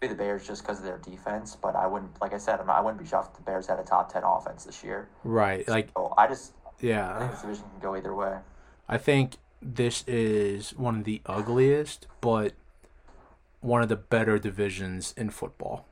Maybe 0.00 0.14
the 0.14 0.18
Bears 0.18 0.46
just 0.46 0.62
because 0.62 0.78
of 0.78 0.84
their 0.84 0.96
defense, 0.98 1.56
but 1.60 1.76
I 1.76 1.86
wouldn't. 1.86 2.20
Like 2.22 2.32
I 2.32 2.38
said, 2.38 2.58
I'm 2.58 2.66
not, 2.66 2.76
I 2.78 2.80
wouldn't 2.80 3.02
be 3.02 3.06
shocked 3.06 3.32
if 3.32 3.36
the 3.36 3.42
Bears 3.42 3.66
had 3.66 3.78
a 3.78 3.82
top 3.84 4.10
ten 4.12 4.22
offense 4.24 4.64
this 4.64 4.82
year. 4.82 5.08
right? 5.24 5.68
Like, 5.68 5.90
So 5.94 6.14
I 6.16 6.26
just 6.26 6.54
Yeah. 6.80 7.14
I 7.14 7.18
think 7.18 7.30
this 7.32 7.40
division 7.42 7.64
can 7.70 7.80
go 7.80 7.96
either 7.96 8.14
way. 8.14 8.38
I 8.88 8.96
think 8.96 9.36
this 9.60 10.02
is 10.08 10.70
one 10.70 10.96
of 11.00 11.04
the 11.04 11.20
ugliest, 11.26 12.06
but 12.22 12.54
one 13.60 13.82
of 13.82 13.88
the 13.88 13.96
better 13.96 14.38
divisions 14.38 15.14
in 15.16 15.30
football. 15.30 15.86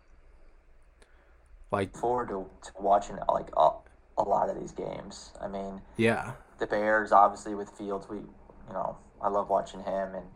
Like, 1.71 1.95
forward 1.97 2.29
to, 2.29 2.47
to 2.65 2.73
watching 2.81 3.19
like 3.29 3.49
a, 3.57 3.71
a 4.17 4.23
lot 4.23 4.49
of 4.49 4.59
these 4.59 4.73
games. 4.73 5.33
I 5.41 5.49
mean, 5.49 5.83
yeah, 5.97 6.33
the 6.59 6.67
Bears 6.67 7.13
obviously 7.13 7.55
with 7.55 7.71
Fields, 7.71 8.09
we 8.09 8.17
you 8.17 8.73
know 8.73 8.97
I 9.21 9.29
love 9.29 9.49
watching 9.49 9.81
him 9.83 10.15
and 10.15 10.27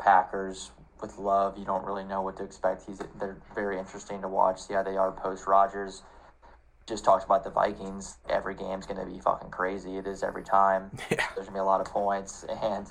Packers 0.00 0.70
with 1.00 1.18
Love. 1.18 1.58
You 1.58 1.64
don't 1.64 1.84
really 1.84 2.04
know 2.04 2.22
what 2.22 2.36
to 2.38 2.44
expect. 2.44 2.84
He's 2.86 3.00
they're 3.18 3.38
very 3.54 3.78
interesting 3.78 4.22
to 4.22 4.28
watch. 4.28 4.60
See 4.62 4.74
how 4.74 4.82
they 4.82 4.96
are 4.96 5.12
post 5.12 5.46
Rodgers. 5.46 6.02
Just 6.86 7.04
talked 7.04 7.24
about 7.24 7.42
the 7.42 7.50
Vikings. 7.50 8.16
Every 8.28 8.54
game's 8.54 8.86
going 8.86 9.00
to 9.00 9.12
be 9.12 9.18
fucking 9.18 9.50
crazy. 9.50 9.96
It 9.96 10.06
is 10.06 10.22
every 10.22 10.44
time. 10.44 10.90
yeah, 11.10 11.24
There's 11.34 11.46
going 11.46 11.46
to 11.46 11.52
be 11.52 11.58
a 11.58 11.64
lot 11.64 11.80
of 11.80 11.88
points, 11.88 12.44
and 12.62 12.86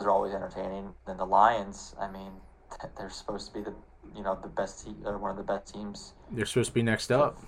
they're 0.00 0.10
always 0.10 0.34
entertaining. 0.34 0.92
Then 1.06 1.18
the 1.18 1.26
Lions. 1.26 1.94
I 2.00 2.10
mean, 2.10 2.32
they're 2.98 3.10
supposed 3.10 3.48
to 3.48 3.54
be 3.54 3.60
the 3.62 3.74
you 4.16 4.22
know 4.22 4.38
the 4.40 4.48
best 4.48 4.84
team. 4.84 4.96
They're 5.02 5.18
one 5.18 5.30
of 5.30 5.36
the 5.36 5.42
best 5.42 5.72
teams 5.72 6.14
they're 6.32 6.46
supposed 6.46 6.70
to 6.70 6.74
be 6.74 6.82
next 6.82 7.10
up. 7.12 7.38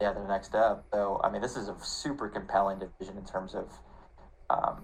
yeah, 0.00 0.12
they're 0.12 0.28
next 0.28 0.54
up. 0.54 0.84
So 0.92 1.20
I 1.24 1.30
mean, 1.30 1.42
this 1.42 1.56
is 1.56 1.68
a 1.68 1.76
super 1.82 2.28
compelling 2.28 2.78
division 2.78 3.16
in 3.16 3.24
terms 3.24 3.54
of, 3.54 3.70
um, 4.50 4.82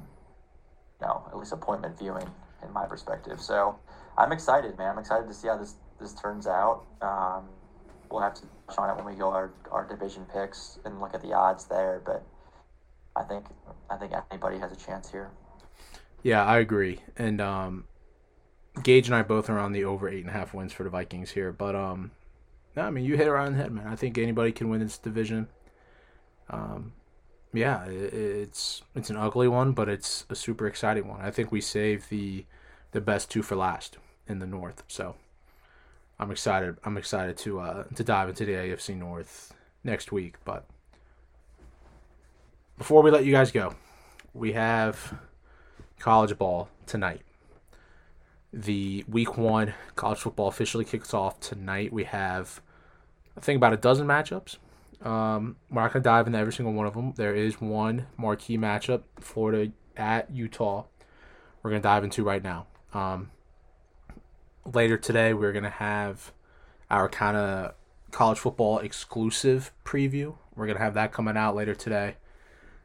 you 1.01 1.07
know, 1.07 1.23
at 1.29 1.37
least 1.37 1.53
appointment 1.53 1.99
viewing 1.99 2.27
in 2.62 2.73
my 2.73 2.87
perspective. 2.87 3.41
So 3.41 3.79
I'm 4.17 4.33
excited, 4.33 4.77
man. 4.79 4.91
I'm 4.93 4.99
excited 4.99 5.29
to 5.29 5.35
see 5.35 5.49
how 5.49 5.59
this 5.59 5.75
this 6.01 6.15
turns 6.15 6.47
out. 6.47 6.85
Um, 7.03 7.49
we'll 8.11 8.23
have 8.23 8.35
to 8.35 8.43
touch 8.69 8.79
on 8.79 8.91
it 8.91 8.97
when 8.97 9.12
we 9.12 9.19
go 9.19 9.31
our 9.31 9.53
our 9.71 9.87
division 9.87 10.25
picks 10.33 10.79
and 10.85 11.01
look 11.01 11.15
at 11.15 11.23
the 11.23 11.33
odds 11.33 11.67
there. 11.67 12.01
But 12.05 12.25
I 13.17 13.23
think 13.23 13.47
I 13.91 13.97
think 13.97 14.12
anybody 14.31 14.59
has 14.59 14.73
a 14.73 14.77
chance 14.77 15.11
here. 15.11 15.31
Yeah, 16.25 16.43
I 16.43 16.59
agree. 16.59 17.01
And 17.16 17.39
um, 17.41 17.85
Gage 18.83 19.07
and 19.07 19.14
I 19.14 19.22
both 19.22 19.51
are 19.51 19.59
on 19.59 19.72
the 19.72 19.85
over 19.85 20.09
eight 20.09 20.22
and 20.22 20.31
a 20.31 20.33
half 20.33 20.55
wins 20.55 20.72
for 20.72 20.83
the 20.83 20.91
Vikings 20.91 21.31
here. 21.31 21.53
But 21.53 21.77
um, 21.77 22.11
no, 22.75 22.83
I 22.83 22.91
mean 22.91 23.05
you 23.05 23.16
hit 23.16 23.29
it 23.29 23.33
on 23.33 23.53
the 23.53 23.59
head, 23.59 23.70
man. 23.70 23.87
I 23.87 23.95
think 23.95 24.16
anybody 24.18 24.51
can 24.51 24.70
win 24.70 24.81
this 24.81 24.99
division. 24.99 25.49
Um, 26.49 26.95
yeah, 27.53 27.85
i 27.87 27.91
it's 27.91 28.83
it's 28.95 29.11
an 29.11 29.16
ugly 29.16 29.49
one, 29.49 29.72
but 29.72 29.89
it's 29.89 30.25
a 30.31 30.35
super 30.35 30.66
exciting 30.66 31.07
one. 31.07 31.20
I 31.20 31.31
think 31.31 31.53
we 31.53 31.61
saved 31.61 32.09
the 32.09 32.47
the 32.93 33.03
best 33.03 33.31
two 33.31 33.43
for 33.43 33.55
last 33.55 33.99
in 34.27 34.39
the 34.39 34.47
North. 34.47 34.83
So 34.89 35.16
I'm 36.18 36.31
excited. 36.31 36.79
I'm 36.85 36.97
excited 36.97 37.37
to 37.39 37.61
uh, 37.61 37.85
to 37.95 38.03
dive 38.03 38.31
into 38.31 38.47
the 38.47 38.53
AFC 38.53 38.97
North 38.97 39.55
next 39.85 40.11
week. 40.11 40.37
But 40.47 40.64
before 42.79 43.03
we 43.03 43.11
let 43.11 43.27
you 43.27 43.33
guys 43.33 43.53
go, 43.53 43.75
we 44.33 44.53
have 44.53 45.14
college 45.99 46.36
ball 46.38 46.68
tonight. 46.86 47.22
The 48.53 49.05
week 49.09 49.36
one 49.36 49.74
college 49.97 50.18
football 50.18 50.49
officially 50.49 50.84
kicks 50.84 51.12
off 51.12 51.40
tonight. 51.40 51.92
We 51.92 52.05
have, 52.05 52.61
I 53.36 53.40
think, 53.40 53.57
about 53.57 53.72
a 53.72 53.76
dozen 53.76 54.07
matchups. 54.07 54.59
Um, 55.03 55.57
we're 55.70 55.82
not 55.82 55.92
going 55.92 56.03
to 56.03 56.09
dive 56.09 56.26
into 56.26 56.38
every 56.38 56.53
single 56.53 56.72
one 56.72 56.86
of 56.86 56.95
them. 56.95 57.14
There 57.16 57.34
is 57.34 57.61
one 57.61 58.07
marquee 58.16 58.57
matchup 58.57 59.03
Florida 59.20 59.72
at 59.97 60.30
Utah. 60.30 60.84
We're 61.62 61.70
going 61.70 61.82
to 61.82 61.86
dive 61.86 62.05
into 62.05 62.22
right 62.22 62.42
now. 62.42 62.66
Um, 62.92 63.30
later 64.72 64.97
today, 64.97 65.34
we're 65.34 65.53
going 65.53 65.64
to 65.64 65.70
have 65.70 66.32
our 66.90 67.09
kind 67.09 67.36
of 67.36 67.74
college 68.12 68.38
football 68.38 68.78
exclusive 68.78 69.72
preview. 69.84 70.36
We're 70.55 70.66
going 70.66 70.78
to 70.78 70.84
have 70.84 70.95
that 70.95 71.12
coming 71.12 71.36
out 71.36 71.57
later 71.57 71.74
today 71.74 72.16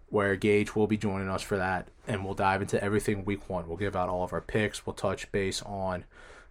where 0.10 0.36
Gage 0.36 0.76
will 0.76 0.88
be 0.88 0.98
joining 0.98 1.30
us 1.30 1.42
for 1.42 1.58
that, 1.58 1.88
and 2.08 2.26
we'll 2.26 2.34
dive 2.34 2.62
into 2.62 2.84
everything 2.84 3.26
week 3.26 3.50
one. 3.50 3.68
We'll 3.68 3.78
give 3.78 3.96
out 3.96 4.10
all 4.10 4.24
of 4.24 4.34
our 4.34 4.42
picks. 4.42 4.86
We'll 4.86 4.94
touch 4.94 5.32
base 5.32 5.62
on 5.64 6.06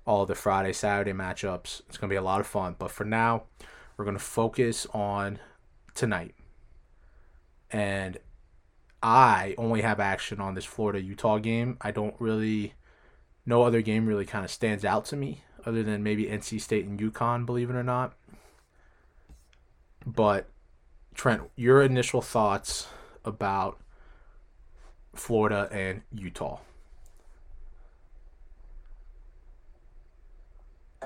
all 0.06 0.24
the 0.24 0.34
Friday, 0.34 0.72
Saturday 0.72 1.12
matchups. 1.12 1.82
It's 1.88 1.98
going 1.98 2.08
to 2.08 2.12
be 2.12 2.16
a 2.16 2.22
lot 2.22 2.40
of 2.40 2.46
fun. 2.46 2.76
But 2.78 2.90
for 2.90 3.04
now, 3.04 3.44
we're 3.96 4.04
going 4.04 4.16
to 4.16 4.22
focus 4.22 4.86
on 4.94 5.38
tonight. 5.94 6.34
And 7.70 8.16
I 9.02 9.54
only 9.58 9.82
have 9.82 10.00
action 10.00 10.40
on 10.40 10.54
this 10.54 10.64
Florida 10.64 11.02
Utah 11.02 11.38
game. 11.38 11.76
I 11.80 11.90
don't 11.90 12.14
really, 12.18 12.74
no 13.44 13.62
other 13.64 13.82
game 13.82 14.06
really 14.06 14.24
kind 14.24 14.44
of 14.44 14.50
stands 14.50 14.84
out 14.84 15.04
to 15.06 15.16
me 15.16 15.42
other 15.66 15.82
than 15.82 16.02
maybe 16.02 16.24
NC 16.24 16.60
State 16.60 16.86
and 16.86 16.98
UConn, 16.98 17.44
believe 17.44 17.68
it 17.68 17.76
or 17.76 17.82
not. 17.82 18.14
But 20.06 20.48
Trent, 21.14 21.42
your 21.56 21.82
initial 21.82 22.22
thoughts 22.22 22.86
about 23.24 23.78
Florida 25.14 25.68
and 25.72 26.02
Utah? 26.12 26.58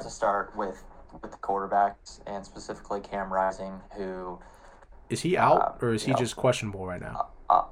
To 0.00 0.10
start 0.10 0.56
with 0.56 0.82
with 1.22 1.30
the 1.30 1.36
quarterbacks 1.38 2.20
and 2.26 2.44
specifically 2.44 3.00
Cam 3.00 3.30
Rising, 3.32 3.80
who 3.96 4.38
Is 5.10 5.20
he 5.20 5.36
out 5.36 5.60
Uh, 5.82 5.84
or 5.84 5.92
is 5.92 6.04
he 6.04 6.12
yeah. 6.12 6.16
just 6.16 6.36
questionable 6.36 6.86
right 6.86 7.00
now? 7.02 7.28
uh, 7.50 7.64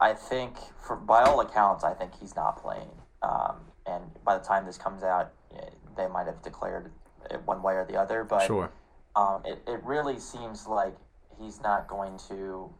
I 0.00 0.14
think, 0.14 0.56
for 0.78 0.94
by 0.96 1.22
all 1.24 1.40
accounts, 1.40 1.82
I 1.82 1.92
think 1.94 2.14
he's 2.14 2.36
not 2.36 2.62
playing. 2.62 2.88
Um, 3.22 3.56
and 3.86 4.04
by 4.24 4.38
the 4.38 4.44
time 4.44 4.64
this 4.64 4.78
comes 4.78 5.02
out, 5.02 5.32
eh, 5.54 5.68
they 5.96 6.06
might 6.06 6.26
have 6.26 6.40
declared 6.42 6.92
it 7.30 7.42
one 7.44 7.60
way 7.62 7.74
or 7.74 7.84
the 7.84 7.96
other. 7.96 8.22
But 8.22 8.42
Sure. 8.46 8.70
um, 9.16 9.42
it, 9.44 9.60
it 9.66 9.82
really 9.82 10.20
seems 10.20 10.66
like 10.68 10.94
he's 11.38 11.60
not 11.60 11.88
going 11.88 12.18
to 12.28 12.70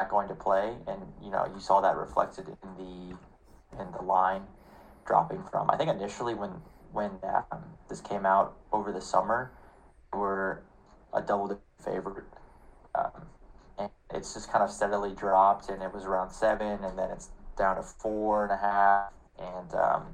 not 0.00 0.10
going 0.10 0.28
to 0.28 0.34
play, 0.34 0.74
and 0.86 1.00
you 1.22 1.30
know 1.30 1.50
you 1.52 1.60
saw 1.60 1.80
that 1.80 1.96
reflected 1.96 2.46
in 2.48 2.74
the 2.76 3.80
in 3.80 3.92
the 3.92 4.02
line 4.02 4.42
dropping 5.06 5.42
from. 5.50 5.70
I 5.70 5.76
think 5.76 5.90
initially 5.90 6.34
when 6.34 6.50
when 6.92 7.10
um, 7.22 7.64
this 7.88 8.00
came 8.00 8.24
out 8.24 8.56
over 8.72 8.92
the 8.92 9.00
summer, 9.00 9.50
were 10.12 10.62
a 11.12 11.20
double 11.20 11.60
favorite. 11.84 12.24
Um, 12.94 13.26
and 13.78 13.90
it's 14.12 14.34
just 14.34 14.50
kind 14.50 14.64
of 14.64 14.70
steadily 14.70 15.14
dropped, 15.14 15.68
and 15.68 15.82
it 15.82 15.92
was 15.92 16.04
around 16.04 16.30
seven, 16.30 16.82
and 16.84 16.98
then 16.98 17.10
it's 17.10 17.28
down 17.56 17.76
to 17.76 17.82
four 17.82 18.44
and 18.44 18.52
a 18.52 18.56
half, 18.56 19.12
and 19.38 19.74
um, 19.74 20.06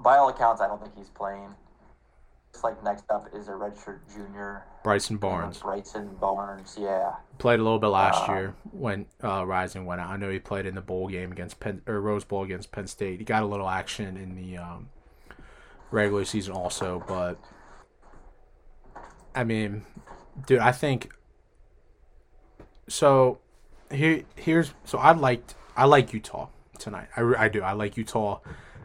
by 0.00 0.16
all 0.16 0.28
accounts, 0.28 0.60
I 0.60 0.66
don't 0.66 0.80
think 0.80 0.96
he's 0.96 1.08
playing. 1.10 1.54
Looks 2.52 2.64
like 2.64 2.82
next 2.82 3.04
up 3.10 3.28
is 3.34 3.48
a 3.48 3.52
redshirt 3.52 3.98
junior, 4.12 4.64
Bryson 4.82 5.16
uh, 5.16 5.18
Barnes 5.18 5.58
Bryson 5.58 6.16
Barnes. 6.20 6.76
Yeah, 6.80 7.12
played 7.38 7.60
a 7.60 7.62
little 7.62 7.78
bit 7.78 7.88
last 7.88 8.28
Uh, 8.28 8.32
year 8.32 8.54
when 8.72 9.06
uh, 9.22 9.46
Rising 9.46 9.84
went 9.84 10.00
out. 10.00 10.08
I 10.10 10.16
know 10.16 10.30
he 10.30 10.38
played 10.38 10.64
in 10.66 10.74
the 10.74 10.80
bowl 10.80 11.08
game 11.08 11.30
against 11.30 11.60
Penn 11.60 11.82
or 11.86 12.00
Rose 12.00 12.24
Bowl 12.24 12.42
against 12.42 12.72
Penn 12.72 12.86
State. 12.86 13.18
He 13.18 13.24
got 13.24 13.42
a 13.42 13.46
little 13.46 13.68
action 13.68 14.16
in 14.16 14.34
the 14.34 14.56
um, 14.56 14.88
regular 15.90 16.24
season 16.24 16.54
also, 16.54 17.04
but 17.06 17.38
I 19.34 19.44
mean, 19.44 19.84
dude, 20.46 20.60
I 20.60 20.72
think 20.72 21.12
so. 22.88 23.38
Here, 23.92 24.24
here's 24.36 24.72
so 24.84 24.98
I 24.98 25.12
liked 25.12 25.54
I 25.76 25.84
like 25.84 26.12
Utah 26.12 26.48
tonight. 26.78 27.08
I, 27.16 27.22
I 27.44 27.48
do. 27.48 27.62
I 27.62 27.72
like 27.72 27.96
Utah. 27.96 28.40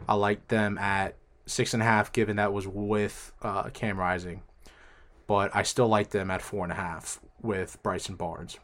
I 0.08 0.14
like 0.14 0.48
them 0.48 0.76
at 0.78 1.16
six 1.46 1.74
and 1.74 1.82
a 1.82 1.86
half, 1.86 2.12
given 2.12 2.36
that 2.36 2.52
was 2.52 2.66
with 2.66 3.32
uh, 3.42 3.64
Cam 3.70 3.98
Rising, 3.98 4.42
but 5.26 5.54
I 5.54 5.62
still 5.62 5.88
like 5.88 6.10
them 6.10 6.30
at 6.30 6.42
four 6.42 6.64
and 6.64 6.72
a 6.72 6.76
half 6.76 7.20
with 7.42 7.82
Bryson 7.82 8.16
Barnes. 8.16 8.58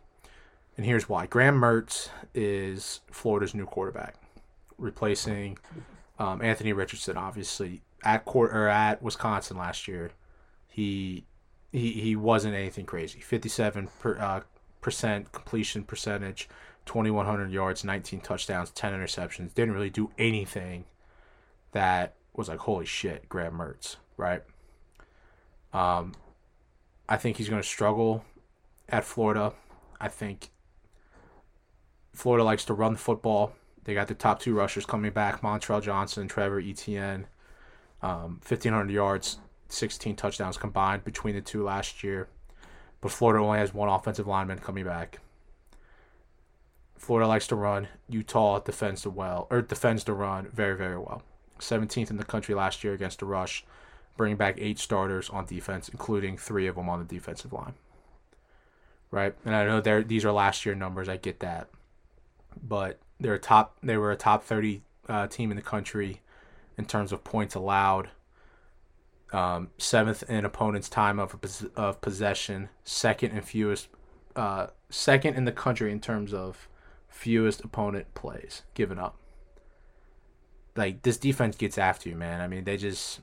And 0.77 0.87
here's 0.87 1.09
why: 1.09 1.27
Graham 1.27 1.61
Mertz 1.61 2.09
is 2.35 3.01
Florida's 3.11 3.55
new 3.55 3.67
quarterback, 3.67 4.15
replacing 4.79 5.59
um, 6.19 6.41
Anthony 6.41 6.73
Richardson. 6.73 7.17
Obviously, 7.17 7.83
at 8.03 8.25
court 8.25 8.53
or 8.53 8.69
at 8.69 9.03
Wisconsin 9.03 9.59
last 9.59 9.87
year, 9.87 10.13
he 10.69 11.27
he 11.71 11.93
he 11.93 12.17
wasn't 12.17 12.55
anything 12.55 12.87
crazy. 12.87 13.21
Fifty-seven 13.21 13.89
per, 14.01 14.19
uh, 14.19 14.41
percent 14.81 15.33
completion 15.33 15.85
percentage, 15.85 16.49
twenty-one 16.87 17.27
hundred 17.27 17.51
yards, 17.51 17.85
nineteen 17.85 18.21
touchdowns, 18.21 18.71
ten 18.71 18.95
interceptions. 18.95 19.53
Didn't 19.53 19.75
really 19.75 19.91
do 19.91 20.11
anything 20.17 20.87
that 21.73 22.15
was 22.41 22.49
like 22.49 22.61
holy 22.61 22.87
shit, 22.87 23.29
Graham 23.29 23.59
Mertz, 23.59 23.97
right? 24.17 24.43
Um, 25.73 26.15
I 27.09 27.17
think 27.17 27.37
he's 27.37 27.49
going 27.49 27.63
to 27.63 27.69
struggle 27.69 28.25
at 28.89 29.05
Florida. 29.05 29.53
I 30.01 30.09
think 30.09 30.51
Florida 32.15 32.43
likes 32.43 32.65
to 32.65 32.75
run 32.75 32.95
the 32.95 32.99
football. 32.99 33.53
They 33.85 33.93
got 33.93 34.09
the 34.09 34.15
top 34.15 34.41
two 34.41 34.55
rushers 34.55 34.87
coming 34.87 35.13
back: 35.13 35.43
Montrell 35.43 35.83
Johnson, 35.83 36.27
Trevor 36.27 36.61
Etienne. 36.61 37.27
Um, 38.03 38.41
1,500 38.49 38.91
yards, 38.91 39.39
16 39.69 40.17
touchdowns 40.17 40.57
combined 40.57 41.05
between 41.05 41.35
the 41.35 41.43
two 41.43 41.63
last 41.63 42.03
year. 42.03 42.29
But 43.03 43.13
Florida 43.13 43.45
only 43.45 43.59
has 43.59 43.75
one 43.75 43.91
offensive 43.91 44.27
lineman 44.27 44.59
coming 44.59 44.85
back. 44.85 45.19
Florida 46.97 47.29
likes 47.29 47.47
to 47.49 47.57
run. 47.57 47.89
Utah 48.09 48.59
defends 48.61 49.03
the 49.03 49.11
well 49.11 49.47
or 49.51 49.61
defends 49.61 50.05
the 50.05 50.15
run 50.15 50.49
very 50.53 50.77
very 50.77 50.99
well. 50.99 51.23
17th 51.61 52.11
in 52.11 52.17
the 52.17 52.25
country 52.25 52.55
last 52.55 52.83
year 52.85 52.93
against 52.93 53.21
the 53.21 53.27
rush, 53.27 53.65
bringing 54.17 54.37
back 54.37 54.57
eight 54.59 54.79
starters 54.79 55.31
on 55.31 55.47
defense, 55.47 55.89
including 55.89 56.37
three 56.37 56.67
of 56.67 56.77
them 56.77 56.89
on 56.89 56.99
the 56.99 57.05
defensive 57.05 57.53
line. 57.53 57.75
Right, 59.11 59.35
and 59.45 59.55
I 59.55 59.65
know 59.67 59.81
they 59.81 60.03
these 60.05 60.25
are 60.25 60.31
last 60.31 60.65
year 60.65 60.75
numbers. 60.77 61.09
I 61.09 61.17
get 61.17 61.41
that, 61.41 61.69
but 62.63 63.01
they're 63.19 63.35
a 63.35 63.41
top. 63.41 63.77
They 63.83 63.97
were 63.97 64.13
a 64.13 64.17
top 64.17 64.45
30 64.45 64.83
uh, 65.09 65.27
team 65.27 65.51
in 65.51 65.57
the 65.57 65.63
country 65.63 66.21
in 66.79 66.85
terms 66.85 67.13
of 67.13 67.25
points 67.25 67.55
allowed. 67.55 68.11
Um, 69.33 69.71
seventh 69.79 70.25
in 70.29 70.45
opponent's 70.45 70.89
time 70.89 71.19
of 71.19 71.37
of 71.77 72.01
possession, 72.01 72.69
second 72.85 73.33
in 73.33 73.43
fewest, 73.43 73.89
uh, 74.37 74.69
second 74.89 75.35
in 75.35 75.45
the 75.45 75.53
country 75.53 75.91
in 75.93 76.01
terms 76.01 76.33
of 76.33 76.69
fewest 77.09 77.65
opponent 77.65 78.13
plays 78.15 78.63
given 78.75 78.99
up. 78.99 79.20
Like 80.81 81.03
this 81.03 81.19
defense 81.19 81.57
gets 81.57 81.77
after 81.77 82.09
you, 82.09 82.17
man. 82.17 82.41
I 82.41 82.49
mean, 82.49 82.65
they 82.65 82.79
just 82.79 83.21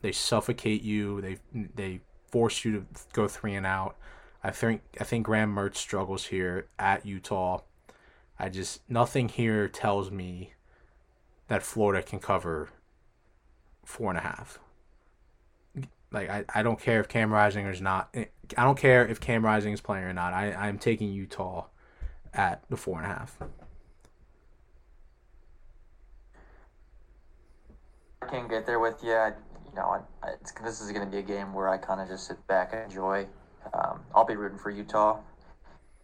they 0.00 0.10
suffocate 0.10 0.82
you. 0.82 1.20
They 1.20 1.36
they 1.76 2.00
force 2.28 2.64
you 2.64 2.72
to 2.72 2.86
go 3.12 3.28
three 3.28 3.54
and 3.54 3.64
out. 3.64 3.96
I 4.42 4.50
think 4.50 4.82
I 5.00 5.04
think 5.04 5.24
Graham 5.24 5.54
Mertz 5.54 5.76
struggles 5.76 6.26
here 6.26 6.66
at 6.76 7.06
Utah. 7.06 7.60
I 8.36 8.48
just 8.48 8.80
nothing 8.90 9.28
here 9.28 9.68
tells 9.68 10.10
me 10.10 10.54
that 11.46 11.62
Florida 11.62 12.02
can 12.02 12.18
cover 12.18 12.70
four 13.84 14.10
and 14.10 14.18
a 14.18 14.22
half. 14.22 14.58
Like 16.10 16.28
I, 16.28 16.44
I 16.52 16.64
don't 16.64 16.80
care 16.80 16.98
if 16.98 17.06
Cam 17.06 17.32
Rising 17.32 17.64
is 17.66 17.80
not. 17.80 18.12
I 18.12 18.64
don't 18.64 18.76
care 18.76 19.06
if 19.06 19.20
Cam 19.20 19.44
Rising 19.44 19.72
is 19.72 19.80
playing 19.80 20.02
or 20.04 20.12
not. 20.12 20.32
I 20.32 20.52
I'm 20.52 20.80
taking 20.80 21.12
Utah 21.12 21.66
at 22.34 22.68
the 22.68 22.76
four 22.76 22.96
and 22.96 23.06
a 23.06 23.08
half. 23.08 23.38
Can't 28.30 28.48
get 28.48 28.66
there 28.66 28.78
with 28.78 29.02
you. 29.02 29.12
I, 29.12 29.28
you 29.28 29.74
know, 29.74 30.04
I, 30.22 30.30
this 30.62 30.80
is 30.80 30.92
going 30.92 31.04
to 31.04 31.10
be 31.10 31.18
a 31.18 31.22
game 31.22 31.52
where 31.52 31.68
I 31.68 31.76
kind 31.78 32.00
of 32.00 32.08
just 32.08 32.26
sit 32.26 32.44
back 32.46 32.72
and 32.72 32.82
enjoy. 32.82 33.26
Um, 33.72 34.00
I'll 34.14 34.24
be 34.24 34.36
rooting 34.36 34.58
for 34.58 34.70
Utah, 34.70 35.18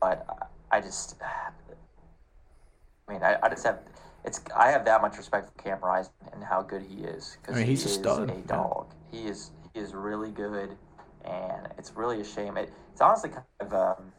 but 0.01 0.27
I, 0.71 0.79
I 0.79 0.81
just, 0.81 1.17
I 3.09 3.13
mean, 3.13 3.23
I, 3.23 3.37
I 3.43 3.49
just 3.49 3.65
have, 3.65 3.81
it's, 4.25 4.41
I 4.57 4.71
have 4.71 4.85
that 4.87 5.03
much 5.03 5.17
respect 5.17 5.49
for 5.49 5.63
Cam 5.63 5.79
Rising 5.81 6.13
and 6.33 6.43
how 6.43 6.63
good 6.63 6.83
he 6.83 7.05
is 7.05 7.37
because 7.41 7.57
I 7.57 7.59
mean, 7.59 7.67
he 7.67 7.73
he's 7.73 7.85
a 7.85 7.89
is 7.89 7.95
stud, 7.95 8.31
a 8.31 8.35
yeah. 8.35 8.41
dog. 8.47 8.95
He 9.11 9.25
is, 9.25 9.51
he 9.73 9.81
is 9.81 9.95
really 9.95 10.31
good, 10.31 10.77
and 11.25 11.69
it's 11.79 11.93
really 11.95 12.21
a 12.21 12.25
shame. 12.25 12.57
It, 12.57 12.73
it's 12.93 13.01
honestly 13.01 13.31
kind 13.31 13.45
of 13.61 13.75
um, 13.75 14.13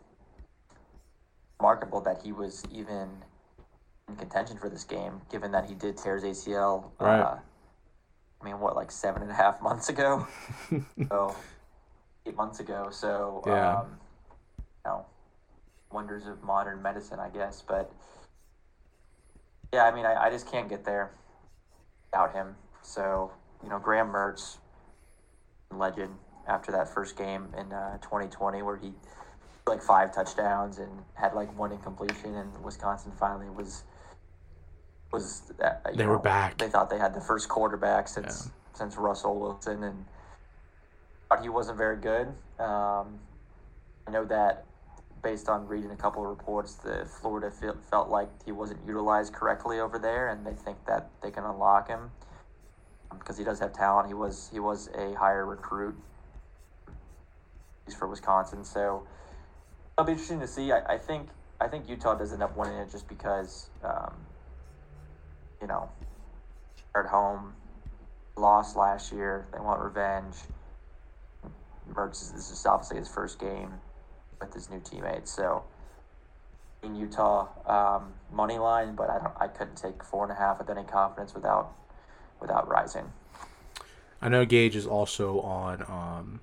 remarkable 1.59 2.01
that 2.01 2.21
he 2.23 2.31
was 2.31 2.63
even 2.71 3.09
in 4.07 4.15
contention 4.17 4.57
for 4.57 4.69
this 4.69 4.83
game, 4.83 5.21
given 5.31 5.51
that 5.51 5.65
he 5.65 5.73
did 5.73 5.97
tear 5.97 6.17
his 6.17 6.23
ACL. 6.23 6.91
Right. 6.99 7.19
Uh, 7.19 7.37
I 8.45 8.47
mean, 8.47 8.59
what, 8.59 8.75
like 8.75 8.91
seven 8.91 9.23
and 9.23 9.31
a 9.31 9.33
half 9.33 9.59
months 9.59 9.89
ago? 9.89 10.27
so, 11.09 11.35
eight 12.27 12.35
months 12.35 12.59
ago. 12.59 12.89
So, 12.91 13.41
Yeah. 13.47 13.79
um, 13.79 13.97
you 14.85 14.91
know, 14.91 15.05
wonders 15.91 16.27
of 16.27 16.43
modern 16.43 16.79
medicine, 16.79 17.19
I 17.19 17.29
guess. 17.29 17.63
But, 17.67 17.91
yeah, 19.73 19.85
I 19.85 19.91
mean, 19.91 20.05
I, 20.05 20.25
I 20.25 20.29
just 20.29 20.45
can't 20.45 20.69
get 20.69 20.85
there 20.85 21.09
without 22.11 22.33
him. 22.33 22.55
So, 22.83 23.31
you 23.63 23.69
know, 23.69 23.79
Graham 23.79 24.11
Mertz, 24.11 24.57
legend 25.71 26.19
after 26.47 26.71
that 26.71 26.87
first 26.87 27.17
game 27.17 27.47
in 27.57 27.73
uh, 27.73 27.97
2020 27.97 28.61
where 28.61 28.77
he 28.77 28.93
like 29.67 29.81
five 29.81 30.13
touchdowns 30.13 30.77
and 30.77 30.91
had 31.15 31.33
like 31.33 31.57
one 31.57 31.71
incompletion 31.71 32.35
and 32.35 32.63
Wisconsin 32.63 33.11
finally 33.19 33.49
was 33.49 33.83
was 35.16 35.53
uh, 35.63 35.72
you 35.89 35.97
They 35.97 36.05
were 36.05 36.20
back. 36.20 36.57
They 36.57 36.68
thought 36.68 36.89
they 36.89 36.99
had 36.99 37.13
the 37.13 37.22
first 37.22 37.49
quarterback 37.49 38.07
since 38.07 38.51
since 38.74 38.97
Russell 38.97 39.39
Wilson 39.39 39.84
and 39.84 40.05
thought 41.30 41.41
he 41.41 41.49
wasn't 41.49 41.78
very 41.78 41.97
good. 41.97 42.28
Um, 42.59 43.20
I 44.07 44.11
know 44.11 44.26
that 44.26 44.66
based 45.24 45.49
on 45.49 45.68
reading 45.68 45.89
a 45.91 45.95
couple 45.95 46.22
of 46.22 46.30
reports, 46.30 46.76
the 46.76 47.07
Florida 47.20 47.49
felt, 47.49 47.84
felt 47.89 48.09
like 48.09 48.30
he 48.45 48.51
wasn't 48.51 48.80
utilized 48.86 49.34
correctly 49.34 49.80
over 49.80 49.97
there, 49.97 50.28
and 50.30 50.45
they 50.45 50.53
think 50.53 50.78
that 50.86 51.09
they 51.24 51.32
can 51.32 51.43
unlock 51.43 51.88
him 51.88 52.11
because 53.18 53.38
he 53.38 53.43
does 53.43 53.59
have 53.59 53.74
talent. 53.74 54.07
He 54.07 54.13
was 54.13 54.49
he 54.51 54.59
was 54.59 54.89
a 54.95 55.13
higher 55.13 55.45
recruit. 55.45 55.95
He's 57.86 57.95
for 57.95 58.07
Wisconsin, 58.07 58.63
so 58.63 59.07
it'll 59.97 60.05
be 60.05 60.11
interesting 60.11 60.41
to 60.41 60.47
see. 60.47 60.72
I, 60.72 60.95
I 60.95 60.97
think 60.97 61.30
I 61.61 61.68
think 61.68 61.88
Utah 61.88 62.16
does 62.16 62.34
end 62.34 62.43
up 62.43 62.55
winning 62.57 62.78
it 62.78 62.91
just 62.91 63.07
because, 63.07 63.70
um, 63.84 64.24
you 65.61 65.67
know, 65.67 65.89
at 66.95 67.05
home, 67.05 67.53
lost 68.35 68.75
last 68.75 69.11
year. 69.11 69.47
They 69.53 69.59
want 69.59 69.81
revenge. 69.81 70.35
Mertz 71.93 72.21
is 72.21 72.31
this 72.31 72.51
is 72.51 72.65
obviously 72.65 72.97
his 72.97 73.07
first 73.07 73.39
game 73.39 73.71
with 74.39 74.53
his 74.53 74.69
new 74.69 74.79
teammates, 74.79 75.31
so 75.31 75.63
in 76.83 76.95
Utah 76.95 77.47
um, 77.65 78.13
money 78.31 78.57
line, 78.57 78.95
but 78.95 79.09
I 79.09 79.19
don't. 79.19 79.33
I 79.39 79.47
couldn't 79.47 79.75
take 79.75 80.03
four 80.03 80.23
and 80.23 80.31
a 80.31 80.35
half 80.35 80.59
with 80.59 80.69
any 80.69 80.83
confidence 80.83 81.33
without 81.33 81.73
without 82.39 82.67
rising. 82.67 83.11
I 84.21 84.29
know 84.29 84.45
Gage 84.45 84.75
is 84.75 84.87
also 84.87 85.39
on 85.41 85.83
um, 85.87 86.39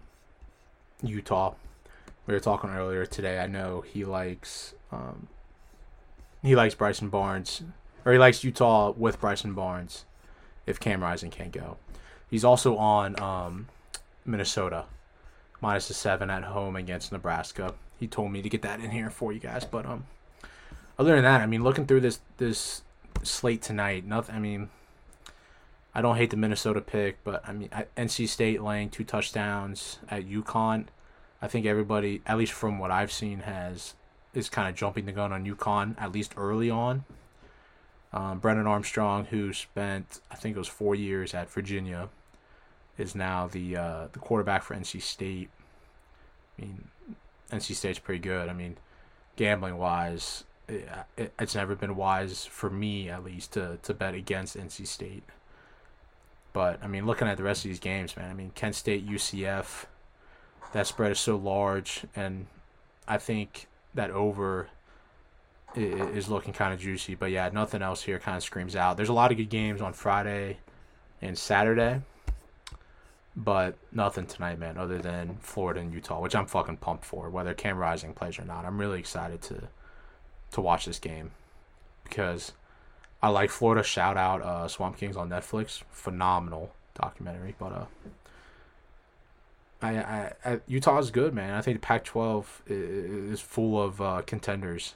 Utah. 1.02 1.54
We 2.26 2.34
were 2.34 2.40
talking 2.40 2.70
earlier 2.70 3.06
today. 3.06 3.40
I 3.40 3.46
know 3.46 3.80
he 3.80 4.04
likes 4.04 4.74
um, 4.90 5.28
he 6.42 6.54
likes 6.54 6.74
Bryson 6.74 7.08
Barnes, 7.08 7.62
or 8.05 8.12
he 8.12 8.18
likes 8.18 8.44
Utah 8.44 8.92
with 8.96 9.20
Bryson 9.20 9.55
Barnes. 9.55 10.05
If 10.64 10.78
Cam 10.78 11.03
Rising 11.03 11.30
can't 11.30 11.50
go, 11.50 11.76
he's 12.30 12.44
also 12.44 12.76
on 12.76 13.20
um, 13.20 13.68
Minnesota 14.24 14.84
minus 15.61 15.88
the 15.88 15.94
seven 15.94 16.30
at 16.30 16.44
home 16.44 16.76
against 16.76 17.12
Nebraska. 17.12 17.74
He 17.98 18.07
told 18.07 18.32
me 18.32 18.42
to 18.42 18.48
get 18.48 18.62
that 18.62 18.80
in 18.80 18.90
here 18.90 19.11
for 19.11 19.32
you 19.32 19.40
guys, 19.40 19.64
but 19.64 19.86
um, 19.86 20.07
other 20.98 21.14
than 21.14 21.24
that, 21.24 21.40
I 21.40 21.46
mean, 21.46 21.64
looking 21.64 21.86
through 21.86 22.00
this 22.00 22.20
this 22.36 22.82
slate 23.22 23.62
tonight, 23.62 24.05
nothing. 24.05 24.34
I 24.34 24.38
mean, 24.38 24.70
I 25.94 26.00
don't 26.00 26.16
hate 26.16 26.30
the 26.30 26.36
Minnesota 26.36 26.80
pick, 26.80 27.22
but 27.24 27.42
I 27.46 27.53
mean, 27.53 27.68
NC 27.96 28.28
State 28.28 28.62
laying 28.62 28.90
two 28.90 29.05
touchdowns 29.05 29.98
at 30.09 30.28
UConn. 30.28 30.86
I 31.40 31.48
think 31.48 31.66
everybody, 31.66 32.22
at 32.26 32.38
least 32.38 32.53
from 32.53 32.78
what 32.78 32.90
I've 32.90 33.12
seen, 33.12 33.40
has 33.40 33.94
is 34.34 34.48
kind 34.48 34.68
of 34.68 34.74
jumping 34.74 35.07
the 35.07 35.12
gun 35.12 35.32
on 35.32 35.44
UConn 35.44 35.94
at 35.98 36.12
least 36.12 36.34
early 36.36 36.70
on. 36.70 37.05
Um, 38.14 38.38
Brennan 38.38 38.66
Armstrong, 38.66 39.26
who 39.26 39.52
spent 39.52 40.20
I 40.30 40.34
think 40.34 40.56
it 40.56 40.58
was 40.58 40.68
four 40.68 40.94
years 40.94 41.34
at 41.34 41.50
Virginia, 41.50 42.08
is 42.98 43.14
now 43.14 43.46
the 43.46 43.76
uh, 43.76 44.08
the 44.12 44.18
quarterback 44.18 44.62
for 44.62 44.74
NC 44.74 45.00
State. 45.00 45.50
I 46.58 46.62
mean, 46.62 46.88
NC 47.50 47.74
State's 47.74 47.98
pretty 47.98 48.20
good. 48.20 48.48
I 48.48 48.52
mean, 48.52 48.76
gambling 49.36 49.78
wise, 49.78 50.44
it, 50.68 50.88
it, 51.16 51.32
it's 51.38 51.54
never 51.54 51.74
been 51.74 51.96
wise 51.96 52.44
for 52.44 52.68
me 52.68 53.08
at 53.08 53.24
least 53.24 53.52
to 53.52 53.78
to 53.82 53.94
bet 53.94 54.14
against 54.14 54.56
NC 54.56 54.86
State. 54.86 55.24
But 56.52 56.82
I 56.82 56.86
mean, 56.86 57.06
looking 57.06 57.28
at 57.28 57.38
the 57.38 57.42
rest 57.42 57.64
of 57.64 57.70
these 57.70 57.80
games, 57.80 58.16
man, 58.16 58.30
I 58.30 58.34
mean, 58.34 58.52
Kent 58.54 58.74
State, 58.74 59.08
UCF, 59.08 59.86
that 60.72 60.86
spread 60.86 61.12
is 61.12 61.20
so 61.20 61.36
large, 61.36 62.04
and 62.14 62.46
I 63.08 63.16
think 63.16 63.68
that 63.94 64.10
over 64.10 64.68
is 65.77 66.29
looking 66.29 66.53
kind 66.53 66.73
of 66.73 66.81
juicy. 66.81 67.14
But 67.14 67.31
yeah, 67.31 67.49
nothing 67.53 67.83
else 67.83 68.03
here 68.03 68.18
kind 68.18 68.37
of 68.37 68.43
screams 68.43 68.77
out. 68.77 68.97
There's 68.97 69.09
a 69.09 69.14
lot 69.14 69.31
of 69.31 69.37
good 69.37 69.51
games 69.51 69.81
on 69.81 69.93
Friday 69.93 70.59
and 71.20 71.37
Saturday, 71.37 72.01
but 73.37 73.77
nothing 73.93 74.27
tonight, 74.27 74.59
man, 74.59 74.77
other 74.77 74.99
than 74.99 75.37
Florida 75.41 75.81
and 75.81 75.93
Utah, 75.93 76.20
which 76.20 76.35
I'm 76.35 76.47
fucking 76.47 76.79
pumped 76.79 77.05
for, 77.05 77.31
whether 77.31 77.55
Cam 77.55 77.79
Rising 77.79 78.12
plays 78.12 78.39
or 78.39 78.45
not. 78.45 78.64
I'm 78.64 78.79
really 78.79 78.99
excited 78.99 79.43
to 79.43 79.68
to 80.53 80.61
watch 80.61 80.85
this 80.85 80.99
game 80.99 81.31
because 82.05 82.53
I 83.23 83.29
like 83.29 83.51
Florida. 83.51 83.83
Shout 83.83 84.16
out 84.16 84.43
uh, 84.43 84.68
Swamp 84.68 84.99
Kings 84.99 85.16
on 85.16 85.29
Netflix, 85.31 85.83
phenomenal 85.91 86.75
documentary. 86.95 87.55
But 87.59 87.73
uh, 87.73 87.85
I, 89.81 89.97
I, 89.97 90.33
I 90.45 90.61
Utah 90.66 90.99
is 90.99 91.11
good, 91.11 91.33
man. 91.35 91.55
I 91.55 91.62
think 91.62 91.81
the 91.81 91.87
Pac-12 91.87 92.45
is 92.66 93.41
full 93.41 93.81
of 93.81 94.01
uh, 94.01 94.23
contenders, 94.27 94.95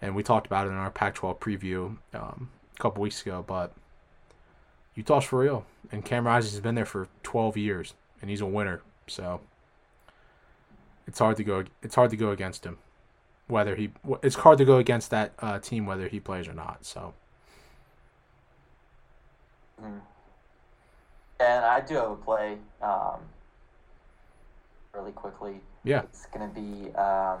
and 0.00 0.14
we 0.14 0.22
talked 0.22 0.46
about 0.46 0.66
it 0.66 0.70
in 0.70 0.76
our 0.76 0.90
Pac-12 0.90 1.38
preview 1.38 1.96
um, 2.14 2.50
a 2.76 2.80
couple 2.80 3.02
weeks 3.02 3.22
ago. 3.22 3.44
But 3.46 3.72
Utah's 4.94 5.24
for 5.24 5.40
real, 5.40 5.66
and 5.92 6.04
Cam 6.04 6.26
Rising 6.26 6.52
has 6.52 6.60
been 6.60 6.74
there 6.74 6.86
for 6.86 7.08
12 7.22 7.56
years, 7.56 7.94
and 8.20 8.30
he's 8.30 8.40
a 8.40 8.46
winner. 8.46 8.82
So 9.06 9.40
it's 11.06 11.18
hard 11.18 11.36
to 11.38 11.44
go. 11.44 11.64
It's 11.82 11.94
hard 11.94 12.10
to 12.10 12.16
go 12.16 12.30
against 12.30 12.64
him, 12.64 12.78
whether 13.46 13.76
he. 13.76 13.90
It's 14.22 14.36
hard 14.36 14.58
to 14.58 14.64
go 14.64 14.78
against 14.78 15.10
that 15.10 15.32
uh, 15.38 15.58
team 15.58 15.86
whether 15.86 16.08
he 16.08 16.20
plays 16.20 16.48
or 16.48 16.54
not. 16.54 16.84
So. 16.84 17.14
Mm-hmm. 19.80 19.98
And 21.40 21.64
I 21.64 21.80
do 21.80 21.94
have 21.94 22.10
a 22.10 22.16
play. 22.16 22.58
Um, 22.82 23.20
really 24.94 25.12
quickly. 25.12 25.60
Yeah. 25.84 26.02
It's 26.02 26.26
going 26.26 26.48
to 26.48 26.54
be 26.54 26.94
um, 26.94 27.38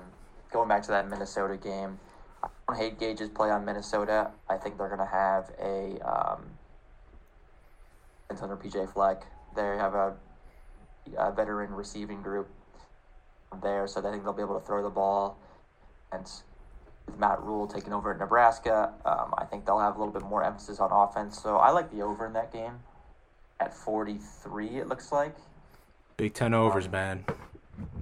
going 0.52 0.68
back 0.68 0.82
to 0.82 0.88
that 0.88 1.08
Minnesota 1.08 1.56
game. 1.56 1.98
Hate 2.74 2.98
Gage's 2.98 3.28
play 3.28 3.50
on 3.50 3.64
Minnesota. 3.64 4.30
I 4.48 4.56
think 4.56 4.78
they're 4.78 4.88
going 4.88 5.00
to 5.00 5.06
have 5.06 5.50
a 5.60 5.98
um, 6.06 6.42
under 8.40 8.56
PJ 8.56 8.92
Fleck. 8.92 9.24
They 9.56 9.62
have 9.62 9.94
a, 9.94 10.14
a, 11.18 11.32
veteran 11.32 11.72
receiving 11.72 12.22
group 12.22 12.48
there, 13.62 13.86
so 13.86 14.00
I 14.00 14.10
think 14.10 14.22
they'll 14.22 14.32
be 14.32 14.42
able 14.42 14.58
to 14.58 14.64
throw 14.64 14.82
the 14.82 14.90
ball. 14.90 15.36
And 16.12 16.24
with 17.06 17.18
Matt 17.18 17.42
Rhule 17.42 17.66
taking 17.66 17.92
over 17.92 18.12
at 18.12 18.18
Nebraska, 18.18 18.92
um, 19.04 19.34
I 19.36 19.44
think 19.44 19.66
they'll 19.66 19.80
have 19.80 19.96
a 19.96 19.98
little 19.98 20.12
bit 20.12 20.22
more 20.22 20.44
emphasis 20.44 20.78
on 20.78 20.92
offense. 20.92 21.40
So 21.40 21.56
I 21.56 21.70
like 21.70 21.90
the 21.90 22.02
over 22.02 22.26
in 22.26 22.32
that 22.34 22.52
game 22.52 22.78
at 23.58 23.74
43, 23.74 24.78
it 24.78 24.88
looks 24.88 25.12
like. 25.12 25.36
Big 26.16 26.34
Ten 26.34 26.54
overs, 26.54 26.86
um, 26.86 26.92
man. 26.92 27.24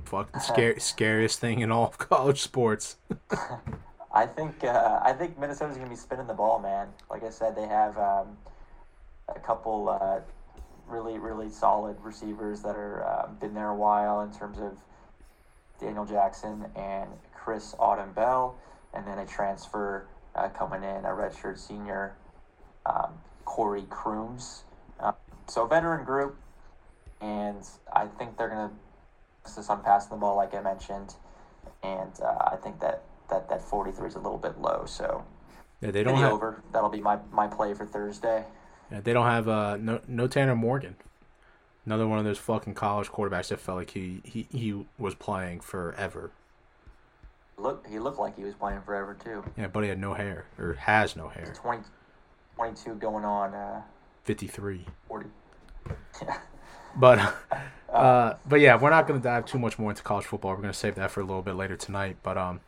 Fuck 0.04 0.32
the 0.32 0.38
scary, 0.40 0.80
scariest 0.80 1.40
thing 1.40 1.60
in 1.60 1.72
all 1.72 1.86
of 1.86 1.98
college 1.98 2.42
sports. 2.42 2.96
I 4.18 4.26
think 4.26 4.64
uh, 4.64 4.98
I 5.00 5.12
think 5.12 5.38
Minnesota's 5.38 5.76
gonna 5.76 5.88
be 5.88 5.94
spinning 5.94 6.26
the 6.26 6.34
ball, 6.34 6.58
man. 6.58 6.88
Like 7.08 7.22
I 7.22 7.30
said, 7.30 7.54
they 7.54 7.68
have 7.68 7.96
um, 7.98 8.36
a 9.28 9.38
couple 9.38 9.88
uh, 9.88 10.20
really 10.88 11.18
really 11.18 11.50
solid 11.50 11.96
receivers 12.02 12.60
that 12.62 12.74
are 12.74 13.04
uh, 13.06 13.28
been 13.40 13.54
there 13.54 13.68
a 13.68 13.76
while 13.76 14.22
in 14.22 14.32
terms 14.32 14.58
of 14.58 14.76
Daniel 15.80 16.04
Jackson 16.04 16.66
and 16.74 17.08
Chris 17.32 17.76
Autman-Bell, 17.78 18.56
and 18.92 19.06
then 19.06 19.18
a 19.18 19.26
transfer 19.26 20.08
uh, 20.34 20.48
coming 20.48 20.82
in, 20.82 21.04
a 21.04 21.10
redshirt 21.10 21.56
senior, 21.56 22.14
um, 22.86 23.12
Corey 23.44 23.86
Crooms. 23.88 24.64
Um, 24.98 25.14
so 25.46 25.64
veteran 25.64 26.04
group, 26.04 26.36
and 27.20 27.64
I 27.94 28.06
think 28.06 28.36
they're 28.36 28.48
to 28.48 28.70
emphasis 29.44 29.70
on 29.70 29.84
passing 29.84 30.10
the 30.10 30.16
ball, 30.16 30.34
like 30.34 30.54
I 30.54 30.60
mentioned, 30.60 31.14
and 31.84 32.10
uh, 32.20 32.50
I 32.52 32.56
think 32.56 32.80
that, 32.80 33.04
that 33.30 33.48
that 33.48 33.62
43 33.62 34.08
is 34.08 34.14
a 34.14 34.18
little 34.18 34.38
bit 34.38 34.58
low. 34.58 34.84
So 34.86 35.24
yeah, 35.80 35.90
they 35.90 36.02
don't 36.02 36.18
have 36.18 36.32
over. 36.32 36.62
That'll 36.72 36.88
be 36.88 37.00
my, 37.00 37.18
my 37.30 37.46
play 37.46 37.74
for 37.74 37.86
Thursday. 37.86 38.44
Yeah, 38.90 39.00
they 39.00 39.12
don't 39.12 39.26
have 39.26 39.48
uh 39.48 39.76
no 39.76 40.00
no 40.06 40.26
Tanner 40.26 40.56
Morgan. 40.56 40.96
Another 41.86 42.06
one 42.06 42.18
of 42.18 42.24
those 42.26 42.38
fucking 42.38 42.74
college 42.74 43.08
quarterbacks 43.08 43.48
that 43.48 43.60
felt 43.60 43.78
like 43.78 43.90
he, 43.92 44.20
he, 44.22 44.46
he 44.50 44.84
was 44.98 45.14
playing 45.14 45.60
forever. 45.60 46.32
Look, 47.56 47.86
he 47.86 47.98
looked 47.98 48.18
like 48.18 48.36
he 48.36 48.44
was 48.44 48.54
playing 48.54 48.82
forever 48.82 49.16
too. 49.18 49.42
Yeah, 49.56 49.68
but 49.68 49.84
he 49.84 49.88
had 49.88 49.98
no 49.98 50.12
hair 50.12 50.44
or 50.58 50.74
has 50.74 51.16
no 51.16 51.28
hair. 51.28 51.50
20, 51.56 51.82
22 52.56 52.94
going 52.96 53.24
on. 53.24 53.54
Uh, 53.54 53.80
53. 54.24 54.84
40. 55.08 55.26
But 56.96 57.34
uh, 57.92 58.34
but 58.46 58.60
yeah, 58.60 58.76
we're 58.76 58.90
not 58.90 59.06
going 59.06 59.20
to 59.20 59.24
dive 59.24 59.46
too 59.46 59.58
much 59.58 59.78
more 59.78 59.90
into 59.90 60.02
college 60.02 60.24
football. 60.24 60.52
We're 60.52 60.62
going 60.62 60.72
to 60.72 60.78
save 60.78 60.96
that 60.96 61.10
for 61.10 61.20
a 61.20 61.24
little 61.24 61.42
bit 61.42 61.54
later 61.54 61.76
tonight. 61.76 62.16
But 62.22 62.36
um, 62.36 62.60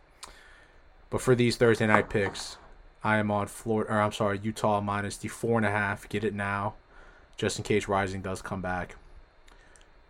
but 1.10 1.20
for 1.20 1.34
these 1.34 1.56
Thursday 1.56 1.86
night 1.86 2.08
picks, 2.08 2.56
I 3.02 3.18
am 3.18 3.30
on 3.30 3.48
Florida. 3.48 3.92
Or 3.92 4.00
I'm 4.00 4.12
sorry, 4.12 4.40
Utah 4.42 4.80
minus 4.80 5.16
the 5.16 5.28
four 5.28 5.56
and 5.56 5.66
a 5.66 5.70
half. 5.70 6.08
Get 6.08 6.24
it 6.24 6.34
now, 6.34 6.74
just 7.36 7.58
in 7.58 7.64
case 7.64 7.88
Rising 7.88 8.22
does 8.22 8.40
come 8.42 8.62
back. 8.62 8.96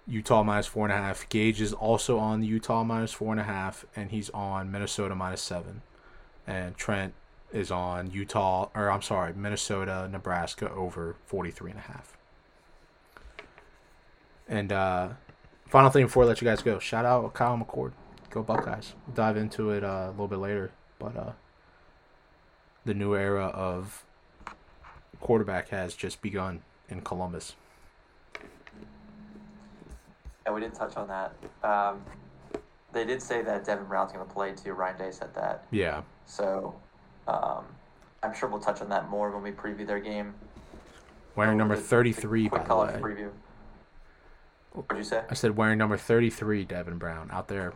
Utah 0.06 0.42
minus 0.42 0.66
four 0.66 0.86
and 0.86 0.92
a 0.92 0.96
half. 0.96 1.28
Gage 1.28 1.60
is 1.60 1.72
also 1.72 2.18
on 2.18 2.40
the 2.40 2.46
Utah 2.46 2.84
minus 2.84 3.12
four 3.12 3.32
and 3.32 3.40
a 3.40 3.44
half, 3.44 3.84
and 3.94 4.10
he's 4.10 4.28
on 4.30 4.70
Minnesota 4.70 5.14
minus 5.14 5.40
seven. 5.40 5.82
And 6.46 6.76
Trent 6.76 7.14
is 7.52 7.70
on 7.70 8.10
Utah, 8.10 8.68
or 8.74 8.90
I'm 8.90 9.02
sorry, 9.02 9.32
Minnesota, 9.34 10.08
Nebraska 10.10 10.70
over 10.70 11.16
43 11.26 11.70
and 11.70 11.80
a 11.80 11.82
half. 11.82 12.16
And 14.48 14.72
uh, 14.72 15.10
final 15.68 15.90
thing 15.90 16.06
before 16.06 16.24
I 16.24 16.26
let 16.26 16.40
you 16.40 16.44
guys 16.44 16.62
go, 16.62 16.78
shout 16.78 17.04
out 17.04 17.32
Kyle 17.34 17.56
McCord. 17.56 17.92
Go 18.30 18.42
Buckeyes. 18.42 18.94
We'll 19.06 19.14
dive 19.14 19.36
into 19.36 19.70
it 19.70 19.82
uh, 19.82 20.06
a 20.06 20.10
little 20.10 20.28
bit 20.28 20.38
later, 20.38 20.70
but 21.00 21.16
uh, 21.16 21.32
the 22.84 22.94
new 22.94 23.16
era 23.16 23.46
of 23.46 24.04
quarterback 25.20 25.70
has 25.70 25.96
just 25.96 26.22
begun 26.22 26.62
in 26.88 27.00
Columbus. 27.00 27.56
And 30.46 30.54
we 30.54 30.60
didn't 30.60 30.74
touch 30.74 30.96
on 30.96 31.08
that. 31.08 31.34
Um, 31.64 32.02
they 32.92 33.04
did 33.04 33.22
say 33.22 33.42
that 33.42 33.64
Devin 33.64 33.86
Brown's 33.86 34.12
going 34.12 34.26
to 34.26 34.32
play 34.32 34.52
too. 34.52 34.72
Ryan 34.72 34.98
Day 34.98 35.10
said 35.10 35.34
that. 35.34 35.64
Yeah. 35.70 36.02
So 36.26 36.74
um, 37.26 37.64
I'm 38.22 38.34
sure 38.34 38.48
we'll 38.48 38.60
touch 38.60 38.80
on 38.80 38.88
that 38.90 39.08
more 39.08 39.30
when 39.30 39.42
we 39.42 39.50
preview 39.50 39.86
their 39.86 40.00
game. 40.00 40.34
Wearing 41.36 41.58
number 41.58 41.76
33, 41.76 42.48
by 42.48 42.58
the 42.58 42.76
way. 42.76 42.98
Preview. 43.00 43.30
What'd 44.72 44.98
you 44.98 45.04
say? 45.04 45.22
I 45.28 45.34
said 45.34 45.56
wearing 45.56 45.78
number 45.78 45.96
33, 45.96 46.64
Devin 46.64 46.98
Brown, 46.98 47.30
out 47.32 47.48
there. 47.48 47.72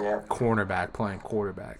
Yeah. 0.00 0.20
Cornerback, 0.28 0.92
playing 0.92 1.20
quarterback. 1.20 1.78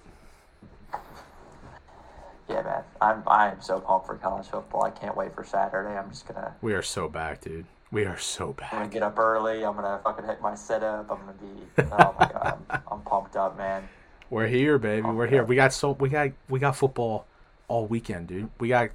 Yeah, 2.48 2.62
man. 2.62 2.82
I'm 3.00 3.22
I'm 3.26 3.60
so 3.60 3.80
pumped 3.80 4.06
for 4.06 4.16
college 4.16 4.46
football. 4.46 4.84
I 4.84 4.90
can't 4.90 5.16
wait 5.16 5.34
for 5.34 5.44
Saturday. 5.44 5.96
I'm 5.96 6.10
just 6.10 6.26
gonna. 6.26 6.54
We 6.60 6.74
are 6.74 6.82
so 6.82 7.08
back, 7.08 7.40
dude. 7.40 7.66
We 7.90 8.04
are 8.04 8.18
so 8.18 8.52
back. 8.52 8.72
I'm 8.72 8.80
gonna 8.80 8.90
get 8.90 9.02
up 9.02 9.18
early. 9.18 9.64
I'm 9.64 9.76
gonna 9.76 10.00
fucking 10.04 10.26
hit 10.26 10.40
my 10.40 10.54
setup. 10.54 11.10
I'm 11.10 11.18
gonna 11.20 11.32
be. 11.32 11.82
Oh 11.92 12.14
my 12.18 12.26
god, 12.26 12.58
I'm, 12.70 12.82
I'm 12.92 13.00
pumped 13.02 13.36
up, 13.36 13.56
man. 13.56 13.88
We're 14.30 14.48
here, 14.48 14.78
baby. 14.78 15.08
We're 15.08 15.26
here. 15.26 15.44
We 15.44 15.54
got 15.54 15.72
so 15.72 15.92
we 15.92 16.08
got 16.08 16.30
we 16.48 16.58
got 16.58 16.76
football 16.76 17.26
all 17.68 17.86
weekend, 17.86 18.28
dude. 18.28 18.50
We 18.58 18.68
got 18.68 18.90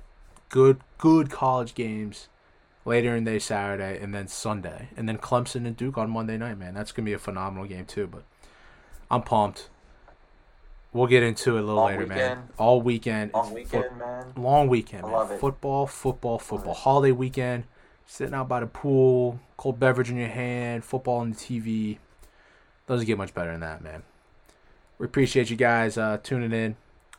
good 0.50 0.82
good 0.98 1.30
college 1.30 1.76
games 1.76 2.28
later 2.86 3.16
in 3.16 3.24
the 3.24 3.32
day 3.32 3.40
Saturday, 3.40 4.00
and 4.02 4.14
then 4.14 4.28
Sunday, 4.28 4.90
and 4.98 5.08
then 5.08 5.18
Clemson 5.18 5.66
and 5.66 5.78
Duke 5.78 5.98
on 5.98 6.10
Monday 6.10 6.38
night. 6.38 6.58
Man, 6.58 6.74
that's 6.74 6.92
gonna 6.92 7.06
be 7.06 7.14
a 7.14 7.20
phenomenal 7.20 7.66
game 7.68 7.86
too. 7.86 8.06
But 8.06 8.24
I'm 9.10 9.24
pumped. 9.24 9.70
We'll 10.92 11.08
get 11.08 11.22
into 11.22 11.56
it 11.58 11.60
a 11.60 11.64
little 11.64 11.76
long 11.76 11.88
later, 11.88 12.00
weekend. 12.04 12.18
man. 12.40 12.50
All 12.58 12.82
weekend. 12.82 13.34
Long 13.34 13.54
weekend, 13.54 13.86
Fo- 13.86 13.96
man. 13.96 14.26
Long 14.36 14.68
weekend, 14.68 15.04
man. 15.04 15.38
Football, 15.38 15.86
football, 15.88 16.40
football. 16.40 16.74
Holiday 16.74 17.12
weekend. 17.12 17.66
Sitting 18.08 18.34
out 18.34 18.48
by 18.50 18.60
the 18.60 18.66
pool, 18.66 19.40
cold 19.56 19.80
beverage 19.80 20.10
in 20.10 20.18
your 20.18 20.30
hand, 20.30 20.84
football 20.84 21.18
on 21.20 21.30
the 21.30 21.36
TV. 21.36 22.00
Doesn't 22.88 23.06
get 23.06 23.20
much 23.20 23.36
better 23.36 23.52
than 23.52 23.60
that, 23.60 23.84
man. 23.84 24.02
We 24.98 25.06
appreciate 25.06 25.52
you 25.52 25.56
guys 25.56 25.96
uh, 25.96 26.18
tuning 26.24 26.52
in. 26.52 26.76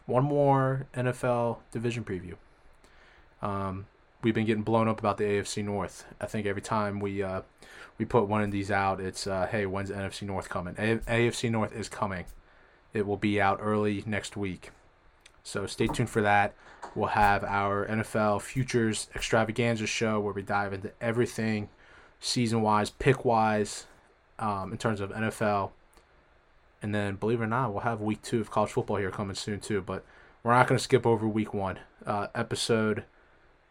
One 0.07 0.25
more 0.25 0.89
NFL 0.95 1.59
division 1.71 2.03
preview. 2.03 2.35
Um, 3.41 3.87
we've 4.23 4.35
been 4.35 4.47
getting 4.47 4.65
blown 4.65 4.89
up 4.89 4.99
about 4.99 5.17
the 5.19 5.25
AFC 5.25 5.65
North. 5.65 6.05
I 6.21 6.27
think 6.27 6.45
every 6.47 6.61
time 6.63 6.99
we 6.99 7.23
uh, 7.23 7.43
we 7.97 8.05
put 8.05 8.27
one 8.27 8.43
of 8.43 8.51
these 8.51 8.73
out, 8.73 9.01
it's 9.01 9.29
uh, 9.29 9.47
hey, 9.51 9.67
when's 9.67 9.91
the 9.91 9.95
NFC 9.95 10.23
North 10.23 10.49
coming? 10.49 10.75
A- 10.77 10.99
AFC 10.99 11.51
North 11.53 11.73
is 11.73 11.89
coming. 11.89 12.25
It 12.93 13.07
will 13.07 13.17
be 13.17 13.41
out 13.41 13.59
early 13.63 14.03
next 14.07 14.37
week. 14.37 14.71
So 15.43 15.67
stay 15.67 15.87
tuned 15.87 16.11
for 16.11 16.23
that. 16.23 16.55
We'll 16.95 17.09
have 17.09 17.45
our 17.45 17.87
NFL 17.87 18.43
futures 18.43 19.09
extravaganza 19.15 19.87
show 19.87 20.21
where 20.21 20.33
we 20.33 20.43
dive 20.43 20.73
into 20.73 20.91
everything 21.01 21.69
season 22.21 22.63
wise, 22.63 22.91
pick 22.91 23.25
wise, 23.25 23.87
um, 24.39 24.73
in 24.73 24.79
terms 24.79 25.01
of 25.01 25.11
NFL. 25.11 25.71
And 26.83 26.95
then, 26.95 27.17
believe 27.17 27.41
it 27.41 27.45
or 27.45 27.47
not, 27.47 27.73
we'll 27.73 27.83
have 27.83 28.01
week 28.01 28.23
two 28.23 28.41
of 28.41 28.51
college 28.51 28.71
football 28.71 28.97
here 28.97 29.11
coming 29.11 29.35
soon 29.37 29.61
too. 29.61 29.83
But 29.83 30.05
we're 30.43 30.55
not 30.55 30.67
going 30.67 30.79
to 30.79 30.83
skip 30.83 31.07
over 31.07 31.29
week 31.29 31.53
one 31.53 31.79
uh, 32.07 32.29
episode. 32.35 33.05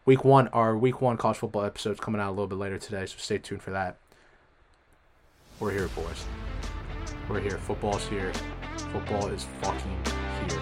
Week 0.06 0.24
one, 0.24 0.48
our 0.48 0.76
week 0.76 1.00
one 1.00 1.16
college 1.16 1.38
football 1.38 1.64
episode 1.64 1.92
is 1.92 2.00
coming 2.00 2.20
out 2.20 2.28
a 2.28 2.30
little 2.30 2.46
bit 2.46 2.58
later 2.58 2.78
today, 2.78 3.06
so 3.06 3.16
stay 3.18 3.38
tuned 3.38 3.62
for 3.62 3.70
that. 3.70 3.96
We're 5.58 5.72
here, 5.72 5.88
boys. 5.88 6.24
We're 7.28 7.40
here. 7.40 7.58
Football's 7.58 8.06
here. 8.06 8.32
Football 8.92 9.28
is 9.28 9.46
fucking 9.62 9.96
here. 10.48 10.60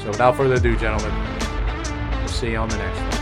So 0.00 0.08
without 0.08 0.36
further 0.36 0.54
ado, 0.54 0.76
gentlemen, 0.76 1.12
we'll 2.18 2.28
see 2.28 2.50
you 2.50 2.56
on 2.56 2.68
the 2.68 2.76
next 2.76 2.98
one. 2.98 3.21